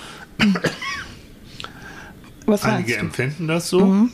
Was 2.49 2.63
Einige 2.63 2.97
empfinden 2.97 3.47
das 3.47 3.69
so. 3.69 4.07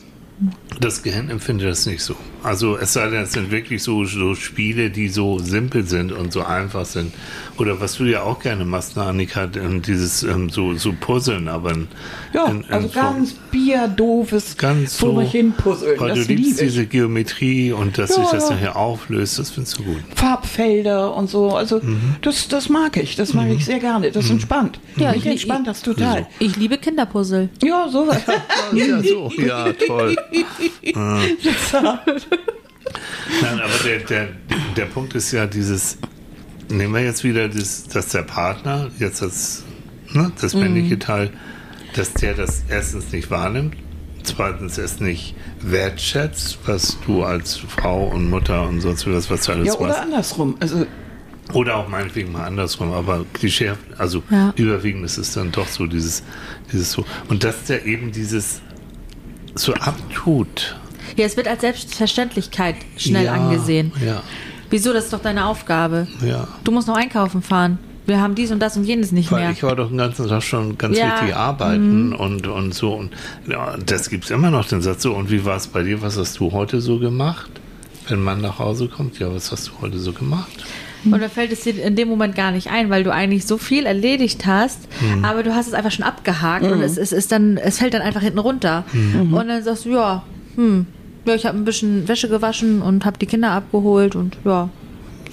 Das 0.78 1.02
Gehirn 1.02 1.30
empfindet 1.30 1.68
das 1.68 1.86
nicht 1.86 2.02
so. 2.02 2.14
Also 2.42 2.76
es 2.76 2.92
sei 2.92 3.08
denn, 3.08 3.22
es 3.22 3.32
sind 3.32 3.50
wirklich 3.50 3.82
so, 3.82 4.04
so 4.04 4.34
Spiele, 4.34 4.90
die 4.90 5.08
so 5.08 5.38
simpel 5.38 5.84
sind 5.86 6.12
und 6.12 6.32
so 6.32 6.42
einfach 6.44 6.84
sind. 6.84 7.12
Oder 7.56 7.80
was 7.80 7.96
du 7.96 8.04
ja 8.04 8.22
auch 8.22 8.40
gerne 8.40 8.64
machst, 8.66 8.94
ne, 8.96 9.02
Annika, 9.04 9.48
ähm, 9.56 9.80
dieses 9.80 10.22
ähm, 10.22 10.50
so, 10.50 10.74
so 10.74 10.92
Puzzeln, 10.92 11.48
aber 11.48 11.72
in, 11.72 11.88
Ja, 12.34 12.46
in, 12.48 12.60
in 12.60 12.70
also 12.72 12.88
ganz 12.90 13.32
bierdoofes 13.50 14.56
ganz 14.58 14.96
vor 14.98 15.10
so, 15.10 15.16
mich 15.20 15.30
hin 15.32 15.52
puzzeln. 15.56 15.98
weil 15.98 16.10
Das 16.14 16.26
du 16.26 16.34
liebst 16.34 16.60
ich. 16.60 16.68
diese 16.68 16.86
Geometrie 16.86 17.72
und 17.72 17.96
dass 17.96 18.10
Ja, 18.10 18.22
sich 18.22 18.30
das 18.32 18.50
nachher 18.50 18.76
auflöst, 18.76 19.38
das 19.38 19.50
findest 19.50 19.78
du 19.78 19.84
gut. 19.84 20.02
Farbfelder 20.14 21.14
und 21.14 21.30
so. 21.30 21.56
Also 21.56 21.80
Mhm. 21.82 22.16
das, 22.20 22.48
das 22.48 22.68
mag 22.68 22.96
ich. 22.98 23.16
Das 23.16 23.32
mag 23.34 23.48
ich 23.48 23.64
sehr 23.64 23.78
gerne. 23.80 24.10
Das 24.12 24.28
entspannt. 24.30 24.78
Ja, 24.96 25.12
ich 25.12 25.24
ich- 25.24 25.26
entspannt 25.32 25.66
das 25.66 25.80
total. 25.82 26.26
Ich 26.38 26.56
liebe 26.56 26.76
Kinderpuzzle. 26.78 27.48
Ja, 27.64 27.88
sowas. 27.88 28.18
Ja, 28.72 29.00
so, 29.02 29.30
ja, 29.38 29.72
toll. 29.72 30.16
Nein, 33.42 33.60
aber 33.60 33.84
der, 33.84 33.98
der, 34.00 34.28
der 34.76 34.84
Punkt 34.86 35.14
ist 35.14 35.32
ja 35.32 35.46
dieses, 35.46 35.98
nehmen 36.68 36.94
wir 36.94 37.02
jetzt 37.02 37.24
wieder, 37.24 37.48
das, 37.48 37.84
dass 37.84 38.08
der 38.08 38.22
Partner, 38.22 38.90
jetzt 38.98 39.22
das, 39.22 39.64
ne, 40.12 40.32
das 40.40 40.54
männliche 40.54 40.98
Teil, 40.98 41.30
dass 41.94 42.12
der 42.14 42.34
das 42.34 42.64
erstens 42.68 43.12
nicht 43.12 43.30
wahrnimmt, 43.30 43.74
zweitens 44.22 44.78
es 44.78 45.00
nicht 45.00 45.34
wertschätzt, 45.60 46.58
was 46.66 46.98
du 47.06 47.24
als 47.24 47.56
Frau 47.56 48.08
und 48.08 48.28
Mutter 48.30 48.66
und 48.68 48.80
sonst 48.80 49.06
was, 49.06 49.30
was 49.30 49.44
du 49.44 49.52
alles 49.52 49.68
ja, 49.68 49.74
oder 49.74 49.88
machst. 49.88 50.00
andersrum. 50.02 50.56
Also 50.60 50.86
Oder 51.52 51.76
auch 51.76 51.88
meinetwegen 51.88 52.32
mal 52.32 52.44
andersrum, 52.44 52.92
aber 52.92 53.24
klischeehaft, 53.32 53.80
also 53.98 54.22
Ja. 54.30 54.52
überwiegend 54.56 55.04
ist 55.04 55.16
es 55.18 55.32
dann 55.32 55.52
doch 55.52 55.68
so 55.68 55.86
dieses, 55.86 56.22
dieses 56.72 56.92
so. 56.92 57.04
Und 57.28 57.44
dass 57.44 57.64
der 57.64 57.84
eben 57.86 58.10
dieses 58.12 58.60
so 59.56 59.74
abtut. 59.74 60.76
Ja, 61.16 61.24
es 61.24 61.36
wird 61.36 61.48
als 61.48 61.62
Selbstverständlichkeit 61.62 62.76
schnell 62.96 63.24
ja, 63.24 63.32
angesehen. 63.34 63.92
Ja, 64.04 64.22
Wieso? 64.70 64.92
Das 64.92 65.04
ist 65.04 65.12
doch 65.12 65.22
deine 65.22 65.46
Aufgabe. 65.46 66.06
ja. 66.22 66.48
Du 66.64 66.72
musst 66.72 66.88
noch 66.88 66.96
einkaufen 66.96 67.42
fahren. 67.42 67.78
Wir 68.06 68.20
haben 68.20 68.34
dies 68.36 68.52
und 68.52 68.60
das 68.60 68.76
und 68.76 68.84
jenes 68.84 69.10
nicht 69.10 69.32
Weil 69.32 69.40
mehr. 69.42 69.50
ich 69.50 69.62
war 69.64 69.74
doch 69.74 69.88
den 69.88 69.98
ganzen 69.98 70.28
Tag 70.28 70.42
schon 70.42 70.78
ganz 70.78 70.96
Ja, 70.96 71.14
richtig 71.16 71.34
arbeiten 71.34 72.12
und, 72.12 72.46
und 72.46 72.72
so. 72.72 72.94
Und 72.94 73.10
ja, 73.48 73.76
das 73.84 74.10
gibt 74.10 74.24
es 74.24 74.30
immer 74.30 74.50
noch 74.50 74.66
den 74.68 74.80
Satz 74.80 75.02
so. 75.02 75.12
Und 75.14 75.30
wie 75.30 75.44
war 75.44 75.56
es 75.56 75.66
bei 75.66 75.82
dir? 75.82 76.02
Was 76.02 76.16
hast 76.16 76.38
du 76.38 76.52
heute 76.52 76.80
so 76.80 76.98
gemacht? 76.98 77.50
Wenn 78.08 78.22
man 78.22 78.40
nach 78.40 78.60
Hause 78.60 78.86
kommt, 78.86 79.18
ja, 79.18 79.34
was 79.34 79.50
hast 79.50 79.68
du 79.68 79.72
heute 79.80 79.98
so 79.98 80.12
gemacht? 80.12 80.64
Und 81.12 81.20
da 81.20 81.28
fällt 81.28 81.52
es 81.52 81.60
dir 81.60 81.82
in 81.82 81.96
dem 81.96 82.08
Moment 82.08 82.34
gar 82.34 82.50
nicht 82.50 82.70
ein, 82.70 82.90
weil 82.90 83.04
du 83.04 83.12
eigentlich 83.12 83.46
so 83.46 83.58
viel 83.58 83.86
erledigt 83.86 84.46
hast, 84.46 84.88
Mhm. 85.00 85.24
aber 85.24 85.42
du 85.42 85.54
hast 85.54 85.66
es 85.68 85.74
einfach 85.74 85.90
schon 85.92 86.04
abgehakt 86.04 86.64
und 86.64 86.80
es, 86.82 86.96
es 86.96 87.12
ist 87.12 87.32
dann, 87.32 87.56
es 87.56 87.78
fällt 87.78 87.94
dann 87.94 88.02
einfach 88.02 88.22
hinten 88.22 88.38
runter. 88.38 88.84
Mhm. 88.92 89.32
Und 89.34 89.48
dann 89.48 89.62
sagst 89.62 89.84
du, 89.84 89.90
ja, 89.90 90.22
hm, 90.56 90.86
ja, 91.26 91.34
ich 91.34 91.44
habe 91.46 91.56
ein 91.58 91.64
bisschen 91.64 92.06
Wäsche 92.08 92.28
gewaschen 92.28 92.82
und 92.82 93.04
habe 93.04 93.18
die 93.18 93.26
Kinder 93.26 93.50
abgeholt 93.52 94.14
und 94.16 94.36
ja, 94.44 94.68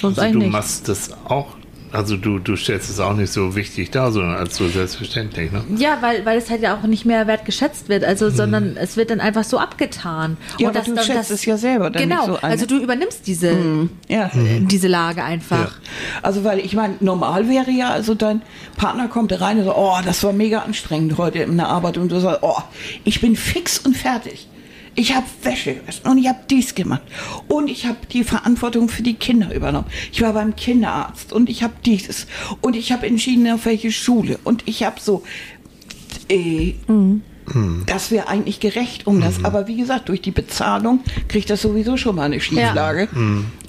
sonst 0.02 0.20
Also 0.20 0.22
eigentlich 0.30 0.46
du 0.46 0.52
machst 0.52 0.88
das 0.90 1.12
auch, 1.26 1.48
also 1.94 2.18
du, 2.18 2.40
du 2.40 2.56
stellst 2.56 2.90
es 2.90 3.00
auch 3.00 3.14
nicht 3.14 3.32
so 3.32 3.56
wichtig 3.56 3.92
dar, 3.92 4.12
sondern 4.12 4.36
als 4.36 4.56
so 4.56 4.68
selbstverständlich, 4.68 5.52
ne? 5.52 5.64
Ja, 5.78 6.00
weil, 6.02 6.26
weil 6.26 6.40
es 6.40 6.50
halt 6.50 6.62
ja 6.62 6.76
auch 6.76 6.84
nicht 6.84 7.06
mehr 7.06 7.28
wertgeschätzt 7.28 7.88
wird, 7.88 8.04
also, 8.04 8.32
sondern 8.32 8.76
es 8.78 8.98
wird 8.98 9.12
dann 9.12 9.20
einfach 9.20 9.44
so 9.44 9.60
abgetan. 9.60 10.38
Ja, 10.58 10.70
und 10.70 10.78
aber 10.78 10.86
du 10.86 11.04
schätzt 11.04 11.30
es 11.30 11.46
ja 11.46 11.56
selber 11.58 11.92
dann 11.92 12.02
Genau, 12.02 12.28
nicht 12.28 12.42
so 12.42 12.48
also 12.48 12.66
du 12.66 12.78
übernimmst 12.80 13.28
diese, 13.28 13.90
ja. 14.08 14.26
äh, 14.34 14.62
diese 14.62 14.88
Lage 14.88 15.24
einfach. 15.24 15.76
Also 16.24 16.44
weil 16.44 16.60
ich 16.60 16.74
meine, 16.74 16.96
normal 17.00 17.48
wäre 17.48 17.70
ja, 17.70 17.92
also 17.92 18.16
dein 18.16 18.42
Partner 18.76 19.08
kommt 19.08 19.40
rein 19.40 19.60
und 19.60 19.66
sagt, 19.66 19.78
oh, 19.78 19.98
das 20.04 20.24
war 20.24 20.34
mega 20.34 20.60
anstrengend 20.60 21.18
heute 21.18 21.40
in 21.40 21.58
der 21.58 21.68
Arbeit 21.68 21.98
und 21.98 22.12
du 22.12 22.20
sagst, 22.20 22.40
oh, 22.42 22.62
ich 23.04 23.22
bin 23.22 23.36
fix 23.36 23.78
und 23.78 23.96
fertig. 23.96 24.48
Ich 24.96 25.16
habe 25.16 25.26
Wäsche 25.42 25.76
gewaschen 25.76 26.06
und 26.12 26.18
ich 26.18 26.28
habe 26.28 26.40
dies 26.50 26.76
gemacht 26.76 27.02
und 27.48 27.70
ich 27.70 27.86
habe 27.86 27.98
die 28.12 28.24
Verantwortung 28.24 28.90
für 28.90 29.04
die 29.04 29.16
Kinder 29.16 29.54
übernommen. 29.54 29.88
Ich 30.12 30.22
war 30.22 30.34
beim 30.34 30.56
Kinderarzt 30.56 31.34
und 31.34 31.50
ich 31.50 31.64
habe 31.64 31.74
dieses 31.86 32.28
und 32.62 32.76
ich 32.76 32.92
habe 32.92 33.08
entschieden, 33.08 33.50
auf 33.52 33.66
welche 33.66 33.92
Schule 33.92 34.40
und 34.44 34.64
ich 34.68 34.84
habe 34.84 35.00
so, 35.00 35.24
äh, 36.30 36.74
das 37.88 38.10
wäre 38.10 38.30
eigentlich 38.30 38.60
gerecht 38.62 39.06
um 39.06 39.20
das. 39.20 39.44
Aber 39.44 39.68
wie 39.68 39.76
gesagt, 39.76 40.08
durch 40.08 40.22
die 40.22 40.32
Bezahlung 40.32 41.02
kriegt 41.28 41.50
das 41.50 41.62
sowieso 41.62 41.98
schon 41.98 42.16
mal 42.16 42.24
eine 42.24 42.40
Schieflage. 42.40 43.10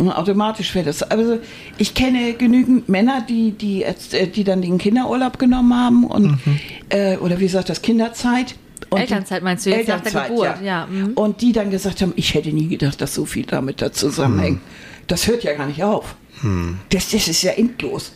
Und 0.00 0.12
automatisch 0.12 0.74
wäre 0.76 0.84
das. 0.84 1.02
Also 1.02 1.38
ich 1.78 1.94
kenne 1.94 2.34
genügend 2.34 2.88
Männer, 2.88 3.24
die, 3.28 3.50
die, 3.52 3.82
äh, 3.82 4.28
die 4.28 4.44
dann 4.44 4.62
den 4.62 4.78
Kinderurlaub 4.78 5.38
genommen 5.38 5.74
haben 5.74 6.04
und 6.04 6.38
äh, 6.90 7.16
oder 7.16 7.40
wie 7.40 7.44
gesagt, 7.44 7.68
das 7.68 7.82
Kinderzeit. 7.82 8.54
Und 8.94 9.00
Elternzeit 9.00 9.42
meinst 9.42 9.66
du 9.66 9.70
jetzt 9.70 9.88
nach 9.88 10.00
der 10.00 10.06
Elternzeit, 10.06 10.28
Geburt, 10.30 10.60
ja. 10.62 10.62
ja, 10.62 10.86
mhm. 10.86 11.12
Und 11.14 11.40
die 11.40 11.52
dann 11.52 11.70
gesagt 11.70 12.00
haben, 12.02 12.12
ich 12.16 12.34
hätte 12.34 12.50
nie 12.52 12.68
gedacht, 12.68 13.00
dass 13.00 13.14
so 13.14 13.24
viel 13.24 13.44
damit 13.46 13.80
da 13.82 13.92
zusammenhängt. 13.92 14.60
Das 15.06 15.26
hört 15.26 15.44
ja 15.44 15.54
gar 15.54 15.66
nicht 15.66 15.82
auf. 15.84 16.16
Das, 16.90 17.10
das 17.10 17.28
ist 17.28 17.42
ja 17.42 17.52
endlos. 17.52 18.12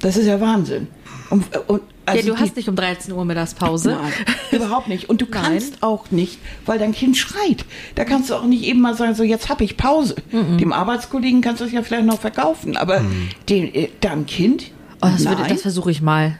Das 0.00 0.16
ist 0.16 0.26
ja 0.26 0.40
Wahnsinn. 0.40 0.88
Und, 1.30 1.44
und, 1.68 1.82
also 2.06 2.20
ja, 2.20 2.32
du 2.32 2.36
die- 2.36 2.42
hast 2.42 2.56
nicht 2.56 2.68
um 2.68 2.76
13 2.76 3.12
Uhr 3.12 3.24
Mittagspause. 3.24 3.90
Nein, 4.00 4.12
überhaupt 4.52 4.88
nicht. 4.88 5.08
Und 5.10 5.20
du 5.20 5.26
Nein. 5.30 5.42
kannst 5.42 5.82
auch 5.82 6.10
nicht, 6.10 6.38
weil 6.66 6.78
dein 6.78 6.92
Kind 6.92 7.16
schreit. 7.16 7.64
Da 7.96 8.04
kannst 8.04 8.30
du 8.30 8.34
auch 8.34 8.44
nicht 8.44 8.62
eben 8.64 8.80
mal 8.80 8.94
sagen, 8.94 9.14
so 9.14 9.22
jetzt 9.24 9.48
habe 9.48 9.64
ich 9.64 9.76
Pause. 9.76 10.16
Dem 10.32 10.72
Arbeitskollegen 10.72 11.40
kannst 11.42 11.60
du 11.60 11.64
es 11.66 11.72
ja 11.72 11.82
vielleicht 11.82 12.06
noch 12.06 12.18
verkaufen, 12.20 12.76
aber 12.76 13.02
dem, 13.48 13.64
äh, 13.74 13.88
deinem 14.00 14.24
Kind, 14.26 14.70
Oh, 15.02 15.06
das, 15.12 15.24
würde- 15.24 15.42
nein. 15.42 15.50
das 15.52 15.62
versuche 15.62 15.90
ich 15.90 16.00
mal. 16.02 16.38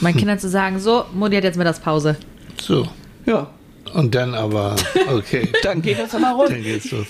Meinen 0.00 0.16
Kindern 0.16 0.38
zu 0.38 0.48
sagen, 0.48 0.78
so, 0.78 1.04
Mutti 1.12 1.36
hat 1.36 1.44
jetzt 1.44 1.58
Mittagspause. 1.58 2.16
So. 2.60 2.86
Ja, 3.26 3.50
Und 3.94 4.14
dann 4.14 4.34
aber, 4.34 4.76
okay. 5.08 5.48
dann 5.62 5.82
geht 5.82 5.98
das 5.98 6.14
aber 6.14 6.32
rund. 6.32 6.50
Dann 6.50 6.62
geht's 6.62 6.90
los. 6.90 7.06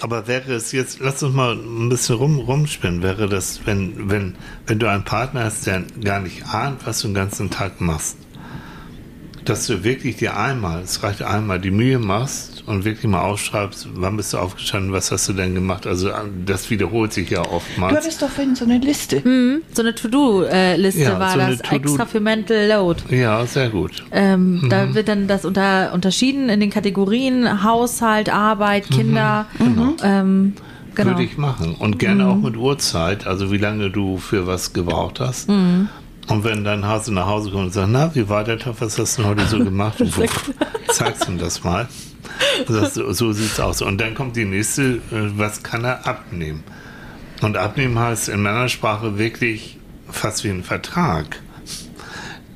Aber 0.00 0.26
wäre 0.26 0.54
es 0.54 0.72
jetzt, 0.72 1.00
lass 1.00 1.22
uns 1.22 1.34
mal 1.34 1.54
ein 1.54 1.88
bisschen 1.88 2.16
rum, 2.16 2.38
rumspinnen, 2.38 3.02
wäre 3.02 3.28
das, 3.28 3.60
wenn, 3.66 4.10
wenn, 4.10 4.36
wenn 4.66 4.78
du 4.78 4.88
einen 4.88 5.04
Partner 5.04 5.44
hast, 5.44 5.66
der 5.66 5.82
gar 6.02 6.20
nicht 6.20 6.46
ahnt, 6.46 6.86
was 6.86 7.00
du 7.00 7.08
den 7.08 7.14
ganzen 7.14 7.50
Tag 7.50 7.80
machst, 7.80 8.16
dass 9.44 9.66
du 9.66 9.84
wirklich 9.84 10.16
dir 10.16 10.36
einmal, 10.36 10.82
es 10.82 11.02
reicht 11.02 11.22
einmal, 11.22 11.60
die 11.60 11.70
Mühe 11.70 11.98
machst 11.98 12.53
und 12.66 12.84
wirklich 12.84 13.04
mal 13.10 13.20
aufschreibst, 13.20 13.88
wann 13.94 14.16
bist 14.16 14.32
du 14.32 14.38
aufgestanden, 14.38 14.92
was 14.92 15.10
hast 15.12 15.28
du 15.28 15.32
denn 15.34 15.54
gemacht? 15.54 15.86
Also 15.86 16.10
das 16.46 16.70
wiederholt 16.70 17.12
sich 17.12 17.30
ja 17.30 17.42
Du 17.42 17.50
oftmals. 17.50 17.94
hattest 17.96 18.22
doch 18.22 18.28
vorhin 18.30 18.54
so 18.54 18.64
eine 18.64 18.78
Liste. 18.78 19.22
So 19.72 19.82
eine 19.82 19.94
To-Do-Liste 19.94 21.00
Ja, 21.02 21.18
war 21.20 21.32
so 21.32 21.38
das, 21.38 21.60
extra 21.72 22.06
für 22.06 22.20
Mental 22.20 22.66
Load. 22.68 23.02
Ja, 23.14 23.44
sehr 23.46 23.68
gut. 23.68 24.04
Ähm, 24.12 24.60
Mhm. 24.62 24.68
Da 24.70 24.94
wird 24.94 25.08
dann 25.08 25.26
das 25.28 25.44
unter, 25.44 25.92
unterschieden 25.92 26.48
in 26.48 26.60
den 26.60 26.70
Kategorien 26.70 27.62
Haushalt, 27.64 28.30
Arbeit, 28.32 28.88
Kinder. 28.90 29.46
Ähm, 30.02 30.54
genau. 30.94 31.10
Würde 31.10 31.22
ich 31.24 31.36
machen. 31.36 31.74
Und 31.78 31.98
gerne 31.98 32.26
auch 32.28 32.36
mit 32.36 32.56
Uhrzeit, 32.56 33.26
also 33.26 33.50
wie 33.52 33.58
lange 33.58 33.90
du 33.90 34.16
für 34.18 34.46
was 34.46 34.72
gebraucht 34.72 35.20
hast. 35.20 35.48
Und 35.48 35.88
wenn 36.44 36.64
dein 36.64 36.86
Hase 36.86 37.12
nach 37.12 37.26
Hause 37.26 37.50
kommt 37.50 37.64
und 37.64 37.72
sagt, 37.72 37.88
na, 37.90 38.14
wie 38.14 38.28
war 38.28 38.44
der 38.44 38.58
Tag, 38.58 38.76
was 38.78 38.98
hast 38.98 39.18
du 39.18 39.22
denn 39.22 39.30
heute 39.32 39.46
so 39.46 39.58
gemacht? 39.64 39.96
Wo, 39.98 40.24
zeigst 40.92 41.28
ihm 41.28 41.38
das 41.38 41.62
mal. 41.64 41.88
Das, 42.68 42.94
so 42.94 43.32
sieht's 43.32 43.60
aus. 43.60 43.82
Und 43.82 44.00
dann 44.00 44.14
kommt 44.14 44.36
die 44.36 44.44
nächste, 44.44 44.82
äh, 44.82 45.00
was 45.36 45.62
kann 45.62 45.84
er 45.84 46.06
abnehmen? 46.06 46.64
Und 47.42 47.56
abnehmen 47.56 47.98
heißt 47.98 48.28
in 48.28 48.42
meiner 48.42 48.68
Sprache 48.68 49.18
wirklich 49.18 49.78
fast 50.10 50.44
wie 50.44 50.50
ein 50.50 50.62
Vertrag. 50.62 51.40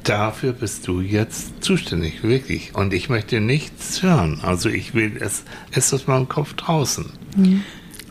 Dafür 0.04 0.52
bist 0.52 0.88
du 0.88 1.00
jetzt 1.00 1.62
zuständig, 1.62 2.22
wirklich. 2.22 2.74
Und 2.74 2.94
ich 2.94 3.10
möchte 3.10 3.40
nichts 3.40 4.02
hören. 4.02 4.40
Also 4.42 4.70
ich 4.70 4.94
will, 4.94 5.18
es 5.20 5.44
es 5.72 5.86
ist 5.86 5.94
aus 5.94 6.06
meinem 6.06 6.28
Kopf 6.28 6.54
draußen. 6.54 7.12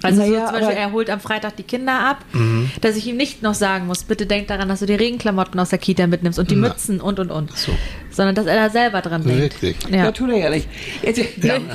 Also 0.04 0.22
Naja, 0.22 0.48
so 0.48 0.52
zum 0.54 0.60
Beispiel, 0.62 0.78
er 0.78 0.91
holt 0.91 1.10
am 1.10 1.20
Freitag 1.20 1.56
die 1.58 1.64
Kinder 1.64 2.00
ab, 2.00 2.24
Mhm. 2.34 2.70
dass 2.82 2.95
ich 2.95 3.08
ihm 3.08 3.18
nicht 3.18 3.41
noch 3.41 3.54
sagen 3.56 3.88
muss, 3.88 4.04
bitte 4.04 4.26
denk 4.26 4.48
daran, 4.48 4.70
dass 4.70 4.80
du 4.82 4.86
die 4.86 4.93
Regenklamotten 4.95 5.60
aus 5.60 5.70
der 5.70 5.80
Kita 5.80 6.06
mitnimmst 6.08 6.38
und 6.39 6.52
die 6.52 6.56
Na. 6.56 6.68
Mützen 6.70 7.02
und 7.02 7.20
und 7.20 7.32
und. 7.32 7.56
So. 7.58 7.72
Sondern 8.12 8.36
dass 8.36 8.45
er 8.45 8.56
da 8.56 8.70
selber 8.70 9.02
dran 9.02 9.24
denkt. 9.24 9.62
Wirklich. 9.62 9.76
Ja, 9.89 10.06
Ja. 10.06 10.12
tut 10.12 10.30
er 10.30 10.38
ja 10.38 10.50
nicht. 10.52 10.68
Jetzt, 11.04 11.20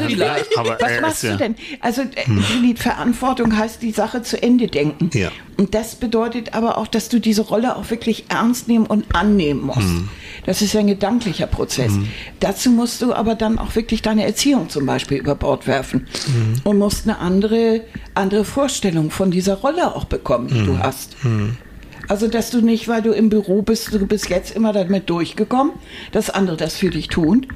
vielleicht. 0.06 0.58
aber 0.58 0.76
Was 0.80 1.00
machst 1.00 1.22
ja- 1.24 1.32
du 1.32 1.36
denn? 1.38 1.56
Also 1.80 2.02
äh, 2.02 2.06
die 2.62 2.74
Verantwortung 2.76 3.56
heißt, 3.56 3.82
die 3.82 3.92
Sache 3.92 4.22
zu 4.22 4.42
Ende 4.42 4.66
denken. 4.68 5.10
Ja. 5.12 5.30
Und 5.56 5.74
das 5.74 5.94
bedeutet 5.96 6.54
aber 6.54 6.78
auch, 6.78 6.86
dass 6.86 7.08
du 7.08 7.18
diese 7.20 7.42
Rolle 7.42 7.76
auch 7.76 7.90
wirklich 7.90 8.24
ernst 8.28 8.68
nehmen 8.68 8.86
und 8.86 9.14
annehmen 9.14 9.62
musst. 9.62 9.80
Mhm. 9.80 10.08
Das 10.44 10.60
ist 10.60 10.72
ja 10.72 10.80
ein 10.80 10.88
gedanklicher 10.88 11.46
Prozess. 11.46 11.92
Dazu 12.40 12.70
musst 12.70 13.00
du 13.02 13.12
aber 13.14 13.34
dann 13.36 13.58
auch 13.58 13.76
wirklich 13.76 14.02
deine 14.02 14.24
Erziehung 14.24 14.68
zum 14.68 14.86
Beispiel 14.86 15.18
über 15.18 15.34
Bord 15.36 15.66
werfen 15.66 16.06
Mhm. 16.26 16.60
und 16.64 16.78
musst 16.78 17.06
eine 17.08 17.18
andere, 17.18 17.82
andere 18.14 18.44
Vorstellung 18.44 19.10
von 19.10 19.30
dieser 19.30 19.54
Rolle 19.54 19.94
auch 19.94 20.04
bekommen, 20.04 20.48
die 20.48 20.54
Mhm. 20.60 20.66
du 20.66 20.78
hast. 20.78 21.16
Also, 22.08 22.26
dass 22.26 22.50
du 22.50 22.60
nicht, 22.60 22.88
weil 22.88 23.02
du 23.02 23.12
im 23.12 23.28
Büro 23.28 23.62
bist, 23.62 23.92
du 23.94 24.04
bist 24.06 24.28
jetzt 24.30 24.54
immer 24.56 24.72
damit 24.72 25.08
durchgekommen, 25.08 25.72
dass 26.10 26.28
andere 26.30 26.56
das 26.56 26.76
für 26.76 26.90
dich 26.90 27.06
tun, 27.08 27.46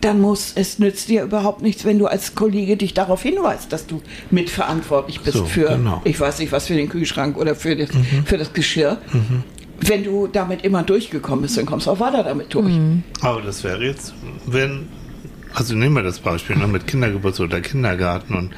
dann 0.00 0.20
muss, 0.20 0.52
es 0.54 0.78
nützt 0.78 1.08
dir 1.08 1.22
überhaupt 1.22 1.62
nichts, 1.62 1.84
wenn 1.86 1.98
du 1.98 2.06
als 2.06 2.34
Kollege 2.34 2.76
dich 2.76 2.92
darauf 2.92 3.22
hinweist, 3.22 3.72
dass 3.72 3.86
du 3.86 4.02
mitverantwortlich 4.30 5.20
bist 5.20 5.36
So, 5.38 5.44
für, 5.46 5.68
genau. 5.68 6.02
ich 6.04 6.18
weiß 6.20 6.40
nicht, 6.40 6.52
was 6.52 6.66
für 6.66 6.74
den 6.74 6.88
Kühlschrank 6.90 7.36
oder 7.38 7.54
für 7.54 7.74
das, 7.76 7.88
für 8.26 8.36
das 8.36 8.52
Geschirr. 8.52 8.98
Wenn 9.86 10.04
du 10.04 10.26
damit 10.26 10.64
immer 10.64 10.82
durchgekommen 10.82 11.42
bist, 11.42 11.56
dann 11.56 11.66
kommst 11.66 11.86
du 11.86 11.90
auch 11.90 12.00
weiter 12.00 12.22
damit 12.22 12.52
durch. 12.54 12.74
Aber 13.20 13.42
das 13.42 13.64
wäre 13.64 13.84
jetzt, 13.84 14.14
wenn, 14.46 14.88
also 15.52 15.74
nehmen 15.74 15.94
wir 15.96 16.02
das 16.02 16.18
Beispiel 16.20 16.56
ne, 16.56 16.66
mit 16.66 16.86
Kindergeburtstag 16.86 17.46
oder 17.48 17.60
Kindergarten 17.60 18.34
und 18.34 18.50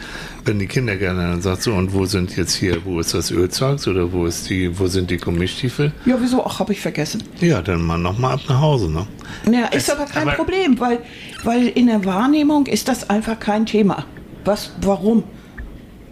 wenn 0.45 0.59
die 0.59 0.67
Kindergärtnerin 0.67 1.31
dann 1.33 1.43
sagt 1.43 1.63
so, 1.63 1.73
und 1.75 1.93
wo 1.93 2.05
sind 2.07 2.37
jetzt 2.37 2.55
hier, 2.55 2.85
wo 2.85 3.01
ist 3.01 3.13
das 3.15 3.31
Ölzeugs 3.31 3.89
oder 3.89 4.13
wo 4.13 4.27
ist 4.27 4.49
die, 4.51 4.79
wo 4.79 4.87
sind 4.87 5.11
die 5.11 5.17
Gummistiefel? 5.17 5.93
Ja, 6.05 6.17
wieso? 6.21 6.45
Ach, 6.47 6.61
habe 6.61 6.73
ich 6.73 6.81
vergessen. 6.81 7.23
Ja, 7.41 7.61
dann 7.63 7.83
mal 7.83 7.99
nochmal 7.99 8.35
ab 8.35 8.41
nach 8.49 8.61
Hause, 8.61 8.91
ne? 8.91 9.07
Ja, 9.51 9.67
ist 9.67 9.89
Es- 9.89 9.91
aber 9.91 10.05
kein 10.07 10.29
aber- 10.29 10.37
Problem, 10.37 10.79
weil, 10.79 11.01
weil 11.45 11.67
in 11.69 11.87
der 11.89 12.05
Wahrnehmung 12.05 12.67
ist 12.67 12.89
das 12.89 13.11
einfach 13.11 13.39
kein 13.41 13.67
Thema. 13.67 14.05
Was, 14.45 14.71
warum? 14.81 15.25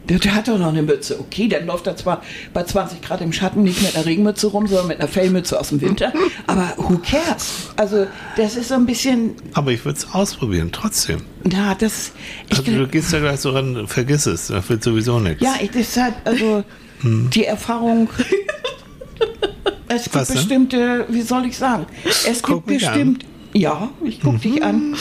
Der, 0.09 0.19
der 0.19 0.35
hat 0.35 0.49
doch 0.49 0.59
noch 0.59 0.69
eine 0.69 0.83
Mütze. 0.83 1.19
Okay, 1.19 1.49
dann 1.49 1.67
läuft 1.67 1.87
er 1.87 1.97
zwar 1.97 2.23
bei 2.53 2.63
20 2.63 3.01
Grad 3.01 3.21
im 3.23 3.33
Schatten 3.33 3.63
nicht 3.63 3.81
mit 3.83 3.97
einer 3.97 4.05
Regenmütze 4.05 4.49
rum, 4.49 4.67
sondern 4.67 4.89
mit 4.89 4.99
einer 5.01 5.09
Fellmütze 5.09 5.59
aus 5.59 5.71
dem 5.71 5.81
Winter. 5.81 6.13
Aber 6.47 6.75
who 6.77 6.99
cares? 6.99 7.71
Also, 7.77 8.07
das 8.37 8.57
ist 8.57 8.69
so 8.69 8.75
ein 8.75 8.85
bisschen, 8.85 9.33
Aber 9.55 9.71
ich 9.73 9.85
würde 9.85 9.99
es 9.99 10.13
ausprobieren, 10.13 10.71
trotzdem. 10.73 11.23
na, 11.45 11.75
das, 11.75 12.13
Also 12.51 12.63
du 12.63 12.87
gehst 12.87 13.13
da 13.15 13.19
gleich 13.21 13.41
so 13.41 13.51
ran, 13.51 13.87
vergiss 13.89 14.27
es, 14.27 14.49
das 14.49 14.69
wird 14.69 14.83
sowieso 14.85 15.19
nichts. 15.21 15.43
ja, 15.43 15.55
ich, 15.63 15.71
das 15.71 15.97
hat, 15.97 16.15
also, 16.25 16.65
die 17.03 17.45
Erfahrung, 17.45 18.09
es 19.89 20.05
gibt 20.05 20.17
Was 20.17 20.33
bestimmte, 20.33 21.07
wie 21.09 21.23
soll 21.23 21.47
ich 21.47 21.57
sagen? 21.57 21.87
Es 22.29 22.43
Guck 22.43 22.67
gibt 22.67 22.81
bestimmt, 22.81 23.25
ja, 23.53 23.91
ich 24.05 24.21
guck 24.21 24.41
dich 24.41 24.63
an. 24.63 24.97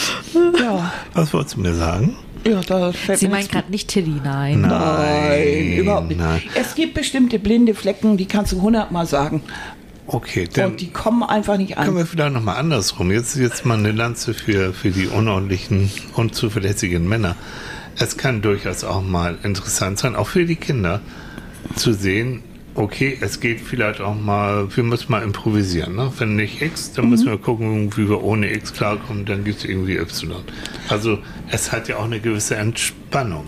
Ja, 0.60 0.92
Was 1.14 1.34
wolltest 1.34 1.56
du 1.56 1.62
mir 1.62 1.74
sagen? 1.74 2.16
Ja, 2.46 2.62
da 2.62 2.92
fällt 2.92 3.20
Sie 3.20 3.28
jetzt 3.28 3.52
gerade 3.52 3.72
nicht 3.72 3.88
Tilly, 3.88 4.22
nein. 4.24 4.62
Nein, 4.62 5.78
überhaupt 5.78 6.10
nicht. 6.10 6.20
nein. 6.20 6.42
Es 6.56 6.76
gibt 6.76 6.94
bestimmte 6.94 7.40
blinde 7.40 7.74
Flecken, 7.74 8.18
die 8.18 8.26
kannst 8.26 8.52
du 8.52 8.62
hundertmal 8.62 9.06
sagen. 9.06 9.42
Okay, 10.06 10.50
dann 10.54 10.72
und 10.72 10.82
die 10.82 10.90
kommen 10.90 11.24
einfach 11.24 11.58
nicht 11.58 11.76
können 11.76 11.90
an. 11.90 11.96
wir 11.96 12.06
vielleicht 12.06 12.34
nochmal 12.34 12.58
andersrum. 12.58 13.12
Jetzt, 13.12 13.38
jetzt 13.38 13.66
mal 13.66 13.78
eine 13.78 13.92
Lanze 13.92 14.34
für, 14.34 14.74
für 14.74 14.92
die 14.92 15.08
unordentlichen, 15.08 15.90
unzuverlässigen 16.14 17.08
Männer. 17.08 17.36
Es 17.98 18.18
kann 18.18 18.42
durchaus 18.42 18.84
auch 18.84 19.02
mal 19.02 19.38
interessant 19.44 20.00
sein, 20.00 20.16
auch 20.16 20.28
für 20.28 20.46
die 20.46 20.56
Kinder, 20.56 21.02
zu 21.76 21.94
sehen, 21.94 22.44
okay, 22.76 23.18
es 23.22 23.40
geht 23.40 23.62
vielleicht 23.62 24.02
auch 24.02 24.16
mal, 24.16 24.68
wir 24.76 24.84
müssen 24.84 25.12
mal 25.12 25.22
improvisieren. 25.22 25.96
Ne? 25.96 26.12
Wenn 26.18 26.36
nicht 26.36 26.62
X, 26.62 26.92
dann 26.94 27.10
müssen 27.10 27.28
wir 27.28 27.38
gucken, 27.38 27.96
wie 27.98 28.10
wir 28.10 28.24
ohne 28.24 28.52
X 28.52 28.74
klarkommen, 28.74 29.26
dann 29.26 29.44
gibt 29.44 29.60
es 29.60 29.66
irgendwie 29.66 29.98
Y. 29.98 30.34
Also 30.90 31.20
es 31.52 31.72
hat 31.72 31.88
ja 31.88 31.98
auch 31.98 32.06
eine 32.06 32.20
gewisse 32.20 32.56
Entspannung. 32.56 33.46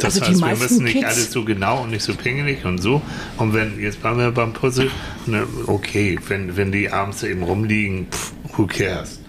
Das 0.00 0.20
Also 0.20 0.32
heißt, 0.32 0.40
wir 0.44 0.56
müssen 0.56 0.84
nicht 0.84 0.94
Kids- 0.94 1.06
alles 1.06 1.30
so 1.32 1.44
genau 1.44 1.82
und 1.84 1.90
nicht 1.90 2.02
so 2.02 2.14
pingelig 2.14 2.64
und 2.64 2.78
so. 2.78 3.00
Und 3.38 3.54
wenn, 3.54 3.80
jetzt 3.80 4.00
bleiben 4.00 4.18
wir 4.18 4.30
beim 4.32 4.52
Puzzle, 4.52 4.90
ne, 5.26 5.46
okay, 5.66 6.18
wenn, 6.28 6.56
wenn 6.56 6.72
die 6.72 6.90
abends 6.90 7.22
eben 7.22 7.42
rumliegen, 7.42 8.08
pff, 8.10 8.32
who 8.56 8.66
cares? 8.66 9.20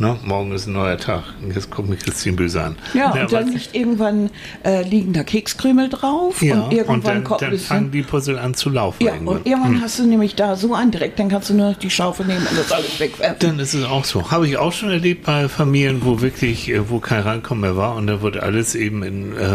Ne? 0.00 0.16
Morgen 0.24 0.52
ist 0.52 0.66
ein 0.66 0.72
neuer 0.72 0.96
Tag. 0.96 1.22
Jetzt 1.54 1.70
guckt 1.70 1.88
mich 1.88 2.00
Christine 2.00 2.34
böse 2.34 2.62
an. 2.62 2.76
Ja, 2.94 3.14
Ne, 3.14 3.22
und 3.22 3.32
dann 3.32 3.52
liegt 3.52 3.74
irgendwann 3.74 4.30
äh, 4.64 4.82
liegen 4.82 5.12
da 5.12 5.22
Kekskrümel 5.22 5.90
drauf 5.90 6.40
ja, 6.42 6.58
und 6.60 6.72
irgendwann 6.72 6.94
und 6.96 7.06
dann, 7.06 7.24
kommt 7.24 7.42
dann 7.42 7.58
fangen 7.58 7.90
die 7.90 8.00
Puzzle 8.02 8.38
an 8.38 8.54
zu 8.54 8.70
laufen. 8.70 9.04
Ja, 9.04 9.12
irgendwann. 9.12 9.36
und 9.36 9.46
irgendwann 9.46 9.80
hast 9.82 9.98
du 9.98 10.04
nämlich 10.06 10.34
da 10.36 10.56
so 10.56 10.74
einen 10.74 10.90
Dreck, 10.90 11.16
dann 11.16 11.28
kannst 11.28 11.50
du 11.50 11.54
nur 11.54 11.70
noch 11.72 11.76
die 11.78 11.90
Schaufel 11.90 12.24
nehmen 12.26 12.46
und 12.50 12.58
das 12.58 12.72
alles 12.72 12.98
wegwerfen. 12.98 13.36
Dann 13.40 13.58
ist 13.58 13.74
es 13.74 13.84
auch 13.84 14.04
so. 14.06 14.30
Habe 14.30 14.48
ich 14.48 14.56
auch 14.56 14.72
schon 14.72 14.88
erlebt 14.90 15.24
bei 15.26 15.48
Familien, 15.50 16.00
wo 16.02 16.22
wirklich, 16.22 16.70
äh, 16.70 16.88
wo 16.88 16.98
kein 16.98 17.20
Rankommen 17.22 17.60
mehr 17.60 17.76
war 17.76 17.94
und 17.96 18.06
da 18.06 18.22
wurde 18.22 18.42
alles 18.42 18.74
eben 18.74 19.02
in 19.02 19.36
äh, 19.36 19.48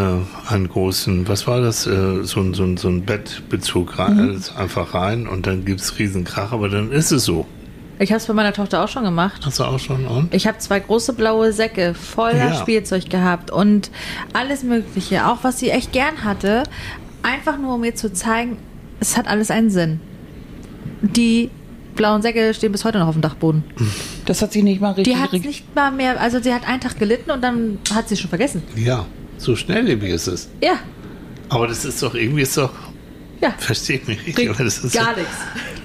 einen 0.48 0.68
großen, 0.68 1.26
was 1.26 1.48
war 1.48 1.60
das, 1.60 1.88
äh, 1.88 2.22
so, 2.22 2.40
ein- 2.40 2.54
so, 2.54 2.62
ein- 2.62 2.76
so 2.76 2.86
ein 2.88 3.02
Bettbezug 3.04 3.98
rein, 3.98 4.20
alles 4.20 4.54
einfach 4.54 4.94
rein 4.94 5.26
und 5.26 5.46
dann 5.48 5.64
gibt 5.64 5.80
es 5.80 5.98
Riesenkrach, 5.98 6.52
aber 6.52 6.68
dann 6.68 6.92
ist 6.92 7.10
es 7.10 7.24
so. 7.24 7.46
Ich 7.98 8.10
habe 8.10 8.18
es 8.18 8.26
bei 8.26 8.34
meiner 8.34 8.52
Tochter 8.52 8.84
auch 8.84 8.88
schon 8.88 9.04
gemacht. 9.04 9.42
Hast 9.44 9.58
du 9.58 9.64
auch 9.64 9.78
schon? 9.78 10.06
Und? 10.06 10.34
Ich 10.34 10.46
habe 10.46 10.58
zwei 10.58 10.80
große 10.80 11.14
blaue 11.14 11.52
Säcke 11.52 11.94
voller 11.94 12.48
Ja. 12.50 12.54
Spielzeug 12.54 13.08
gehabt 13.08 13.50
und 13.50 13.90
alles 14.34 14.62
Mögliche, 14.62 15.26
auch 15.26 15.38
was 15.42 15.58
sie 15.58 15.70
echt 15.70 15.92
gern 15.92 16.22
hatte, 16.24 16.64
einfach 17.22 17.58
nur 17.58 17.74
um 17.76 17.80
mir 17.80 17.94
zu 17.94 18.12
zeigen, 18.12 18.58
es 19.00 19.16
hat 19.16 19.26
alles 19.26 19.50
einen 19.50 19.70
Sinn. 19.70 20.00
Die 21.00 21.50
blauen 21.94 22.20
Säcke 22.20 22.52
stehen 22.52 22.72
bis 22.72 22.84
heute 22.84 22.98
noch 22.98 23.08
auf 23.08 23.14
dem 23.14 23.22
Dachboden. 23.22 23.64
Das 24.26 24.42
hat 24.42 24.52
sie 24.52 24.62
nicht 24.62 24.80
mal 24.80 24.92
richtig. 24.92 25.14
Die 25.14 25.20
hat 25.20 25.32
nicht 25.32 25.74
mal 25.74 25.90
mehr, 25.90 26.20
also 26.20 26.40
sie 26.42 26.52
hat 26.52 26.68
einen 26.68 26.80
Tag 26.80 26.98
gelitten 26.98 27.30
und 27.30 27.42
dann 27.42 27.78
hat 27.94 28.08
sie 28.10 28.16
schon 28.16 28.28
vergessen. 28.28 28.62
Ja, 28.76 29.06
so 29.38 29.56
schnelllebig 29.56 30.10
ist 30.10 30.26
es. 30.26 30.48
Ja, 30.62 30.74
Aber 31.48 31.66
das 31.66 31.84
ist 31.84 32.02
doch, 32.02 32.14
irgendwie 32.14 32.42
ist 32.42 32.56
doch, 32.58 32.72
ja. 33.40 33.54
versteht 33.56 34.06
mich 34.08 34.26
richtig, 34.26 34.50
aber 34.50 34.64
das 34.64 34.78
ist 34.78 34.94
Gar 34.94 35.14
so, 35.14 35.20
nichts. 35.20 35.34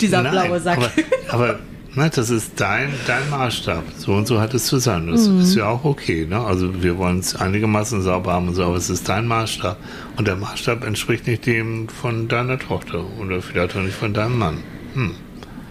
Dieser 0.01 0.22
Nein, 0.24 0.32
blaue 0.32 0.59
Sack. 0.59 0.78
Aber, 0.78 0.91
aber 1.30 1.59
ne, 1.95 2.09
das 2.13 2.29
ist 2.29 2.59
dein, 2.59 2.93
dein 3.07 3.29
Maßstab. 3.29 3.83
So 3.97 4.13
und 4.13 4.27
so 4.27 4.39
hat 4.39 4.53
es 4.53 4.65
zu 4.65 4.79
sein. 4.79 5.07
Das 5.07 5.27
ist 5.27 5.55
ja 5.55 5.67
auch 5.67 5.83
okay. 5.83 6.25
Ne? 6.29 6.39
Also 6.39 6.83
wir 6.83 6.97
wollen 6.97 7.19
es 7.19 7.35
einigermaßen 7.35 8.01
sauber 8.01 8.33
haben 8.33 8.49
und 8.49 8.55
so, 8.55 8.63
aber 8.63 8.75
es 8.75 8.89
ist 8.89 9.07
dein 9.09 9.27
Maßstab. 9.27 9.77
Und 10.17 10.27
der 10.27 10.35
Maßstab 10.35 10.83
entspricht 10.85 11.27
nicht 11.27 11.45
dem 11.45 11.89
von 11.89 12.27
deiner 12.27 12.59
Tochter 12.59 13.03
oder 13.19 13.41
vielleicht 13.41 13.75
auch 13.75 13.81
nicht 13.81 13.95
von 13.95 14.13
deinem 14.13 14.37
Mann. 14.37 14.57
Hm. 14.93 15.11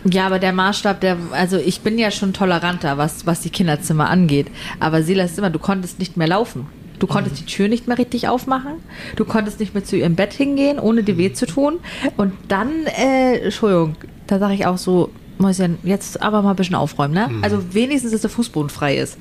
Ja, 0.04 0.26
aber 0.26 0.38
der 0.38 0.52
Maßstab, 0.52 1.00
der, 1.00 1.16
also 1.32 1.58
ich 1.58 1.82
bin 1.82 1.98
ja 1.98 2.10
schon 2.10 2.32
toleranter, 2.32 2.96
was, 2.96 3.26
was 3.26 3.40
die 3.40 3.50
Kinderzimmer 3.50 4.08
angeht. 4.08 4.46
Aber 4.78 5.02
Silas 5.02 5.36
immer, 5.36 5.50
du 5.50 5.58
konntest 5.58 5.98
nicht 5.98 6.16
mehr 6.16 6.28
laufen. 6.28 6.66
Du 6.98 7.06
konntest 7.06 7.40
die 7.40 7.46
Tür 7.46 7.68
nicht 7.68 7.88
mehr 7.88 7.96
richtig 7.96 8.28
aufmachen. 8.28 8.72
Du 9.16 9.24
konntest 9.24 9.58
nicht 9.58 9.72
mehr 9.72 9.84
zu 9.84 9.96
ihrem 9.96 10.16
Bett 10.16 10.34
hingehen, 10.34 10.78
ohne 10.78 11.02
dir 11.02 11.16
weh 11.16 11.32
zu 11.32 11.46
tun. 11.46 11.80
Und 12.18 12.34
dann, 12.48 12.86
äh, 12.86 13.38
Entschuldigung, 13.38 13.96
da 14.26 14.38
sage 14.38 14.54
ich 14.54 14.66
auch 14.66 14.76
so, 14.76 15.10
Mäuschen, 15.40 15.78
jetzt 15.82 16.22
aber 16.22 16.42
mal 16.42 16.50
ein 16.50 16.56
bisschen 16.56 16.74
aufräumen, 16.76 17.14
ne? 17.14 17.28
Also 17.42 17.74
wenigstens, 17.74 18.12
dass 18.12 18.20
der 18.20 18.30
Fußboden 18.30 18.70
frei 18.70 18.96
ist. 18.98 19.18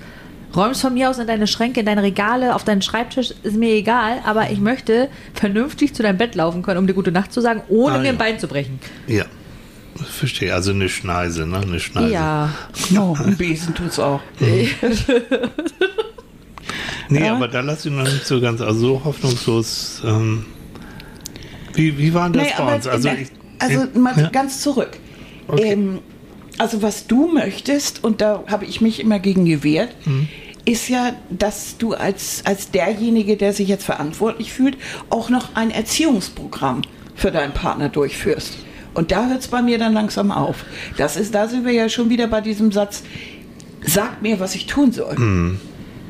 Räumst 0.55 0.81
von 0.81 0.93
mir 0.95 1.09
aus 1.09 1.19
in 1.19 1.27
deine 1.27 1.45
Schränke, 1.47 1.79
in 1.81 1.85
deine 1.85 2.01
Regale, 2.01 2.55
auf 2.55 2.63
deinen 2.63 2.81
Schreibtisch, 2.81 3.33
ist 3.43 3.55
mir 3.55 3.69
egal, 3.73 4.17
aber 4.25 4.49
ich 4.49 4.59
möchte 4.59 5.07
vernünftig 5.35 5.93
zu 5.93 6.01
deinem 6.01 6.17
Bett 6.17 6.33
laufen 6.35 6.63
können, 6.63 6.79
um 6.79 6.87
dir 6.87 6.93
gute 6.95 7.11
Nacht 7.11 7.31
zu 7.31 7.39
sagen, 7.41 7.61
ohne 7.69 7.95
Ah, 7.95 7.97
mir 7.99 8.05
ja. 8.05 8.11
ein 8.11 8.17
Bein 8.17 8.39
zu 8.39 8.47
brechen. 8.47 8.79
Ja. 9.07 9.25
Verstehe. 9.95 10.53
Also 10.53 10.71
eine 10.71 10.89
Schneise, 10.89 11.45
ne? 11.45 11.59
Eine 11.59 11.79
Schneise. 11.79 12.11
Ja. 12.13 12.49
No, 12.89 13.15
ein 13.23 13.35
Besen 13.37 13.75
tut's 13.75 13.99
auch. 13.99 14.21
Nee, 17.11 17.25
Ja. 17.25 17.35
aber 17.35 17.47
da 17.47 17.61
lasse 17.61 17.89
ich 17.89 17.95
noch 17.95 18.03
nicht 18.03 18.25
so 18.27 18.39
ganz, 18.39 18.61
also 18.61 18.79
so 18.79 19.03
hoffnungslos. 19.03 20.01
Ähm, 20.05 20.45
wie, 21.73 21.97
wie 21.97 22.13
war 22.13 22.29
denn 22.29 22.33
das 22.43 22.43
Nee, 22.43 22.53
bei 22.57 22.75
uns? 22.75 22.87
Also, 22.87 23.09
ich, 23.09 23.29
also 23.57 23.85
ich- 23.85 23.99
mal 23.99 24.15
ja? 24.19 24.29
ganz 24.29 24.61
zurück. 24.61 24.91
Okay. 25.49 25.73
Ähm, 25.73 25.99
also 26.57 26.81
was 26.81 27.07
du 27.07 27.27
möchtest, 27.31 28.03
und 28.03 28.21
da 28.21 28.43
habe 28.47 28.65
ich 28.65 28.81
mich 28.81 28.99
immer 28.99 29.19
gegen 29.19 29.45
gewehrt, 29.45 29.89
Mhm. 30.05 30.27
ist 30.65 30.89
ja, 30.89 31.13
dass 31.29 31.77
du 31.77 31.93
als, 31.93 32.41
als 32.45 32.71
derjenige, 32.71 33.37
der 33.37 33.53
sich 33.53 33.67
jetzt 33.69 33.85
verantwortlich 33.85 34.51
fühlt, 34.51 34.77
auch 35.09 35.29
noch 35.29 35.55
ein 35.55 35.71
Erziehungsprogramm 35.71 36.81
für 37.15 37.31
deinen 37.31 37.53
Partner 37.53 37.89
durchführst. 37.89 38.57
Und 38.93 39.11
da 39.11 39.27
hört 39.27 39.39
es 39.39 39.47
bei 39.47 39.61
mir 39.61 39.77
dann 39.77 39.93
langsam 39.93 40.31
auf. 40.31 40.65
Das 40.97 41.15
ist, 41.15 41.33
da 41.33 41.47
sind 41.47 41.65
wir 41.65 41.71
ja 41.73 41.87
schon 41.89 42.09
wieder 42.09 42.27
bei 42.27 42.41
diesem 42.41 42.71
Satz, 42.71 43.03
sag 43.85 44.21
mir, 44.21 44.39
was 44.39 44.55
ich 44.55 44.65
tun 44.65 44.91
soll. 44.91 45.15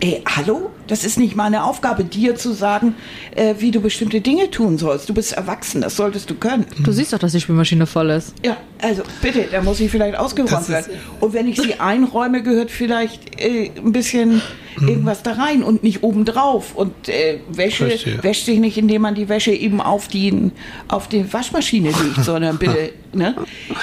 Ey, 0.01 0.23
hallo? 0.25 0.69
Das 0.87 1.03
ist 1.03 1.19
nicht 1.19 1.35
meine 1.35 1.65
Aufgabe, 1.65 2.05
dir 2.05 2.35
zu 2.35 2.53
sagen, 2.53 2.95
äh, 3.35 3.55
wie 3.59 3.69
du 3.71 3.81
bestimmte 3.81 4.21
Dinge 4.21 4.49
tun 4.49 4.77
sollst. 4.77 5.09
Du 5.09 5.13
bist 5.13 5.33
erwachsen, 5.33 5.81
das 5.81 5.97
solltest 5.97 6.29
du 6.29 6.35
können. 6.35 6.65
Du 6.79 6.93
siehst 6.93 7.11
doch, 7.11 7.19
dass 7.19 7.33
die 7.33 7.41
Spülmaschine 7.41 7.85
voll 7.85 8.09
ist. 8.11 8.33
Ja, 8.43 8.55
also 8.81 9.03
bitte, 9.21 9.45
da 9.51 9.61
muss 9.61 9.79
ich 9.81 9.91
vielleicht 9.91 10.17
ausgeräumt 10.17 10.69
werden. 10.69 10.93
Und 11.19 11.33
wenn 11.33 11.47
ich 11.49 11.61
sie 11.61 11.81
einräume, 11.81 12.41
gehört 12.43 12.71
vielleicht 12.71 13.41
äh, 13.41 13.71
ein 13.75 13.91
bisschen 13.91 14.41
irgendwas 14.79 15.21
da 15.21 15.33
rein 15.33 15.63
und 15.63 15.83
nicht 15.83 16.01
obendrauf. 16.01 16.75
Und 16.75 17.09
äh, 17.09 17.39
Wäsche 17.49 17.89
Verstehe. 17.89 18.23
wäscht 18.23 18.45
sich 18.45 18.59
nicht, 18.59 18.77
indem 18.77 19.01
man 19.01 19.15
die 19.15 19.27
Wäsche 19.27 19.51
eben 19.51 19.81
auf 19.81 20.07
die, 20.07 20.51
auf 20.87 21.09
die 21.09 21.31
Waschmaschine 21.31 21.89
legt, 21.89 22.23
sondern 22.23 22.57
bitte, 22.57 22.93
ne? 23.11 23.35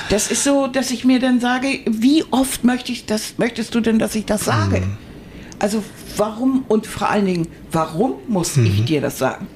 Das 0.08 0.30
ist 0.30 0.44
so, 0.44 0.66
dass 0.66 0.90
ich 0.90 1.04
mir 1.04 1.20
dann 1.20 1.40
sage, 1.40 1.80
wie 1.84 2.24
oft 2.30 2.64
möchte 2.64 2.90
ich 2.90 3.04
das, 3.04 3.34
möchtest 3.36 3.74
du 3.74 3.80
denn, 3.80 3.98
dass 3.98 4.14
ich 4.14 4.24
das 4.24 4.46
sage? 4.46 4.82
Also 5.58 5.82
warum 6.16 6.64
und 6.68 6.86
vor 6.86 7.08
allen 7.10 7.26
Dingen, 7.26 7.48
warum 7.72 8.14
muss 8.28 8.56
ich 8.56 8.84
dir 8.84 9.00
das 9.00 9.18
sagen? 9.18 9.46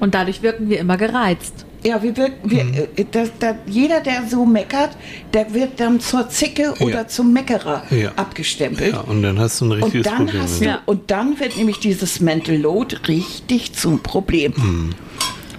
Und 0.00 0.14
dadurch 0.14 0.42
wirken 0.42 0.68
wir 0.68 0.78
immer 0.78 0.96
gereizt. 0.96 1.64
Ja, 1.86 2.02
wir, 2.02 2.16
wirken- 2.16 2.50
wir, 2.50 2.60
äh, 2.96 3.04
das, 3.10 3.30
da, 3.38 3.56
jeder, 3.66 4.00
der 4.00 4.24
so 4.26 4.46
meckert, 4.46 4.96
der 5.34 5.52
wird 5.52 5.78
dann 5.80 6.00
zur 6.00 6.28
Zicke 6.30 6.72
oder 6.80 6.94
Ja. 7.02 7.06
zum 7.08 7.32
Meckerer 7.34 7.82
Ja. 7.90 8.12
abgestempelt. 8.16 8.94
Ja, 8.94 9.00
und 9.00 9.22
dann 9.22 9.38
hast 9.38 9.60
du 9.60 9.66
ein 9.66 9.72
und 9.72 9.82
richtiges 9.82 10.06
dann 10.06 10.16
Problem. 10.24 10.42
hast 10.42 10.60
du, 10.60 10.64
Ja. 10.64 10.78
und 10.86 11.10
dann 11.10 11.38
wird 11.40 11.56
nämlich 11.58 11.80
dieses 11.80 12.20
Mental 12.20 12.56
Load 12.56 12.96
richtig 13.06 13.74
zum 13.74 14.00
Problem. 14.02 14.54
Hm. 14.56 14.90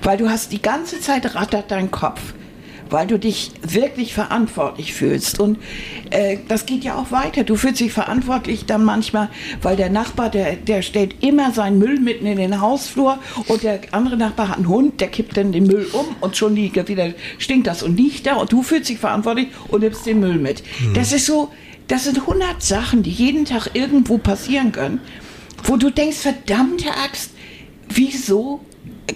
Weil 0.02 0.18
du 0.18 0.28
hast 0.30 0.52
die 0.52 0.62
ganze 0.62 1.00
Zeit 1.00 1.36
rattert 1.36 1.70
dein 1.70 1.92
Kopf. 1.92 2.22
Weil 2.96 3.08
du 3.08 3.20
dich 3.20 3.52
wirklich 3.62 4.14
verantwortlich 4.14 4.94
fühlst. 4.94 5.42
Und 5.42 5.58
äh, 6.12 6.38
das 6.48 6.66
geht 6.66 6.86
ja 6.86 6.96
auch 6.96 7.12
weiter. 7.12 7.44
Du 7.44 7.58
fühlst 7.58 7.82
dich 7.82 7.92
verantwortlich 7.92 8.68
dann 8.68 8.86
manchmal, 8.86 9.28
weil 9.62 9.76
der 9.76 9.90
Nachbar, 9.90 10.30
der, 10.30 10.56
der 10.56 10.82
stellt 10.82 11.22
immer 11.22 11.52
seinen 11.52 11.78
Müll 11.78 12.00
mitten 12.00 12.26
in 12.26 12.38
den 12.38 12.62
Hausflur 12.62 13.20
und 13.50 13.64
der 13.64 13.82
andere 13.92 14.16
Nachbar 14.16 14.48
hat 14.48 14.56
einen 14.56 14.70
Hund, 14.70 15.02
der 15.02 15.10
kippt 15.10 15.36
dann 15.36 15.52
den 15.52 15.66
Müll 15.66 15.86
um 15.92 16.06
und 16.22 16.38
schon 16.38 16.56
liegt 16.56 16.88
wieder 16.88 17.10
stinkt 17.38 17.68
das 17.68 17.84
und 17.84 17.98
liegt 17.98 18.28
da 18.28 18.36
und 18.36 18.54
du 18.54 18.64
fühlst 18.64 18.88
dich 18.88 18.98
verantwortlich 19.00 19.50
und 19.68 19.82
nimmst 19.82 20.06
den 20.06 20.22
Müll 20.22 20.36
mit. 20.36 20.64
Das 20.94 21.12
ist 21.12 21.26
so, 21.26 21.52
das 21.90 22.06
sind 22.06 22.20
100 22.20 22.64
Sachen, 22.64 23.04
die 23.04 23.12
jeden 23.12 23.44
Tag 23.44 23.72
irgendwo 23.74 24.20
passieren 24.20 24.72
können, 24.72 25.02
wo 25.66 25.76
du 25.76 25.90
denkst, 25.90 26.16
verdammte 26.16 26.92
Axt, 26.92 27.32
wieso 27.90 28.62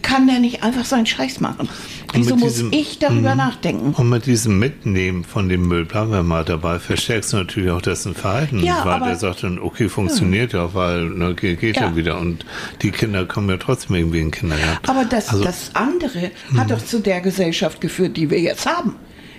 kann 0.01 0.27
der 0.27 0.39
nicht 0.39 0.63
einfach 0.63 0.83
seinen 0.83 1.05
Scheiß 1.05 1.39
machen? 1.39 1.69
Wieso 2.13 2.35
muss 2.35 2.53
diesem- 2.53 2.71
ich 2.73 2.99
darüber 2.99 3.35
nachdenken? 3.35 3.93
Und 3.93 4.09
mit 4.09 4.25
diesem 4.25 4.57
Mitnehmen 4.59 5.23
von 5.23 5.47
dem 5.49 5.67
Müll, 5.67 5.85
bleiben 5.85 6.11
wir 6.11 6.23
mal 6.23 6.43
dabei, 6.43 6.79
verstärkst 6.79 7.33
du 7.33 7.37
natürlich 7.37 7.69
auch 7.71 7.81
dessen 7.81 8.15
Verhalten, 8.15 8.63
Ja, 8.63 8.83
weil 8.85 8.93
aber- 8.93 9.05
der 9.07 9.15
sagt 9.17 9.43
dann, 9.43 9.59
okay, 9.59 9.89
funktioniert 9.89 10.53
ja, 10.53 10.73
weil 10.73 11.05
ne, 11.05 11.35
geht, 11.35 11.61
ja. 11.75 11.83
Ja. 11.83 11.95
wieder 11.95 12.19
und 12.19 12.45
die 12.81 12.91
Kinder 12.91 13.25
kommen 13.25 13.49
ja 13.49 13.57
trotzdem 13.57 13.95
irgendwie 13.95 14.19
in 14.19 14.25
den 14.27 14.31
Kindergarten. 14.31 14.89
Aber 14.89 15.05
das, 15.05 15.29
Also- 15.29 15.43
das 15.43 15.71
andere 15.75 16.31
hat 16.57 16.71
doch 16.71 16.83
zu 16.83 16.99
der 16.99 17.21
Gesellschaft 17.21 17.79
geführt, 17.81 18.17
die 18.17 18.29
wir 18.29 18.39
jetzt 18.39 18.65
haben, 18.65 18.95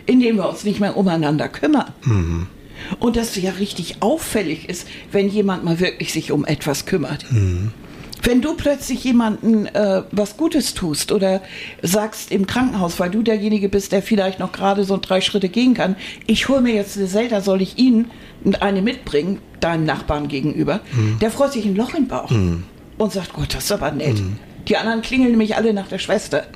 indem 0.06 0.36
wir 0.36 0.48
uns 0.48 0.64
nicht 0.64 0.80
mehr 0.80 0.96
umeinander 0.96 1.48
kümmern. 1.48 1.92
Und 2.98 3.16
dass 3.16 3.36
es 3.36 3.42
ja 3.42 3.50
richtig 3.52 3.96
auffällig 4.00 4.68
ist, 4.68 4.86
wenn 5.12 5.28
jemand 5.28 5.64
mal 5.64 5.80
wirklich 5.80 6.12
sich 6.12 6.32
um 6.32 6.44
etwas 6.44 6.86
kümmert. 6.86 7.26
Wenn 8.22 8.42
du 8.42 8.54
plötzlich 8.54 9.04
jemanden 9.04 9.66
äh, 9.66 10.02
was 10.10 10.36
Gutes 10.36 10.74
tust 10.74 11.12
oder 11.12 11.40
sagst 11.82 12.30
im 12.30 12.46
Krankenhaus, 12.46 13.00
weil 13.00 13.10
du 13.10 13.22
derjenige 13.22 13.68
bist, 13.68 13.92
der 13.92 14.02
vielleicht 14.02 14.38
noch 14.38 14.52
gerade 14.52 14.84
so 14.84 14.98
drei 14.98 15.20
Schritte 15.20 15.48
gehen 15.48 15.74
kann, 15.74 15.96
ich 16.26 16.48
hole 16.48 16.60
mir 16.60 16.74
jetzt 16.74 16.96
eine 16.98 17.06
Zelda, 17.06 17.40
soll 17.40 17.62
ich 17.62 17.78
Ihnen 17.78 18.10
eine 18.60 18.82
mitbringen, 18.82 19.38
deinem 19.60 19.84
Nachbarn 19.84 20.28
gegenüber, 20.28 20.80
der 21.20 21.30
freut 21.30 21.52
sich 21.52 21.64
ein 21.64 21.76
Loch 21.76 21.94
im 21.94 22.08
Bauch 22.08 22.30
und 22.98 23.12
sagt, 23.12 23.32
Gott, 23.32 23.54
das 23.54 23.64
ist 23.64 23.72
aber 23.72 23.90
nett. 23.90 24.16
Die 24.68 24.76
anderen 24.76 25.02
klingeln 25.02 25.30
nämlich 25.32 25.56
alle 25.56 25.72
nach 25.72 25.88
der 25.88 25.98
Schwester, 25.98 26.46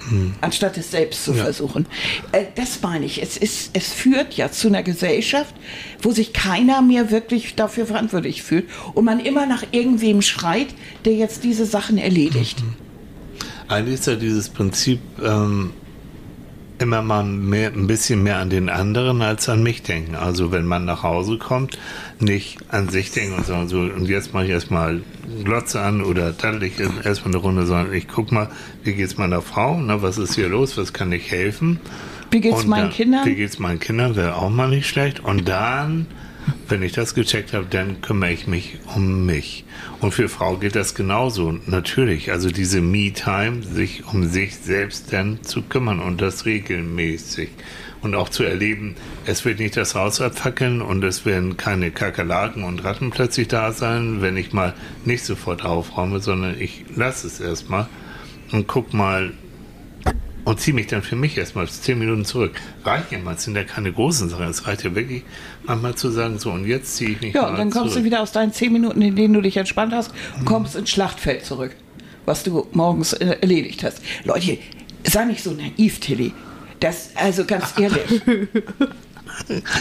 anstatt 0.40 0.76
es 0.76 0.90
selbst 0.90 1.24
zu 1.24 1.32
Ja. 1.32 1.44
versuchen. 1.44 1.86
Äh, 2.32 2.44
das 2.54 2.80
meine 2.82 3.04
ich. 3.06 3.22
Es, 3.22 3.36
ist, 3.36 3.70
es 3.72 3.92
führt 3.92 4.34
ja 4.34 4.50
zu 4.50 4.68
einer 4.68 4.82
Gesellschaft, 4.82 5.54
wo 6.02 6.10
sich 6.12 6.32
keiner 6.32 6.82
mehr 6.82 7.10
wirklich 7.10 7.54
dafür 7.54 7.86
verantwortlich 7.86 8.42
fühlt 8.42 8.68
und 8.94 9.04
man 9.04 9.20
immer 9.20 9.46
nach 9.46 9.64
irgendwem 9.72 10.22
schreit, 10.22 10.68
der 11.04 11.14
jetzt 11.14 11.44
diese 11.44 11.66
Sachen 11.66 11.98
erledigt. 11.98 12.62
Eigentlich 13.68 13.94
ist 13.94 14.06
ja 14.06 14.14
dieses 14.16 14.48
Prinzip 14.50 15.00
ähm, 15.24 15.72
immer 16.84 17.02
mal 17.02 17.24
mehr, 17.24 17.72
ein 17.72 17.86
bisschen 17.88 18.22
mehr 18.22 18.38
an 18.38 18.48
den 18.50 18.68
anderen 18.68 19.20
als 19.22 19.48
an 19.48 19.62
mich 19.62 19.82
denken. 19.82 20.14
Also 20.14 20.52
wenn 20.52 20.64
man 20.66 20.84
nach 20.84 21.02
Hause 21.02 21.38
kommt, 21.38 21.76
nicht 22.20 22.58
an 22.68 22.88
sich 22.88 23.10
denken 23.10 23.34
und 23.36 23.44
sagen 23.46 23.68
so, 23.68 23.80
und 23.80 24.06
jetzt 24.08 24.32
mache 24.32 24.44
ich 24.44 24.50
erstmal 24.50 25.02
Glotze 25.42 25.80
an 25.80 26.02
oder 26.02 26.32
daddel 26.32 26.62
ich 26.62 26.78
erstmal 26.78 27.34
eine 27.34 27.42
Runde, 27.42 27.66
sondern 27.66 27.92
ich 27.92 28.06
guck 28.06 28.30
mal, 28.30 28.48
wie 28.84 28.94
geht's 28.94 29.16
meiner 29.18 29.42
Frau, 29.42 29.80
ne, 29.80 30.00
was 30.02 30.18
ist 30.18 30.34
hier 30.36 30.48
los, 30.48 30.76
was 30.78 30.92
kann 30.92 31.10
ich 31.10 31.30
helfen? 31.30 31.80
Wie 32.30 32.40
geht's 32.40 32.62
Und 32.62 32.68
meinen 32.68 32.82
dann- 32.84 32.90
Kindern? 32.92 33.26
Wie 33.26 33.34
geht's 33.34 33.58
meinen 33.58 33.80
Kindern, 33.80 34.14
wäre 34.16 34.36
auch 34.36 34.50
mal 34.50 34.68
nicht 34.68 34.86
schlecht. 34.88 35.20
Und 35.20 35.48
dann, 35.48 36.06
wenn 36.68 36.82
ich 36.82 36.92
das 36.92 37.14
gecheckt 37.14 37.52
habe, 37.52 37.66
dann 37.68 38.00
kümmere 38.00 38.32
ich 38.32 38.46
mich 38.46 38.78
um 38.94 39.26
mich. 39.26 39.64
Und 40.00 40.12
für 40.12 40.28
Frau 40.28 40.56
geht 40.56 40.76
das 40.76 40.94
genauso. 40.94 41.52
Natürlich, 41.66 42.30
also 42.30 42.50
diese 42.50 42.80
Me-Time, 42.80 43.62
sich 43.62 44.04
um 44.06 44.28
sich 44.28 44.56
selbst 44.56 45.12
dann 45.12 45.42
zu 45.42 45.62
kümmern 45.62 46.00
und 46.00 46.20
das 46.20 46.46
regelmäßig. 46.46 47.50
Und 48.02 48.14
auch 48.14 48.28
zu 48.28 48.42
erleben, 48.44 48.96
es 49.24 49.44
wird 49.44 49.58
nicht 49.58 49.76
das 49.76 49.94
Haus 49.94 50.20
abfackeln 50.20 50.82
und 50.82 51.02
es 51.04 51.24
werden 51.24 51.56
keine 51.56 51.90
Kakerlaken 51.90 52.62
und 52.64 52.84
Ratten 52.84 53.10
plötzlich 53.10 53.48
da 53.48 53.72
sein, 53.72 54.20
wenn 54.20 54.36
ich 54.36 54.52
mal 54.52 54.74
nicht 55.04 55.24
sofort 55.24 55.64
aufräume, 55.64 56.20
sondern 56.20 56.60
ich 56.60 56.84
lasse 56.94 57.26
es 57.26 57.40
erstmal 57.40 57.88
und 58.52 58.66
guck 58.66 58.92
mal, 58.92 59.32
und 60.44 60.60
ziehe 60.60 60.74
mich 60.74 60.86
dann 60.88 61.02
für 61.02 61.16
mich 61.16 61.36
erstmal 61.38 61.66
zehn 61.68 61.98
Minuten 61.98 62.24
zurück. 62.24 62.52
Reicht 62.84 63.12
ja 63.12 63.18
mal, 63.18 63.34
es 63.34 63.44
sind 63.44 63.56
ja 63.56 63.64
keine 63.64 63.92
großen 63.92 64.28
Sachen. 64.28 64.46
Es 64.46 64.66
reicht 64.66 64.84
ja 64.84 64.94
wirklich 64.94 65.22
manchmal 65.64 65.94
zu 65.94 66.10
sagen, 66.10 66.38
so 66.38 66.50
und 66.50 66.66
jetzt 66.66 66.96
ziehe 66.96 67.10
ich 67.10 67.20
mich 67.20 67.34
Ja, 67.34 67.48
und 67.48 67.58
dann 67.58 67.70
kommst 67.70 67.92
zurück. 67.92 68.02
du 68.02 68.04
wieder 68.04 68.20
aus 68.22 68.32
deinen 68.32 68.52
zehn 68.52 68.72
Minuten, 68.72 69.00
in 69.02 69.16
denen 69.16 69.34
du 69.34 69.40
dich 69.40 69.56
entspannt 69.56 69.92
hast, 69.92 70.12
und 70.38 70.44
kommst 70.44 70.76
ins 70.76 70.90
Schlachtfeld 70.90 71.44
zurück, 71.44 71.74
was 72.26 72.42
du 72.42 72.66
morgens 72.72 73.12
äh, 73.14 73.36
erledigt 73.40 73.82
hast. 73.84 74.00
Leute, 74.24 74.58
sei 75.06 75.24
nicht 75.24 75.42
so 75.42 75.52
naiv, 75.52 76.00
Tilly. 76.00 76.32
Das, 76.80 77.10
also 77.14 77.44
ganz 77.44 77.72
ehrlich. 77.78 78.20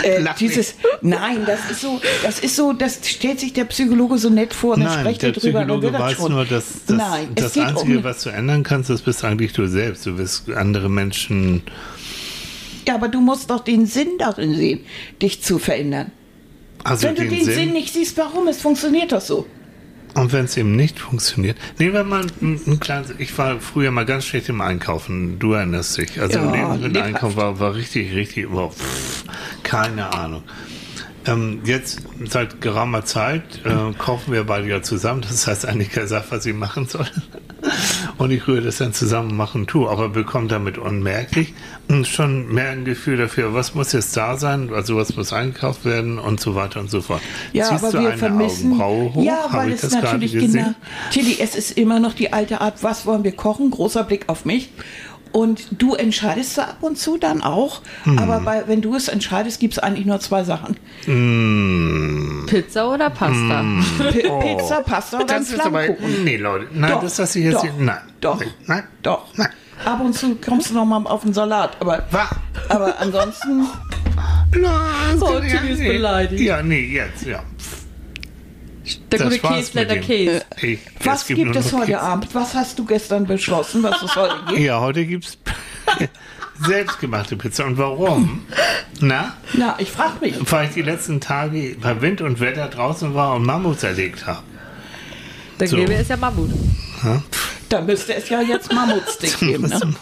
Äh, 0.03 0.23
dieses, 0.39 0.75
nein, 1.01 1.45
das 1.45 1.59
ist 1.71 1.81
so, 1.81 2.01
das 2.23 2.39
ist 2.39 2.55
so, 2.55 2.73
das 2.73 2.99
stellt 3.03 3.39
sich 3.39 3.53
der 3.53 3.65
Psychologe 3.65 4.17
so 4.17 4.29
nett 4.29 4.53
vor 4.53 4.73
und 4.75 4.81
dann 4.81 4.89
Nein, 4.89 4.99
sprecht 4.99 5.21
der 5.21 5.29
ihr 5.29 5.33
drüber 5.33 5.59
und 5.59 5.65
Psychologe 5.67 5.91
das 5.91 6.01
weiß 6.01 6.17
schon. 6.17 6.31
nur, 6.31 6.45
dass 6.45 6.65
das, 6.87 6.97
nein, 6.97 7.27
das 7.35 7.57
Einzige, 7.57 7.97
um, 7.97 8.03
was 8.03 8.23
du 8.23 8.29
ändern 8.29 8.63
kannst, 8.63 8.89
das 8.89 9.01
bist 9.01 9.23
eigentlich 9.23 9.53
du 9.53 9.67
selbst. 9.67 10.05
Du 10.05 10.17
wirst 10.17 10.49
andere 10.49 10.89
Menschen. 10.89 11.63
ja, 12.87 12.95
aber 12.95 13.07
du 13.07 13.21
musst 13.21 13.49
doch 13.49 13.63
den 13.63 13.85
Sinn 13.85 14.17
darin 14.17 14.55
sehen, 14.55 14.81
dich 15.21 15.41
zu 15.41 15.59
verändern. 15.59 16.11
Also 16.83 17.07
Wenn 17.07 17.15
du 17.15 17.27
den 17.27 17.45
Sinn, 17.45 17.71
nicht 17.71 17.93
siehst, 17.93 18.17
warum, 18.17 18.47
es 18.47 18.61
funktioniert 18.61 19.11
doch 19.11 19.21
so. 19.21 19.45
Und 20.13 20.31
wenn 20.31 20.45
es 20.45 20.55
eben 20.57 20.75
nicht 20.75 20.99
funktioniert. 20.99 21.57
Nehmen 21.79 21.93
wir 21.93 22.03
mal 22.03 22.25
ein, 22.41 22.61
ein 22.67 22.79
kleines. 22.79 23.13
Ich 23.17 23.35
war 23.37 23.59
früher 23.59 23.89
mal 23.91 24.05
ganz 24.05 24.25
schlecht 24.25 24.47
im 24.49 24.61
Einkaufen. 24.61 25.39
Du 25.39 25.53
erinnerst 25.53 25.97
dich. 25.97 26.21
Also 26.21 26.37
Ja, 26.39 26.55
ja, 26.55 26.75
im 26.75 26.81
lebhaft. 26.81 27.05
Einkauf 27.05 27.35
war, 27.35 27.59
war 27.59 27.73
richtig, 27.73 28.13
richtig. 28.13 28.47
Oh, 28.51 28.69
pff, 28.69 29.23
keine 29.63 30.13
Ahnung. 30.13 30.43
Ähm, 31.25 31.61
jetzt 31.65 32.01
seit 32.25 32.61
geraumer 32.61 33.05
Zeit 33.05 33.61
äh, 33.65 33.93
kochen 33.97 34.33
wir 34.33 34.43
beide 34.43 34.67
ja 34.67 34.81
zusammen. 34.81 35.21
Das 35.21 35.47
heißt, 35.47 35.65
Annika 35.65 36.05
sagt, 36.05 36.31
was 36.31 36.43
sie 36.43 36.53
machen 36.53 36.85
soll. 36.87 37.07
Und 38.17 38.31
ich 38.31 38.47
rühre 38.47 38.61
das 38.61 38.77
dann 38.77 38.93
zusammen 38.93 39.31
und 39.31 39.37
mache 39.37 39.57
und 39.57 39.67
tue. 39.67 39.89
Aber 39.89 40.09
bekomme 40.09 40.47
damit 40.47 40.77
unmerklich 40.77 41.53
schon 42.03 42.51
mehr 42.51 42.71
ein 42.71 42.85
Gefühl 42.85 43.17
dafür, 43.17 43.53
was 43.53 43.75
muss 43.75 43.91
jetzt 43.91 44.15
da 44.17 44.37
sein, 44.37 44.71
also 44.73 44.97
was 44.97 45.15
muss 45.15 45.31
eingekauft 45.31 45.85
werden 45.85 46.17
und 46.17 46.39
so 46.39 46.55
weiter 46.55 46.79
und 46.79 46.89
so 46.89 47.01
fort. 47.01 47.21
Ja, 47.51 47.69
Ziehst 47.69 47.83
aber 47.83 48.01
wir 48.01 48.13
vermissen. 48.13 48.73
Augenbraue 48.73 49.13
hoch? 49.13 49.23
Ja, 49.23 49.47
weil 49.51 49.71
es 49.71 49.89
natürlich 49.91 50.33
genau. 50.33 50.73
Tilly, 51.11 51.37
es 51.39 51.55
ist 51.55 51.77
immer 51.77 51.99
noch 51.99 52.13
die 52.13 52.33
alte 52.33 52.61
Art, 52.61 52.83
was 52.83 53.05
wollen 53.05 53.23
wir 53.23 53.33
kochen? 53.33 53.69
Großer 53.69 54.03
Blick 54.03 54.27
auf 54.27 54.45
mich. 54.45 54.69
Und 55.33 55.65
du 55.71 55.95
entscheidest 55.95 56.59
ab 56.59 56.77
und 56.81 56.97
zu 56.97 57.17
dann 57.17 57.41
auch. 57.41 57.81
Hm. 58.03 58.19
Aber 58.19 58.39
bei, 58.39 58.63
wenn 58.67 58.81
du 58.81 58.95
es 58.95 59.07
entscheidest, 59.07 59.59
gibt 59.59 59.73
es 59.73 59.79
eigentlich 59.79 60.05
nur 60.05 60.19
zwei 60.19 60.43
Sachen: 60.43 60.77
Pizza 62.45 62.89
oder 62.89 63.09
Pasta? 63.09 63.65
P 63.97 64.21
Pizza, 64.21 64.81
Pasta 64.81 65.17
oder 65.17 65.25
Oh. 65.25 65.39
Das 65.39 65.49
ist 65.49 65.59
aber. 65.59 65.87
Nee, 66.23 66.37
Leute. 66.37 66.67
Nein, 66.71 66.91
Doch, 66.91 67.01
das 67.01 67.17
lasse 67.17 67.39
ich 67.39 67.45
jetzt 67.45 67.55
doch, 67.55 67.63
nicht. 67.63 67.79
Nein. 67.79 67.97
Doch, 68.21 68.41
Nein. 68.67 68.83
doch. 69.01 69.25
Nein. 69.35 69.49
Ab 69.83 69.99
und 70.01 70.13
zu 70.13 70.35
kommst 70.35 70.69
du 70.69 70.75
noch 70.75 70.85
mal 70.85 71.03
auf 71.07 71.23
den 71.23 71.33
Salat. 71.33 71.77
Aber, 71.81 72.03
aber 72.69 72.99
ansonsten, 72.99 73.67
Nein, 74.51 75.19
Oh, 75.19 75.37
ist 75.39 75.79
beleidigt. 75.79 76.41
Ja, 76.41 76.61
nee, 76.61 76.85
jetzt, 76.93 77.25
ja. 77.25 77.43
Der 79.11 79.19
Das 79.19 79.29
gute 79.29 79.39
Käse, 79.39 79.85
der. 79.85 79.99
Käse. 80.01 80.41
Ich, 80.61 80.79
was 81.03 81.21
es 81.21 81.27
gibt, 81.27 81.39
nur 81.45 81.55
es 81.55 81.71
heute 81.71 81.85
Kids. 81.93 81.97
Abend? 81.99 82.35
Was 82.35 82.53
hast 82.53 82.77
du 82.79 82.85
gestern 82.85 83.25
beschlossen, 83.25 83.81
was 83.83 84.01
es 84.01 84.15
heute 84.15 84.35
gibt? 84.49 84.59
Ja, 84.59 84.79
heute 84.81 85.05
gibt's. 85.05 85.37
Selbstgemachte 86.67 87.35
Pizza. 87.37 87.65
Und 87.65 87.77
warum? 87.77 88.45
Na? 88.99 89.35
Na, 89.53 89.75
ich 89.79 89.89
frage 89.91 90.13
mich. 90.21 90.35
Weil 90.51 90.67
ich 90.67 90.73
die 90.73 90.81
letzten 90.81 91.19
Tage 91.19 91.75
bei 91.81 92.01
Wind 92.01 92.21
und 92.21 92.39
Wetter 92.39 92.67
draußen 92.67 93.13
war 93.15 93.35
und 93.35 93.45
Mammuts 93.45 93.83
erlegt 93.83 94.25
habe. 94.27 94.43
Dann 95.57 95.67
So. 95.67 95.77
gäbe 95.77 95.93
es 95.95 96.07
ja 96.09 96.17
Mammut. 96.17 96.51
Da 97.69 97.81
müsste 97.81 98.13
es 98.15 98.29
ja 98.29 98.41
jetzt 98.41 98.71
Mammutstick 98.71 99.37
geben. 99.39 99.67
Ne? 99.67 99.95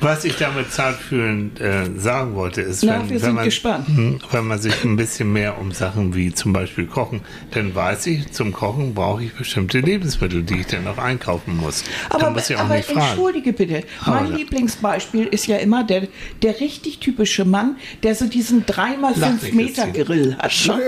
Was 0.00 0.24
ich 0.24 0.36
damit 0.36 0.70
zartfühlend 0.72 1.60
äh, 1.60 1.86
sagen 1.96 2.34
wollte, 2.36 2.60
ist, 2.60 2.84
Na, 2.84 3.00
wenn, 3.08 3.20
wenn, 3.20 3.34
man, 3.34 3.44
gespannt. 3.44 3.88
Hm, 3.88 4.20
wenn 4.30 4.46
man 4.46 4.58
sich 4.60 4.84
ein 4.84 4.94
bisschen 4.96 5.32
mehr 5.32 5.58
um 5.58 5.72
Sachen 5.72 6.14
wie 6.14 6.32
zum 6.32 6.52
Beispiel 6.52 6.86
Kochen, 6.86 7.20
dann 7.50 7.74
weiß 7.74 8.06
ich, 8.06 8.30
zum 8.30 8.52
Kochen 8.52 8.94
brauche 8.94 9.24
ich 9.24 9.32
bestimmte 9.34 9.80
Lebensmittel, 9.80 10.42
die 10.44 10.60
ich 10.60 10.66
dann 10.68 10.86
auch 10.86 10.98
einkaufen 10.98 11.56
muss. 11.56 11.82
Aber, 12.10 12.30
muss 12.30 12.48
ich 12.48 12.56
auch 12.56 12.60
aber 12.60 12.76
nicht 12.76 12.86
fragen. 12.90 13.00
entschuldige 13.08 13.52
bitte, 13.52 13.82
mein 14.06 14.26
Aber- 14.26 14.36
Lieblingsbeispiel 14.36 15.26
ist 15.26 15.46
ja 15.48 15.56
immer 15.56 15.82
der, 15.82 16.06
der 16.42 16.60
richtig 16.60 16.98
typische 17.00 17.44
Mann, 17.44 17.76
der 18.04 18.14
so 18.14 18.26
diesen 18.26 18.64
3x5 18.66 19.18
Lach 19.18 19.32
nicht, 19.42 19.54
Meter. 19.54 19.88
Grill 19.88 20.36
hat. 20.38 20.52
Ne? 20.68 20.80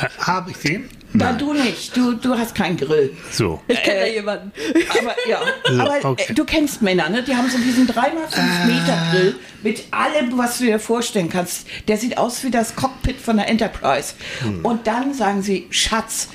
Ja, 0.00 0.08
Habe 0.26 0.50
ich 0.52 0.58
den? 0.58 0.84
Na, 1.14 1.32
du 1.32 1.52
nicht. 1.52 1.94
Du, 1.96 2.14
du 2.14 2.36
hast 2.38 2.54
keinen 2.54 2.76
Grill. 2.76 3.14
So. 3.30 3.60
Ich 3.68 3.82
kenne 3.82 4.00
da 4.00 4.06
jemanden. 4.06 4.52
Aber 4.98 5.14
ja, 5.28 5.40
So, 5.68 5.80
aber 5.80 6.10
okay. 6.10 6.24
äh, 6.28 6.34
du 6.34 6.44
kennst 6.44 6.80
Männer, 6.82 7.08
ne? 7.10 7.22
Die 7.22 7.34
haben 7.36 7.50
so 7.50 7.58
diesen 7.58 7.86
3x5 7.86 8.66
Meter 8.66 8.98
Grill 9.10 9.34
mit 9.62 9.84
allem, 9.90 10.36
was 10.38 10.58
du 10.58 10.64
dir 10.64 10.78
vorstellen 10.80 11.28
kannst. 11.28 11.66
Der 11.88 11.98
sieht 11.98 12.16
aus 12.16 12.42
wie 12.44 12.50
das 12.50 12.74
Cockpit 12.76 13.20
von 13.20 13.36
der 13.36 13.48
Enterprise. 13.48 14.14
Und 14.62 14.86
dann 14.86 15.12
sagen 15.12 15.42
sie, 15.42 15.66
Schatz, 15.70 16.28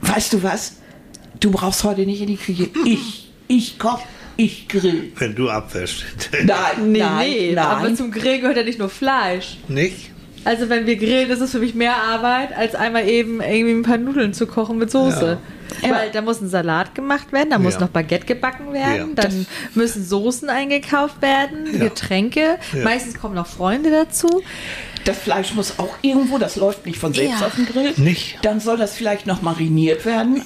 weißt 0.00 0.32
du 0.32 0.42
was? 0.42 0.76
Du 1.38 1.50
brauchst 1.50 1.84
heute 1.84 2.02
nicht 2.06 2.20
in 2.20 2.26
die 2.26 2.36
Küche. 2.36 2.68
Ich, 2.84 3.30
ich 3.48 3.78
koch, 3.78 4.00
ich 4.36 4.68
grill. 4.68 5.12
Wenn 5.16 5.34
du 5.34 5.48
abwäschst. 5.48 6.04
Nein, 6.44 6.92
Nee, 6.92 6.98
nein, 6.98 7.28
nee, 7.30 7.56
aber 7.56 7.82
nein. 7.84 7.96
zum 7.96 8.10
Grill 8.10 8.40
gehört 8.40 8.56
ja 8.56 8.62
nicht 8.62 8.78
nur 8.78 8.88
Fleisch. 8.90 9.58
Nicht? 9.68 10.09
Also 10.44 10.68
wenn 10.70 10.86
wir 10.86 10.96
grillen, 10.96 11.30
ist 11.30 11.40
es 11.40 11.50
für 11.50 11.58
mich 11.58 11.74
mehr 11.74 11.96
Arbeit, 11.96 12.56
als 12.56 12.74
einmal 12.74 13.06
eben 13.08 13.40
irgendwie 13.42 13.72
ein 13.74 13.82
paar 13.82 13.98
Nudeln 13.98 14.32
zu 14.32 14.46
kochen 14.46 14.78
mit 14.78 14.90
Soße. 14.90 15.38
Ja. 15.82 15.90
Weil 15.90 16.10
da 16.10 16.22
muss 16.22 16.40
ein 16.40 16.48
Salat 16.48 16.94
gemacht 16.94 17.32
werden, 17.32 17.50
da 17.50 17.58
muss 17.58 17.74
Ja. 17.74 17.80
noch 17.80 17.88
Baguette 17.88 18.26
gebacken 18.26 18.72
werden, 18.72 19.14
Ja. 19.16 19.22
dann 19.22 19.46
müssen 19.74 20.04
Soßen 20.04 20.48
eingekauft 20.48 21.20
werden, 21.22 21.66
Ja. 21.72 21.84
Getränke, 21.84 22.58
Ja. 22.72 22.82
meistens 22.84 23.18
kommen 23.20 23.34
noch 23.34 23.46
Freunde 23.46 23.90
dazu. 23.90 24.42
Das 25.04 25.18
Fleisch 25.18 25.54
muss 25.54 25.78
auch 25.78 25.94
irgendwo, 26.02 26.38
das 26.38 26.56
läuft 26.56 26.86
nicht 26.86 26.98
von 26.98 27.12
selbst 27.14 27.40
Ja. 27.40 27.46
auf 27.46 27.54
den 27.56 27.66
Grill. 27.66 27.92
Nicht. 27.96 28.38
Dann 28.42 28.60
soll 28.60 28.76
das 28.78 28.94
vielleicht 28.94 29.26
noch 29.26 29.42
mariniert 29.42 30.04
werden. 30.04 30.42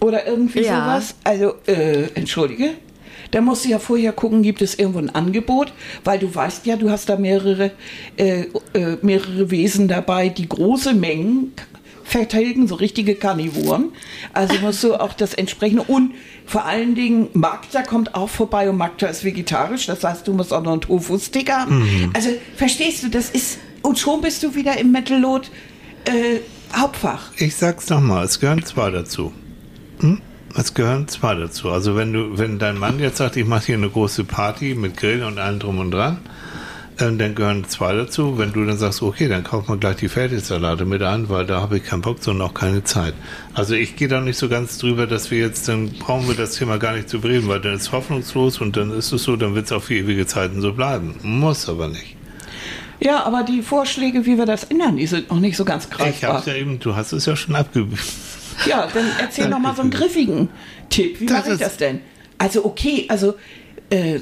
Oder 0.00 0.26
irgendwie 0.26 0.62
Ja. 0.64 0.84
sowas. 0.84 1.14
Also, 1.24 1.54
äh, 1.66 2.08
entschuldige. 2.14 2.70
Da 3.32 3.40
musst 3.40 3.64
du 3.64 3.70
ja 3.70 3.78
vorher 3.78 4.12
gucken, 4.12 4.42
gibt 4.42 4.62
es 4.62 4.78
irgendwo 4.78 5.00
ein 5.00 5.10
Angebot, 5.10 5.72
weil 6.04 6.18
du 6.18 6.32
weißt 6.32 6.64
ja, 6.66 6.76
du 6.76 6.90
hast 6.90 7.08
da 7.08 7.16
mehrere, 7.16 7.72
äh, 8.16 8.44
äh, 8.74 8.98
mehrere 9.02 9.50
Wesen 9.50 9.88
dabei, 9.88 10.28
die 10.28 10.48
große 10.48 10.94
Mengen 10.94 11.52
vertilgen, 12.04 12.68
so 12.68 12.74
richtige 12.74 13.14
Karnivoren. 13.14 13.90
Also 14.32 14.54
musst 14.60 14.84
du 14.84 14.94
auch 14.94 15.14
das 15.14 15.34
entsprechende 15.34 15.82
und 15.82 16.12
vor 16.46 16.66
allen 16.66 16.94
Dingen 16.94 17.28
Magda 17.32 17.82
kommt 17.82 18.14
auch 18.14 18.28
vorbei 18.28 18.68
und 18.68 18.76
Magda 18.76 19.06
ist 19.06 19.24
vegetarisch, 19.24 19.86
das 19.86 20.04
heißt, 20.04 20.28
du 20.28 20.34
musst 20.34 20.52
auch 20.52 20.62
noch 20.62 20.72
einen 20.72 20.82
Tofu-Stick 20.82 21.50
haben. 21.50 22.10
Also 22.14 22.28
verstehst 22.56 23.02
du, 23.02 23.08
das 23.08 23.30
ist 23.30 23.58
und 23.82 23.98
schon 23.98 24.20
bist 24.20 24.42
du 24.42 24.54
wieder 24.54 24.78
im 24.78 24.92
Metal 24.92 25.18
Load 25.18 25.48
äh, 26.04 26.40
Hauptfach. 26.76 27.32
Ich 27.36 27.56
sag's 27.56 27.88
nochmal, 27.88 28.24
es 28.24 28.38
gehören 28.38 28.64
zwei 28.64 28.90
dazu. 28.90 29.32
Hm? 30.00 30.20
Es 30.54 30.74
gehören 30.74 31.08
zwei 31.08 31.34
dazu. 31.34 31.70
Also 31.70 31.96
wenn 31.96 32.12
du, 32.12 32.38
wenn 32.38 32.58
dein 32.58 32.78
Mann 32.78 32.98
jetzt 32.98 33.16
sagt, 33.18 33.36
ich 33.36 33.46
mache 33.46 33.66
hier 33.66 33.76
eine 33.76 33.88
große 33.88 34.24
Party 34.24 34.74
mit 34.74 34.96
Grill 34.96 35.22
und 35.24 35.38
allem 35.38 35.58
drum 35.58 35.78
und 35.78 35.90
dran, 35.92 36.18
ähm, 37.00 37.16
dann 37.16 37.34
gehören 37.34 37.64
zwei 37.68 37.94
dazu. 37.94 38.36
Wenn 38.36 38.52
du 38.52 38.64
dann 38.66 38.76
sagst, 38.76 39.00
okay, 39.02 39.28
dann 39.28 39.44
kauft 39.44 39.68
man 39.68 39.80
gleich 39.80 39.96
die 39.96 40.08
Fertigsalate 40.08 40.84
mit 40.84 41.00
an, 41.02 41.30
weil 41.30 41.46
da 41.46 41.62
habe 41.62 41.78
ich 41.78 41.84
keinen 41.84 42.02
Bock, 42.02 42.18
sondern 42.20 42.48
auch 42.48 42.54
keine 42.54 42.84
Zeit. 42.84 43.14
Also 43.54 43.74
ich 43.74 43.96
gehe 43.96 44.08
da 44.08 44.20
nicht 44.20 44.36
so 44.36 44.48
ganz 44.50 44.76
drüber, 44.76 45.06
dass 45.06 45.30
wir 45.30 45.38
jetzt, 45.38 45.68
dann 45.68 45.90
brauchen 45.92 46.28
wir 46.28 46.34
das 46.34 46.56
Thema 46.56 46.76
gar 46.78 46.92
nicht 46.94 47.08
zu 47.08 47.20
bereden, 47.20 47.48
weil 47.48 47.60
dann 47.60 47.74
ist 47.74 47.82
es 47.82 47.92
hoffnungslos 47.92 48.60
und 48.60 48.76
dann 48.76 48.90
ist 48.90 49.10
es 49.12 49.22
so, 49.22 49.36
dann 49.36 49.54
wird 49.54 49.66
es 49.66 49.72
auf 49.72 49.90
ewige 49.90 50.26
Zeiten 50.26 50.60
so 50.60 50.72
bleiben. 50.74 51.14
Muss 51.22 51.68
aber 51.68 51.88
nicht. 51.88 52.16
Ja, 53.00 53.24
aber 53.24 53.42
die 53.42 53.62
Vorschläge, 53.62 54.26
wie 54.26 54.36
wir 54.38 54.46
das 54.46 54.64
ändern, 54.64 54.96
die 54.96 55.06
sind 55.06 55.30
noch 55.30 55.40
nicht 55.40 55.56
so 55.56 55.64
ganz 55.64 55.86
Ich 55.86 55.90
greifbar. 55.90 56.34
hab's 56.34 56.46
ja 56.46 56.54
eben, 56.54 56.78
du 56.78 56.94
hast 56.94 57.12
es 57.12 57.26
ja 57.26 57.34
schon 57.34 57.56
abgebildet. 57.56 58.04
Ja, 58.66 58.88
dann 58.92 59.06
erzähl 59.20 59.48
noch 59.48 59.58
mal 59.58 59.74
so 59.74 59.82
einen 59.82 59.90
griffigen 59.90 60.48
Tipp. 60.90 61.20
Wie 61.20 61.26
mache 61.26 61.52
ich 61.52 61.58
das 61.58 61.76
denn? 61.76 62.00
Also 62.38 62.64
okay, 62.64 63.06
also 63.08 63.34
äh, 63.90 64.20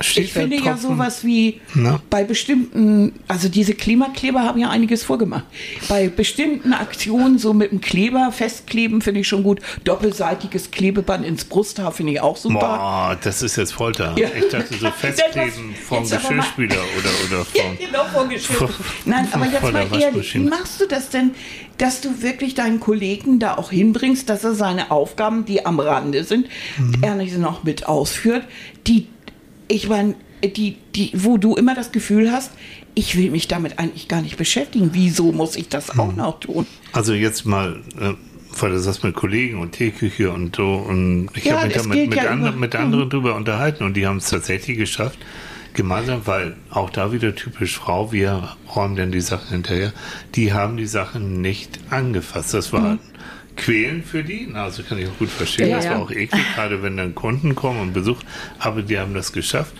ich 0.00 0.32
finde 0.32 0.56
ja 0.56 0.76
sowas 0.76 1.24
wie 1.24 1.60
Na? 1.74 2.00
bei 2.10 2.22
bestimmten, 2.24 3.12
also 3.26 3.48
diese 3.48 3.74
Klimakleber 3.74 4.40
haben 4.44 4.58
ja 4.60 4.70
einiges 4.70 5.02
vorgemacht. 5.02 5.44
Bei 5.88 6.08
bestimmten 6.08 6.72
Aktionen, 6.72 7.38
so 7.38 7.52
mit 7.52 7.72
dem 7.72 7.80
Kleber 7.80 8.30
festkleben, 8.32 9.00
finde 9.02 9.20
ich 9.20 9.28
schon 9.28 9.42
gut. 9.42 9.60
Doppelseitiges 9.84 10.70
Klebeband 10.70 11.26
ins 11.26 11.44
Brusthaar 11.44 11.92
finde 11.92 12.12
ich 12.12 12.20
auch 12.20 12.36
super. 12.36 12.58
Boah, 12.60 13.18
das 13.22 13.42
ist 13.42 13.56
jetzt 13.56 13.72
Folter. 13.72 14.14
Ja. 14.16 14.28
Ich 14.38 14.48
dachte 14.48 14.74
so 14.76 14.90
festkleben 14.90 15.74
vom 15.88 16.02
Geschirrspüler 16.08 16.76
oder, 16.76 17.10
oder 17.26 17.44
vom... 17.44 17.76
genau 17.78 18.04
vorgeschrieben. 18.12 18.68
Vor- 18.68 18.70
Nein, 19.04 19.26
aber 19.32 19.46
jetzt 19.46 19.62
mal 19.72 19.86
ehrlich, 20.00 20.34
wie 20.34 20.38
machst 20.40 20.80
du 20.80 20.86
das 20.86 21.10
denn, 21.10 21.32
dass 21.78 22.00
du 22.00 22.22
wirklich 22.22 22.54
deinen 22.54 22.80
Kollegen 22.80 23.38
da 23.38 23.56
auch 23.56 23.70
hinbringst, 23.70 24.28
dass 24.28 24.44
er 24.44 24.54
seine 24.54 24.90
Aufgaben, 24.90 25.44
die 25.44 25.64
am 25.66 25.80
Rande 25.80 26.24
sind, 26.24 26.46
Mhm. 26.76 26.94
er 27.02 27.14
nicht 27.14 27.36
noch 27.38 27.64
mit 27.64 27.86
ausführt, 27.86 28.44
die, 28.86 29.06
ich 29.68 29.88
meine, 29.88 30.14
die, 30.42 30.76
die, 30.94 31.10
wo 31.14 31.36
du 31.36 31.54
immer 31.56 31.74
das 31.74 31.92
Gefühl 31.92 32.30
hast, 32.32 32.52
ich 32.94 33.16
will 33.16 33.30
mich 33.30 33.48
damit 33.48 33.78
eigentlich 33.78 34.08
gar 34.08 34.22
nicht 34.22 34.36
beschäftigen. 34.36 34.90
Wieso 34.92 35.32
muss 35.32 35.56
ich 35.56 35.68
das 35.68 35.98
auch 35.98 36.14
noch 36.14 36.40
tun? 36.40 36.66
Also 36.92 37.12
jetzt 37.12 37.44
mal, 37.46 37.82
äh, 38.00 38.14
weil 38.60 38.70
du 38.70 38.80
sagst 38.80 39.04
mit 39.04 39.14
Kollegen 39.14 39.60
und 39.60 39.72
Teeküche 39.72 40.30
und 40.32 40.56
so 40.56 40.74
und 40.74 41.28
ich 41.34 41.44
Ja, 41.44 41.56
habe 41.58 41.66
mich 41.68 41.76
da 41.76 41.82
mit, 41.84 42.08
mit, 42.08 42.18
ja 42.18 42.30
anderen, 42.30 42.52
über- 42.54 42.60
mit 42.60 42.74
anderen 42.76 43.10
drüber 43.10 43.34
unterhalten 43.36 43.84
und 43.84 43.94
die 43.94 44.06
haben 44.06 44.16
es 44.18 44.30
tatsächlich 44.30 44.78
geschafft, 44.78 45.18
gemeinsam, 45.74 46.22
weil 46.24 46.56
auch 46.70 46.90
da 46.90 47.12
wieder 47.12 47.34
typisch 47.34 47.76
Frau, 47.76 48.10
wir 48.10 48.56
räumen 48.74 48.96
dann 48.96 49.12
die 49.12 49.20
Sachen 49.20 49.48
hinterher, 49.50 49.92
die 50.34 50.52
haben 50.52 50.76
die 50.76 50.86
Sachen 50.86 51.40
nicht 51.40 51.78
angefasst. 51.90 52.54
Das 52.54 52.72
war 52.72 52.94
Mhm. 52.94 52.98
Quälen 53.58 54.02
für 54.02 54.24
die, 54.24 54.48
also 54.54 54.82
kann 54.82 54.98
ich 54.98 55.06
auch 55.08 55.18
gut 55.18 55.28
verstehen, 55.28 55.68
Ja, 55.68 55.76
das 55.76 55.84
ja. 55.84 55.90
war 55.92 56.00
auch 56.00 56.10
eklig, 56.10 56.42
gerade 56.54 56.82
wenn 56.82 56.96
dann 56.96 57.14
Kunden 57.14 57.54
kommen 57.54 57.80
und 57.80 57.92
Besuch, 57.92 58.18
aber 58.58 58.82
die 58.82 58.98
haben 58.98 59.12
das 59.12 59.32
geschafft. 59.32 59.74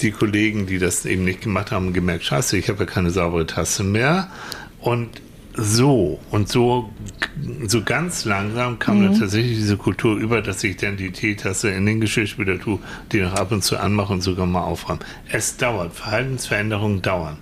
Die 0.00 0.10
Kollegen, 0.10 0.66
die 0.66 0.78
das 0.78 1.04
eben 1.06 1.24
nicht 1.24 1.42
gemacht 1.42 1.70
haben, 1.70 1.92
gemerkt, 1.92 2.24
scheiße, 2.24 2.56
ich 2.56 2.68
habe 2.68 2.80
ja 2.80 2.86
keine 2.86 3.10
saubere 3.10 3.46
Tasse 3.46 3.82
mehr 3.82 4.30
und 4.80 5.20
so 5.58 6.20
und 6.30 6.48
so 6.50 6.90
so 7.66 7.82
ganz 7.82 8.26
langsam 8.26 8.78
kam 8.78 9.02
dann 9.02 9.18
tatsächlich 9.18 9.56
diese 9.56 9.78
Kultur 9.78 10.16
über, 10.16 10.42
dass 10.42 10.62
ich 10.64 10.76
dann 10.76 10.98
die 10.98 11.12
Teetasse 11.12 11.70
in 11.70 11.86
den 11.86 12.00
Geschirrspüler 12.00 12.58
tue, 12.58 12.78
die 13.10 13.20
noch 13.20 13.32
ab 13.34 13.52
und 13.52 13.62
zu 13.62 13.78
anmache 13.78 14.12
und 14.12 14.20
sogar 14.20 14.44
mal 14.44 14.62
aufräume. 14.62 15.00
Es 15.30 15.56
dauert, 15.56 15.94
Verhaltensveränderungen 15.94 17.00
dauern. 17.00 17.38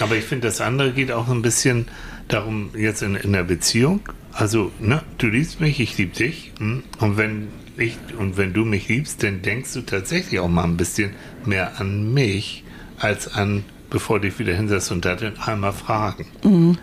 Aber 0.00 0.16
ich 0.16 0.24
finde, 0.24 0.48
das 0.48 0.60
andere 0.60 0.92
geht 0.92 1.10
auch 1.10 1.28
ein 1.28 1.40
bisschen 1.40 1.86
darum, 2.28 2.70
jetzt 2.76 3.02
in, 3.02 3.16
in 3.16 3.32
der 3.32 3.44
Beziehung. 3.44 4.00
Also, 4.40 4.70
ne, 4.78 5.02
du 5.18 5.26
liebst 5.26 5.60
mich, 5.60 5.80
ich 5.80 5.98
liebe 5.98 6.14
dich. 6.14 6.52
hm? 6.58 6.84
Und 7.00 7.16
wenn 7.16 7.48
ich 7.76 7.96
und 8.18 8.36
wenn 8.36 8.52
du 8.52 8.64
mich 8.64 8.88
liebst, 8.88 9.22
dann 9.24 9.42
denkst 9.42 9.72
du 9.74 9.80
tatsächlich 9.82 10.38
auch 10.38 10.48
mal 10.48 10.62
ein 10.64 10.76
bisschen 10.76 11.10
mehr 11.44 11.80
an 11.80 12.12
mich 12.14 12.62
als 12.98 13.26
an, 13.34 13.64
bevor 13.90 14.20
du 14.20 14.28
dich 14.28 14.38
wieder 14.38 14.54
hinsetzt 14.54 14.92
und 14.92 15.04
da 15.04 15.16
dann 15.16 15.36
einmal 15.38 15.72
fragen. 15.72 16.76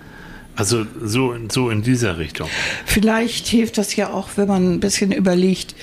Also 0.57 0.85
so, 1.01 1.31
in- 1.33 1.49
so 1.49 1.69
in 1.69 1.81
dieser 1.81 2.17
Richtung. 2.17 2.47
Vielleicht 2.85 3.47
hilft 3.47 3.77
das 3.77 3.95
ja 3.95 4.11
auch, 4.11 4.29
wenn 4.35 4.47
man 4.49 4.73
ein 4.73 4.79
bisschen 4.81 5.11
überlegt, 5.13 5.75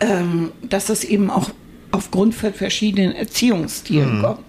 ähm, 0.00 0.50
dass 0.68 0.88
es 0.88 1.02
eben 1.04 1.30
auch 1.30 1.50
aufgrund 1.90 2.34
von 2.34 2.52
verschiedenen 2.54 3.12
Erziehungsstilen 3.12 4.22
kommt. 4.22 4.40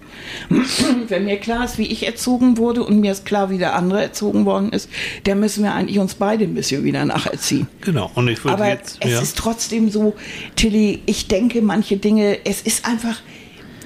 Wenn 1.08 1.24
mir 1.24 1.36
klar 1.38 1.64
ist, 1.64 1.78
wie 1.78 1.86
ich 1.86 2.06
erzogen 2.06 2.56
wurde 2.56 2.82
und 2.84 3.00
mir 3.00 3.12
ist 3.12 3.24
klar, 3.24 3.50
wie 3.50 3.58
der 3.58 3.74
andere 3.74 4.02
erzogen 4.02 4.44
worden 4.46 4.70
ist, 4.72 4.88
dann 5.24 5.40
müssen 5.40 5.62
wir 5.64 5.72
eigentlich 5.74 5.98
uns 5.98 6.14
beide 6.14 6.44
ein 6.44 6.54
bisschen 6.54 6.84
wieder 6.84 7.04
nacherziehen. 7.04 7.66
Genau. 7.80 8.10
Und 8.14 8.28
ich 8.28 8.42
würde 8.44 8.54
Aber 8.54 8.68
jetzt. 8.68 8.98
es 9.00 9.10
ja. 9.12 9.20
ist 9.20 9.36
trotzdem 9.38 9.90
so, 9.90 10.14
Tilly, 10.56 11.02
ich 11.06 11.28
denke 11.28 11.62
manche 11.62 11.96
Dinge, 11.96 12.38
es 12.44 12.62
ist 12.62 12.86
einfach, 12.86 13.20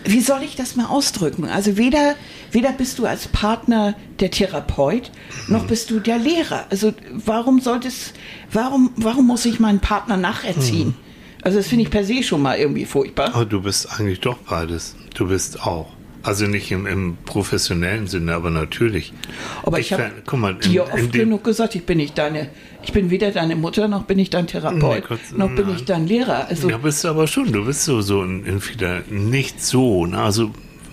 wie 0.05 0.20
soll 0.20 0.43
ich 0.43 0.55
das 0.57 0.76
mal 0.76 0.87
ausdrücken? 0.87 1.47
Also 1.47 1.76
weder, 1.76 2.14
weder 2.53 2.72
bist 2.72 2.99
du 2.99 3.07
als 3.07 3.26
Partner 3.28 3.95
der 4.20 4.30
Therapeut, 4.30 5.11
Mhm. 5.47 5.55
noch 5.55 5.66
bist 5.66 5.91
du 5.91 5.99
der 6.01 6.18
Lehrer. 6.18 6.66
Also 6.70 6.93
warum 7.11 7.61
sollte 7.61 7.89
es, 7.89 8.12
warum, 8.53 8.91
warum 8.97 9.26
muss 9.26 9.45
ich 9.47 9.61
meinen 9.61 9.80
Partner 9.80 10.16
nacherziehen? 10.16 10.89
Mhm. 10.89 10.95
Also 11.43 11.59
das 11.59 11.68
finde 11.68 11.85
ich 11.85 11.91
per 11.91 12.05
se 12.05 12.22
schon 12.22 12.41
mal 12.41 12.57
irgendwie 12.59 12.87
furchtbar. 12.87 13.35
Aber 13.35 13.45
du 13.45 13.61
bist 13.61 13.87
eigentlich 13.99 14.20
doch 14.20 14.39
beides. 14.39 14.95
Du 15.14 15.26
bist 15.28 15.61
auch 15.62 15.89
Also 16.24 16.46
nicht 16.46 16.70
im, 16.72 16.86
im 16.86 17.16
professionellen 17.26 18.06
Sinne, 18.06 18.34
aber 18.34 18.48
natürlich. 18.50 19.12
Aber 19.62 19.78
ich, 19.78 19.92
habe 19.92 20.10
mal, 20.36 20.54
in- 20.54 20.60
dir 20.72 20.84
oft 20.84 20.96
dem- 20.96 21.10
genug 21.12 21.44
gesagt, 21.44 21.74
ich 21.74 21.84
bin 21.84 21.98
nicht 21.98 22.16
deine, 22.16 22.48
ich 22.82 22.92
bin 22.92 23.10
weder 23.10 23.30
deine 23.30 23.56
Mutter, 23.56 23.88
noch 23.88 24.04
bin 24.04 24.18
ich 24.18 24.30
dein 24.30 24.46
Therapeut, 24.46 24.80
Nee, 25.02 25.04
Gott- 25.06 25.38
noch 25.38 25.48
bin 25.54 25.66
nein. 25.66 25.76
ich 25.76 25.84
dein 25.84 26.06
Lehrer. 26.06 26.46
Also 26.48 26.70
Ja, 26.70 26.78
bist 26.78 27.04
du 27.04 27.08
aber 27.08 27.26
schon. 27.26 27.52
Du 27.52 27.66
bist 27.66 27.84
so, 27.84 28.00
so 28.00 28.22
in, 28.22 28.44
in 28.46 28.60
vieler, 28.62 29.02
nicht 29.10 29.62
so. 29.62 30.06
Ne? 30.06 30.18
Also, 30.18 30.50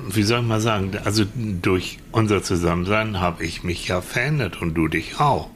wie 0.09 0.23
soll 0.23 0.41
ich 0.41 0.45
mal 0.47 0.59
sagen, 0.59 0.91
also 1.05 1.23
durch 1.61 1.99
unser 2.11 2.43
Zusammensein 2.43 3.21
habe 3.21 3.45
ich 3.45 3.63
mich 3.63 3.87
ja 3.87 4.01
verändert 4.01 4.61
und 4.61 4.73
du 4.73 4.89
dich 4.89 5.19
auch. 5.21 5.49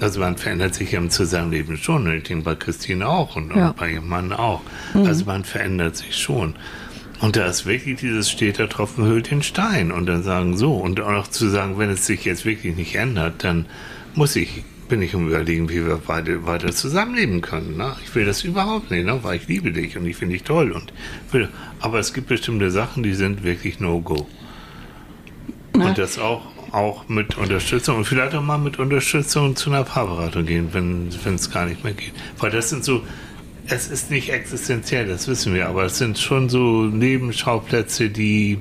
Also 0.00 0.20
man 0.20 0.36
verändert 0.38 0.74
sich 0.74 0.92
im 0.94 1.10
Zusammenleben 1.10 1.76
schon. 1.76 2.06
Und 2.06 2.14
ich 2.14 2.22
denke 2.24 2.44
bei 2.44 2.54
Christine 2.54 3.06
auch 3.06 3.36
und, 3.36 3.54
Ja. 3.54 3.68
und 3.68 3.76
bei 3.76 3.92
ihrem 3.92 4.08
Mann 4.08 4.32
auch. 4.32 4.62
Also 4.94 5.24
man 5.26 5.44
verändert 5.44 5.96
sich 5.96 6.16
schon. 6.16 6.54
Und 7.24 7.36
da 7.36 7.46
ist 7.46 7.64
wirklich 7.64 8.00
dieses 8.00 8.30
steter 8.30 8.68
Tropfen 8.68 9.06
hüllt 9.06 9.30
den 9.30 9.42
Stein. 9.42 9.92
Und 9.92 10.04
dann 10.04 10.22
sagen 10.22 10.58
so. 10.58 10.74
Und 10.74 11.00
auch 11.00 11.10
noch 11.10 11.26
zu 11.26 11.48
sagen, 11.48 11.78
wenn 11.78 11.88
es 11.88 12.04
sich 12.04 12.26
jetzt 12.26 12.44
wirklich 12.44 12.76
nicht 12.76 12.96
ändert, 12.96 13.44
dann 13.44 13.64
muss 14.14 14.36
ich, 14.36 14.62
bin 14.90 15.00
ich 15.00 15.14
um 15.14 15.28
überlegen, 15.28 15.70
wie 15.70 15.86
wir 15.86 16.02
beide 16.06 16.44
weiter 16.44 16.70
zusammenleben 16.72 17.40
können. 17.40 17.78
Ne? 17.78 17.96
Ich 18.04 18.14
will 18.14 18.26
das 18.26 18.44
überhaupt 18.44 18.90
nicht, 18.90 19.06
ne? 19.06 19.20
weil 19.22 19.38
ich 19.38 19.48
liebe 19.48 19.72
dich 19.72 19.96
und 19.96 20.04
ich 20.04 20.16
finde 20.16 20.34
dich 20.34 20.42
toll. 20.42 20.70
Und 20.70 20.92
will, 21.32 21.48
aber 21.80 21.98
es 21.98 22.12
gibt 22.12 22.26
bestimmte 22.26 22.70
Sachen, 22.70 23.02
die 23.02 23.14
sind 23.14 23.42
wirklich 23.42 23.80
No-Go. 23.80 24.26
Und 25.72 25.96
das 25.96 26.18
auch, 26.18 26.42
auch 26.72 27.08
mit 27.08 27.38
Unterstützung 27.38 27.96
und 27.96 28.04
vielleicht 28.04 28.34
auch 28.34 28.42
mal 28.42 28.58
mit 28.58 28.78
Unterstützung 28.78 29.56
zu 29.56 29.70
einer 29.70 29.84
Paarberatung 29.84 30.44
gehen, 30.44 30.68
wenn 30.72 31.08
wenn 31.24 31.36
es 31.36 31.50
gar 31.50 31.64
nicht 31.64 31.84
mehr 31.84 31.94
geht. 31.94 32.12
Weil 32.38 32.50
das 32.50 32.68
sind 32.68 32.84
so, 32.84 33.02
es 33.68 33.88
ist 33.88 34.10
nicht 34.10 34.30
existenziell, 34.30 35.06
das 35.06 35.26
wissen 35.28 35.54
wir, 35.54 35.68
aber 35.68 35.84
es 35.84 35.98
sind 35.98 36.18
schon 36.18 36.48
so 36.48 36.82
Nebenschauplätze, 36.84 38.10
die 38.10 38.58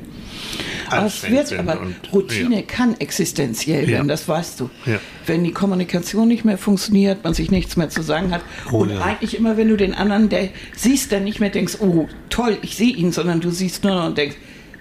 Aber 0.90 1.06
es 1.08 1.30
wird 1.30 1.48
sind. 1.48 1.60
aber, 1.60 1.82
und, 1.82 1.96
Routine 2.14 2.58
Ja. 2.58 2.62
kann 2.68 2.96
existenziell 3.00 3.84
Ja. 3.84 3.96
werden, 3.98 4.08
das 4.08 4.28
weißt 4.28 4.60
du. 4.60 4.70
Ja. 4.86 5.00
Wenn 5.26 5.44
die 5.44 5.52
Kommunikation 5.52 6.28
nicht 6.28 6.46
mehr 6.46 6.58
funktioniert, 6.58 7.24
man 7.24 7.34
sich 7.34 7.52
nichts 7.52 7.76
mehr 7.78 7.90
zu 7.90 8.02
sagen 8.02 8.32
hat 8.32 8.42
Oh 8.72 8.78
und 8.80 8.92
ja. 8.92 9.02
eigentlich 9.02 9.38
immer, 9.38 9.58
wenn 9.58 9.70
du 9.70 9.78
den 9.78 9.94
anderen 9.94 10.30
der 10.30 10.50
siehst, 10.76 11.12
dann 11.12 11.24
nicht 11.24 11.40
mehr 11.40 11.50
denkst, 11.50 11.78
oh 11.80 12.08
toll, 12.30 12.58
ich 12.62 12.76
sehe 12.76 12.94
ihn, 12.96 13.12
sondern 13.12 13.42
du 13.42 13.50
siehst 13.52 13.84
nur 13.84 13.96
noch 13.96 14.06
und 14.08 14.18
denkst, 14.18 14.36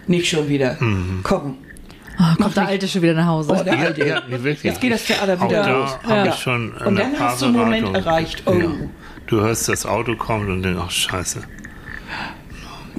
nicht 0.06 0.28
schon 0.28 0.48
wieder, 0.48 0.76
Mhm. 0.80 1.20
komm. 1.22 1.58
Oh, 2.18 2.42
kommt 2.42 2.56
der 2.56 2.68
Alte 2.68 2.86
schon 2.86 3.00
wieder 3.02 3.14
nach 3.14 3.26
Hause. 3.26 3.56
Oh, 3.58 3.62
der 3.64 3.74
Ja, 3.74 3.80
Alte. 3.80 4.06
ja. 4.06 4.22
Jetzt 4.62 4.80
geht 4.80 4.92
das 4.92 5.04
Theater 5.04 5.40
wieder 5.40 5.62
da 5.62 5.70
los. 5.70 5.98
Ja. 6.08 6.26
ich 6.26 6.34
schon 6.34 6.72
Und 6.72 6.96
dann 6.96 7.18
hast 7.18 7.40
du 7.40 7.46
einen 7.46 7.56
Moment 7.56 7.96
erreicht, 7.96 8.42
oh. 8.46 8.52
Ja. 8.52 8.70
Du 9.32 9.40
hörst, 9.40 9.66
das 9.70 9.86
Auto 9.86 10.14
kommt 10.14 10.50
und 10.50 10.62
denkst, 10.62 10.78
ach 10.84 10.90
scheiße. 10.90 11.40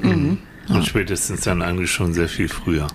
Mhm. 0.02 0.40
Und 0.68 0.84
spätestens 0.84 1.42
dann 1.42 1.62
eigentlich 1.62 1.92
schon 1.92 2.16
sehr 2.16 2.28
viel 2.28 2.50
früher. 2.50 2.88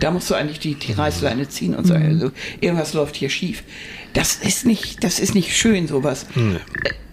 Da 0.00 0.10
musst 0.10 0.28
du 0.28 0.34
eigentlich 0.34 0.58
die, 0.58 0.74
die 0.74 0.92
Reißleine 0.92 1.48
ziehen 1.48 1.74
und 1.74 1.86
sagen, 1.86 2.04
also, 2.04 2.30
irgendwas 2.60 2.92
läuft 2.92 3.16
hier 3.16 3.30
schief. 3.30 3.62
Das 4.12 4.36
ist 4.36 4.66
nicht, 4.66 5.02
das 5.02 5.18
ist 5.18 5.34
nicht 5.34 5.56
schön, 5.56 5.88
sowas. 5.88 6.26
Nee. 6.34 6.58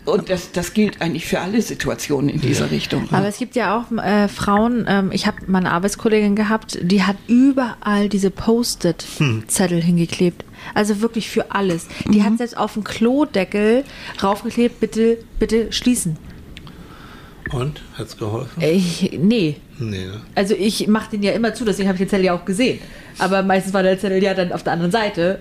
Und 0.04 0.30
das, 0.30 0.52
das 0.52 0.74
gilt 0.74 1.02
eigentlich 1.02 1.26
für 1.26 1.40
alle 1.40 1.62
Situationen 1.62 2.28
in 2.28 2.42
dieser 2.42 2.70
Richtung. 2.70 3.08
Aber 3.10 3.30
es 3.30 3.38
gibt 3.38 3.56
ja 3.56 3.80
auch 3.80 3.98
äh, 3.98 4.28
Frauen, 4.28 4.84
ähm, 4.90 5.12
ich 5.14 5.26
habe 5.26 5.38
mal 5.48 5.60
eine 5.60 5.72
Arbeitskollegin 5.72 6.36
gehabt, 6.36 6.80
die 6.82 7.04
hat 7.04 7.16
überall 7.28 8.10
diese 8.10 8.30
Post-it-Zettel 8.30 9.82
hingeklebt. 9.82 10.44
Also 10.74 11.02
wirklich 11.02 11.30
für 11.30 11.52
alles. 11.52 11.88
Die 12.10 12.24
hat 12.24 12.38
selbst 12.38 12.58
auf 12.58 12.74
den 12.74 12.84
Klodeckel 12.84 13.84
raufgeklebt, 14.22 14.80
bitte, 14.80 15.18
bitte 15.40 15.72
schließen. 15.72 16.18
Und? 17.52 17.82
Hat's 17.98 18.18
geholfen? 18.18 18.62
Ich, 18.62 19.12
nee. 19.20 19.58
Nee, 19.78 20.06
ne? 20.06 20.22
Also 20.36 20.54
ich 20.54 20.88
mache 20.88 21.12
den 21.12 21.24
ja 21.24 21.34
immer 21.34 21.54
zu, 21.54 21.66
deswegen 21.66 21.90
habe 21.90 21.96
ich 21.96 22.02
den 22.02 22.10
Zettel 22.10 22.26
ja 22.26 22.34
auch 22.34 22.46
gesehen. 22.46 22.80
Aber 23.20 23.44
meistens 23.44 23.74
war 23.74 23.84
der 23.84 24.00
Zettel 24.00 24.24
ja 24.24 24.34
dann 24.34 24.52
auf 24.52 24.64
der 24.64 24.74
anderen 24.74 24.92
Seite. 24.92 25.38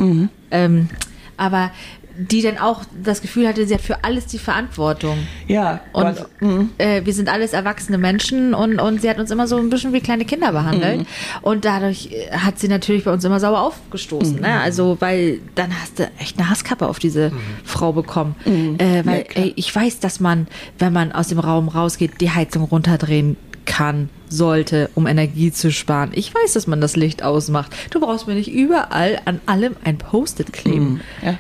Ähm, 0.51 0.89
aber 1.37 1.71
die 2.17 2.43
dann 2.43 2.59
auch 2.59 2.83
das 3.03 3.23
Gefühl 3.23 3.49
hatte, 3.49 3.67
sie 3.67 3.75
hat 3.75 3.81
für 3.81 4.05
alles 4.05 4.27
die 4.27 4.39
Verantwortung. 4.39 5.19
ja, 5.47 5.81
Und 5.93 6.27
mhm. 6.41 6.71
äh, 6.79 7.05
wir 7.05 7.13
sind 7.13 7.29
alles 7.29 7.53
erwachsene 7.53 7.99
Menschen 7.99 8.55
und, 8.55 8.79
und 8.79 9.01
sie 9.03 9.09
hat 9.09 9.19
uns 9.19 9.31
immer 9.31 9.47
so 9.47 9.57
ein 9.57 9.71
bisschen 9.71 9.93
wie 9.93 10.01
kleine 10.01 10.25
Kinder 10.25 10.53
behandelt. 10.53 11.07
Und 11.43 11.65
dadurch 11.65 12.11
äh, 12.13 12.31
hat 12.33 12.59
sie 12.59 12.69
natürlich 12.69 13.05
bei 13.05 13.13
uns 13.13 13.25
immer 13.25 13.41
sauer 13.41 13.61
aufgestoßen. 13.61 14.41
Ne? 14.41 14.61
Also, 14.61 14.97
weil 15.01 15.41
dann 15.55 15.73
hast 15.81 15.99
du 15.99 16.11
echt 16.19 16.39
eine 16.39 16.51
Hasskappe 16.51 16.89
auf 16.89 16.99
diese 16.99 17.33
Frau 17.65 17.93
bekommen. 17.93 18.35
Äh, 18.45 19.05
weil, 19.05 19.25
klar. 19.25 19.45
ey, 19.47 19.53
ich 19.57 19.75
weiß, 19.75 20.01
dass 20.01 20.21
man, 20.21 20.47
wenn 20.79 20.93
man 20.93 21.13
aus 21.13 21.29
dem 21.29 21.39
Raum 21.39 21.69
rausgeht, 21.69 22.21
die 22.21 22.31
Heizung 22.31 22.65
runterdrehen 22.65 23.37
kann, 23.67 24.09
sollte, 24.29 24.91
um 24.95 25.07
Energie 25.07 25.53
zu 25.53 25.71
sparen. 25.71 26.11
Ich 26.13 26.35
weiß, 26.35 26.55
dass 26.55 26.67
man 26.67 26.81
das 26.81 26.97
Licht 26.97 27.23
ausmacht. 27.23 27.75
Du 27.91 28.01
brauchst 28.01 28.27
mir 28.27 28.35
nicht 28.35 28.51
überall 28.51 29.21
an 29.25 29.41
allem 29.47 29.77
ein 29.85 29.99
Post-it 29.99 30.53
kleben. 30.53 31.01
ja. 31.23 31.39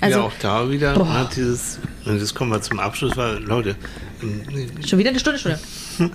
Also, 0.00 0.18
ja, 0.18 0.24
auch 0.24 0.32
da 0.40 0.70
wieder 0.70 0.96
ne, 0.96 1.28
dieses, 1.36 1.78
und 2.06 2.18
jetzt 2.18 2.34
kommen 2.34 2.50
wir 2.50 2.62
zum 2.62 2.80
Abschluss, 2.80 3.16
weil, 3.16 3.38
Leute, 3.38 3.76
ähm, 4.22 4.42
schon 4.86 4.98
wieder 4.98 5.10
eine 5.10 5.20
Stunde, 5.20 5.38
Stunde. 5.38 5.60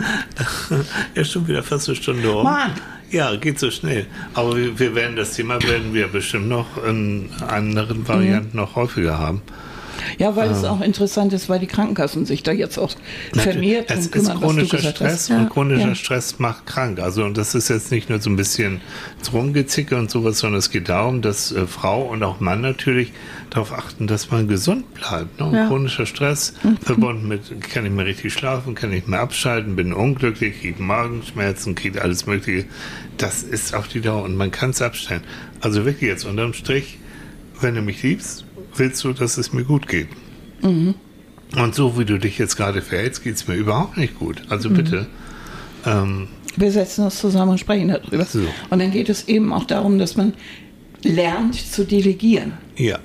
ja, 1.15 1.23
schon 1.25 1.47
wieder 1.47 1.61
fast 1.63 1.87
eine 1.87 1.95
Stunde 1.95 2.31
um. 2.31 2.43
Mann. 2.43 2.71
Ja, 3.11 3.35
geht 3.35 3.59
so 3.59 3.69
schnell. 3.69 4.07
Aber 4.33 4.57
wir, 4.57 4.77
wir 4.79 4.95
werden 4.95 5.15
das 5.15 5.33
Thema 5.33 5.61
werden 5.61 5.93
wir 5.93 6.07
bestimmt 6.07 6.49
noch 6.49 6.83
in 6.83 7.29
anderen 7.47 8.07
Varianten 8.07 8.57
noch 8.57 8.75
häufiger 8.75 9.19
haben. 9.19 9.41
ja, 10.17 10.35
weil 10.35 10.49
es 10.49 10.63
auch 10.63 10.81
interessant 10.81 11.31
ist, 11.31 11.47
weil 11.47 11.59
die 11.59 11.67
Krankenkassen 11.67 12.25
sich 12.25 12.41
da 12.43 12.51
jetzt 12.51 12.77
auch 12.79 12.91
vermehrt 13.33 13.89
es 13.91 13.99
ist 14.07 14.11
kümmern, 14.11 14.27
was 14.33 14.39
du 14.41 14.45
chronischer 14.47 14.79
Stress 14.79 15.29
hast. 15.29 15.29
und 15.29 15.49
chronischer 15.49 15.87
Ja. 15.89 15.95
Stress 15.95 16.39
macht 16.39 16.65
krank. 16.65 16.99
Also 16.99 17.23
und 17.23 17.37
das 17.37 17.53
ist 17.53 17.69
jetzt 17.69 17.91
nicht 17.91 18.09
nur 18.09 18.19
so 18.19 18.29
ein 18.31 18.35
bisschen 18.35 18.81
Rumgezicke 19.31 19.95
und 19.95 20.09
sowas, 20.09 20.39
sondern 20.39 20.59
es 20.59 20.71
geht 20.71 20.89
darum, 20.89 21.21
dass 21.21 21.51
äh, 21.51 21.67
Frau 21.67 22.01
und 22.03 22.23
auch 22.23 22.39
Mann 22.39 22.61
natürlich 22.61 23.13
darauf 23.55 23.71
achten, 23.73 24.05
dass 24.05 24.31
man 24.31 24.47
gesund 24.47 24.93
bleibt. 24.93 25.39
Ne? 25.39 25.51
Ja. 25.57 25.67
Chronischer 25.67 26.05
Stress 26.05 26.53
verbunden 26.81 27.27
mit, 27.27 27.61
kann 27.71 27.85
ich 27.85 27.91
mehr 27.91 28.05
richtig 28.05 28.33
schlafen, 28.33 28.75
kann 28.75 28.91
ich 28.91 29.07
mehr 29.07 29.21
abschalten, 29.21 29.75
bin 29.75 29.93
unglücklich, 29.93 30.59
kriege 30.59 30.83
Magenschmerzen, 30.83 31.73
kriege 31.73 32.01
alles 32.01 32.25
Mögliche. 32.25 32.65
Das 33.17 33.43
ist 33.43 33.73
auf 33.73 33.87
die 33.87 34.01
Dauer 34.01 34.23
und 34.23 34.35
man 34.35 34.51
kann 34.51 34.71
es 34.71 34.81
abstellen. 34.81 35.21
Also 35.61 35.85
wirklich 35.85 36.09
jetzt 36.09 36.25
unterm 36.25 36.53
Strich, 36.53 36.99
wenn 37.61 37.75
du 37.75 37.81
mich 37.81 38.03
liebst, 38.03 38.45
willst 38.75 39.03
du, 39.05 39.13
dass 39.13 39.37
es 39.37 39.53
mir 39.53 39.63
gut 39.63 39.87
geht. 39.87 40.07
Und 40.61 41.75
so 41.75 41.97
wie 41.97 42.03
du 42.05 42.17
dich 42.19 42.37
jetzt 42.37 42.57
gerade 42.57 42.81
verhältst, 42.81 43.23
geht 43.23 43.35
es 43.35 43.47
mir 43.47 43.55
überhaupt 43.55 43.95
nicht 43.95 44.19
gut. 44.19 44.41
Also 44.49 44.69
bitte. 44.69 45.07
Ähm, 45.85 46.27
Wir 46.57 46.71
setzen 46.71 47.05
uns 47.05 47.19
zusammen 47.19 47.51
und 47.51 47.59
sprechen 47.59 47.87
darüber. 47.87 48.25
So. 48.25 48.41
Und 48.69 48.79
dann 48.79 48.91
geht 48.91 49.07
es 49.07 49.29
eben 49.29 49.53
auch 49.53 49.63
darum, 49.63 49.97
dass 49.97 50.17
man 50.17 50.33
lernt 51.03 51.55
zu 51.55 51.85
delegieren. 51.85 52.53
ja. 52.75 52.99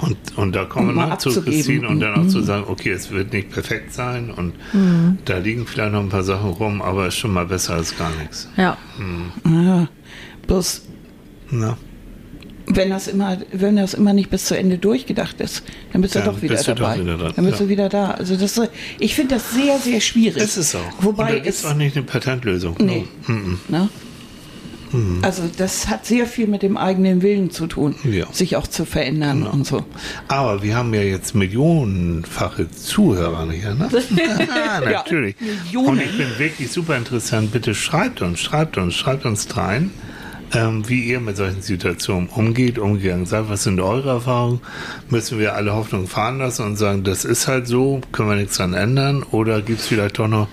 Und, 0.00 0.16
und 0.36 0.54
da 0.54 0.64
kommen 0.64 0.88
wir 0.88 0.94
mal 0.94 1.08
noch 1.08 1.18
zu 1.18 1.30
abzugeben. 1.30 1.54
Christine 1.54 1.88
und 1.88 2.00
dann 2.00 2.14
auch 2.14 2.28
zu 2.28 2.42
sagen, 2.42 2.64
okay, 2.68 2.90
es 2.90 3.10
wird 3.10 3.32
nicht 3.32 3.50
perfekt 3.50 3.92
sein 3.92 4.30
und 4.30 4.54
da 5.24 5.38
liegen 5.38 5.66
vielleicht 5.66 5.92
noch 5.92 6.00
ein 6.00 6.08
paar 6.08 6.22
Sachen 6.22 6.50
rum, 6.50 6.82
aber 6.82 7.08
ist 7.08 7.16
schon 7.16 7.32
mal 7.32 7.46
besser 7.46 7.74
als 7.74 7.96
gar 7.96 8.10
nichts. 8.16 8.48
Ja. 8.56 8.76
Ja, 9.44 9.88
bloß 10.46 10.82
Na? 11.50 11.76
wenn 12.70 12.90
das 12.90 13.08
immer, 13.08 13.38
wenn 13.52 13.76
das 13.76 13.94
immer 13.94 14.12
nicht 14.12 14.30
bis 14.30 14.44
zu 14.44 14.56
Ende 14.56 14.78
durchgedacht 14.78 15.40
ist, 15.40 15.62
dann 15.92 16.02
bist 16.02 16.14
du 16.14 16.20
Dann 16.20 16.34
doch 16.34 16.42
wieder 16.42 16.56
du 16.56 16.62
doch 16.62 16.74
dabei. 16.74 17.00
wieder 17.00 17.16
dran, 17.16 17.32
dann 17.34 17.44
bist 17.44 17.58
ja. 17.58 17.64
du 17.64 17.70
wieder 17.70 17.88
da. 17.88 18.10
Also 18.12 18.36
das, 18.36 18.60
ich 18.98 19.14
finde 19.14 19.36
das 19.36 19.52
sehr, 19.52 19.78
sehr 19.78 20.00
schwierig. 20.00 20.42
Es 20.42 20.56
ist 20.56 20.74
auch. 20.74 20.80
Wobei 21.00 21.36
und 21.36 21.44
da 21.46 21.48
es, 21.48 21.58
es 21.60 21.64
auch 21.64 21.74
nicht 21.74 21.96
eine 21.96 22.04
Patentlösung. 22.04 22.76
Nee. 22.78 23.06
No. 23.26 23.34
Mm, 23.34 23.58
ne? 24.92 25.18
Also 25.22 25.42
das 25.56 25.88
hat 25.88 26.06
sehr 26.06 26.26
viel 26.26 26.46
mit 26.46 26.62
dem 26.62 26.76
eigenen 26.76 27.22
Willen 27.22 27.50
zu 27.50 27.66
tun, 27.66 27.94
Ja. 28.04 28.26
sich 28.32 28.56
auch 28.56 28.66
zu 28.66 28.84
verändern 28.84 29.44
und 29.46 29.66
so. 29.66 29.84
Aber 30.28 30.62
wir 30.62 30.76
haben 30.76 30.92
ja 30.94 31.02
jetzt 31.02 31.34
millionenfache 31.34 32.70
Zuhörer 32.70 33.50
hier, 33.50 33.74
ne? 33.74 33.88
ja, 34.54 34.80
natürlich. 34.80 35.36
Millionen. 35.40 35.88
Und 35.88 36.00
ich 36.00 36.16
bin 36.16 36.26
wirklich 36.38 36.70
super 36.70 36.96
interessant. 36.96 37.52
Bitte 37.52 37.74
schreibt 37.74 38.22
uns, 38.22 38.40
schreibt 38.40 38.76
uns, 38.78 38.94
schreibt 38.94 39.24
uns 39.24 39.56
rein, 39.56 39.90
ähm, 40.54 40.88
wie 40.88 41.04
ihr 41.04 41.20
mit 41.20 41.36
solchen 41.36 41.60
Situationen 41.62 42.28
umgeht, 42.28 42.78
umgegangen 42.78 43.26
seid. 43.26 43.48
Was 43.48 43.64
sind 43.64 43.80
eure 43.80 44.08
Erfahrungen? 44.10 44.60
Müssen 45.10 45.38
wir 45.38 45.54
alle 45.54 45.74
Hoffnung 45.74 46.06
fahren 46.06 46.38
lassen 46.38 46.64
und 46.64 46.76
sagen, 46.76 47.04
das 47.04 47.24
ist 47.24 47.48
halt 47.48 47.66
so, 47.66 48.00
können 48.12 48.30
wir 48.30 48.36
nichts 48.36 48.56
dran 48.56 48.72
ändern? 48.74 49.22
Oder 49.30 49.60
gibt 49.60 49.80
es 49.80 49.86
vielleicht 49.86 50.18
doch 50.18 50.28
noch 50.28 50.48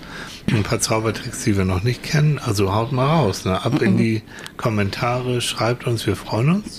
ein 0.48 0.62
paar 0.62 0.80
Zaubertricks, 0.80 1.44
die 1.44 1.56
wir 1.56 1.64
noch 1.64 1.82
nicht 1.82 2.02
kennen? 2.02 2.38
Also 2.38 2.74
haut 2.74 2.92
mal 2.92 3.06
raus, 3.06 3.44
ne? 3.44 3.64
ab 3.64 3.82
in 3.82 3.96
die 3.96 4.22
Kommentare, 4.56 5.40
schreibt 5.40 5.86
uns, 5.86 6.06
wir 6.06 6.16
freuen 6.16 6.50
uns. 6.50 6.78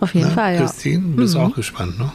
Auf 0.00 0.14
jeden 0.14 0.28
Ne? 0.28 0.34
Fall, 0.34 0.54
ja. 0.54 0.60
Christine, 0.62 1.00
bist 1.16 1.36
auch 1.36 1.54
gespannt, 1.54 1.98
ne? 1.98 2.10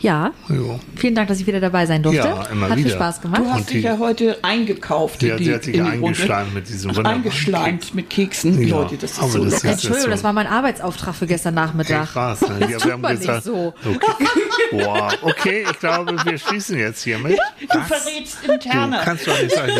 Ja. 0.00 0.32
Jo. 0.48 0.78
Vielen 0.96 1.14
Dank, 1.14 1.28
dass 1.28 1.40
ich 1.40 1.46
wieder 1.46 1.60
dabei 1.60 1.86
sein 1.86 2.02
durfte. 2.02 2.18
Ja, 2.20 2.42
immer 2.52 2.68
Hat 2.68 2.76
wieder. 2.76 2.88
viel 2.88 2.96
Spaß 2.96 3.20
gemacht. 3.22 3.40
Du 3.40 3.48
hast 3.50 3.56
Und 3.60 3.70
dich 3.70 3.76
die- 3.78 3.86
ja 3.86 3.98
heute 3.98 4.38
eingekauft. 4.42 5.22
Ja, 5.22 5.36
die, 5.36 5.44
sie 5.44 5.54
hat 5.54 5.64
sich 5.64 5.72
die 5.74 5.80
eingeschleimt 5.80 6.52
mit 6.54 6.68
diesem 6.68 6.90
wunderbaren 6.90 7.16
Eingeschleimt 7.22 7.80
Keks. 7.80 7.94
mit 7.94 8.10
Keksen. 8.10 8.62
Ja, 8.68 8.76
Leute, 8.76 8.96
das 8.98 9.12
ist 9.12 9.18
aber 9.18 9.28
so 9.30 9.44
das 9.44 9.64
Entschuldigung, 9.64 10.10
das 10.10 10.24
war 10.24 10.32
mein 10.34 10.46
Arbeitsauftrag 10.46 11.14
für 11.14 11.26
gestern 11.26 11.56
Hey, 11.56 11.64
Nachmittag. 11.66 12.12
krass, 12.12 12.40
ne? 12.42 12.56
Das 12.60 12.70
ja, 12.70 12.76
tut 12.76 12.84
wir 12.86 12.92
haben 12.92 13.00
man 13.00 13.18
gesagt, 13.18 13.46
nicht 13.46 13.54
so. 13.54 13.74
Okay. 13.84 14.24
Wow, 14.72 15.12
okay, 15.22 15.64
ich 15.70 15.78
glaube, 15.78 16.16
wir 16.24 16.38
schließen 16.38 16.78
jetzt 16.78 17.02
hiermit. 17.02 17.38
Du 17.72 17.78
verrätst 17.80 18.38
Du 18.46 18.52
interner. 18.52 19.00
kannst 19.04 19.26
doch 19.26 19.40
nicht 19.40 19.54
sagen. 19.54 19.72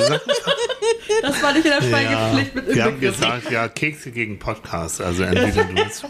Das 1.22 1.42
war 1.42 1.52
nicht 1.52 1.64
in 1.66 1.72
der 1.72 1.82
Schweigepflicht 1.82 2.54
mit 2.54 2.74
wir 2.74 2.84
haben 2.84 3.00
gesagt, 3.00 3.50
ja, 3.50 3.68
Kekse 3.68 4.10
gegen 4.10 4.38
Podcast. 4.38 5.00
Also 5.00 5.22
entweder 5.24 5.64
du 5.64 5.74
bist. 5.74 6.04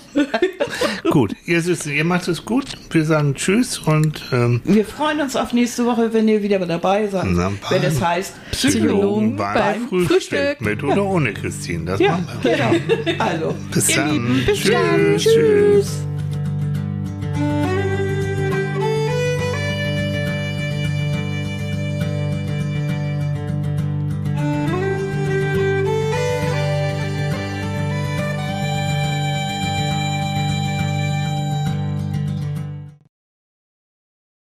gut, 1.11 1.32
ihr, 1.47 1.61
Süßen, 1.61 1.93
ihr 1.93 2.05
macht 2.05 2.29
es 2.29 2.45
gut. 2.45 2.65
Wir 2.91 3.05
sagen 3.05 3.35
Tschüss 3.35 3.79
und 3.79 4.23
ähm, 4.33 4.61
Wir 4.65 4.85
freuen 4.85 5.21
uns 5.21 5.37
auf 5.37 5.53
nächste 5.53 5.85
Woche, 5.87 6.13
wenn 6.13 6.29
ihr 6.29 6.43
wieder 6.43 6.59
dabei 6.61 7.09
seid. 7.09 7.25
Wenn 7.27 7.83
es 7.83 8.01
heißt 8.01 8.35
Psychologen 8.53 9.37
beim, 9.37 9.55
beim 9.55 9.89
Frühstück. 9.89 10.17
Frühstück. 10.17 10.61
Mit 10.61 10.83
oder 10.83 11.05
ohne 11.05 11.33
Christine. 11.33 11.85
Das 11.85 12.01
Ja, 12.01 12.13
machen 12.13 12.27
wir. 12.43 12.53
genau. 12.57 13.23
Also, 13.23 13.55
Bis 13.73 13.87
dann. 13.89 14.13
Lieben, 14.13 14.43
bis 14.47 14.59
Tschüss. 14.61 14.71
dann. 14.73 15.17
Tschüss. 15.19 15.35
Tschüss. 15.35 15.89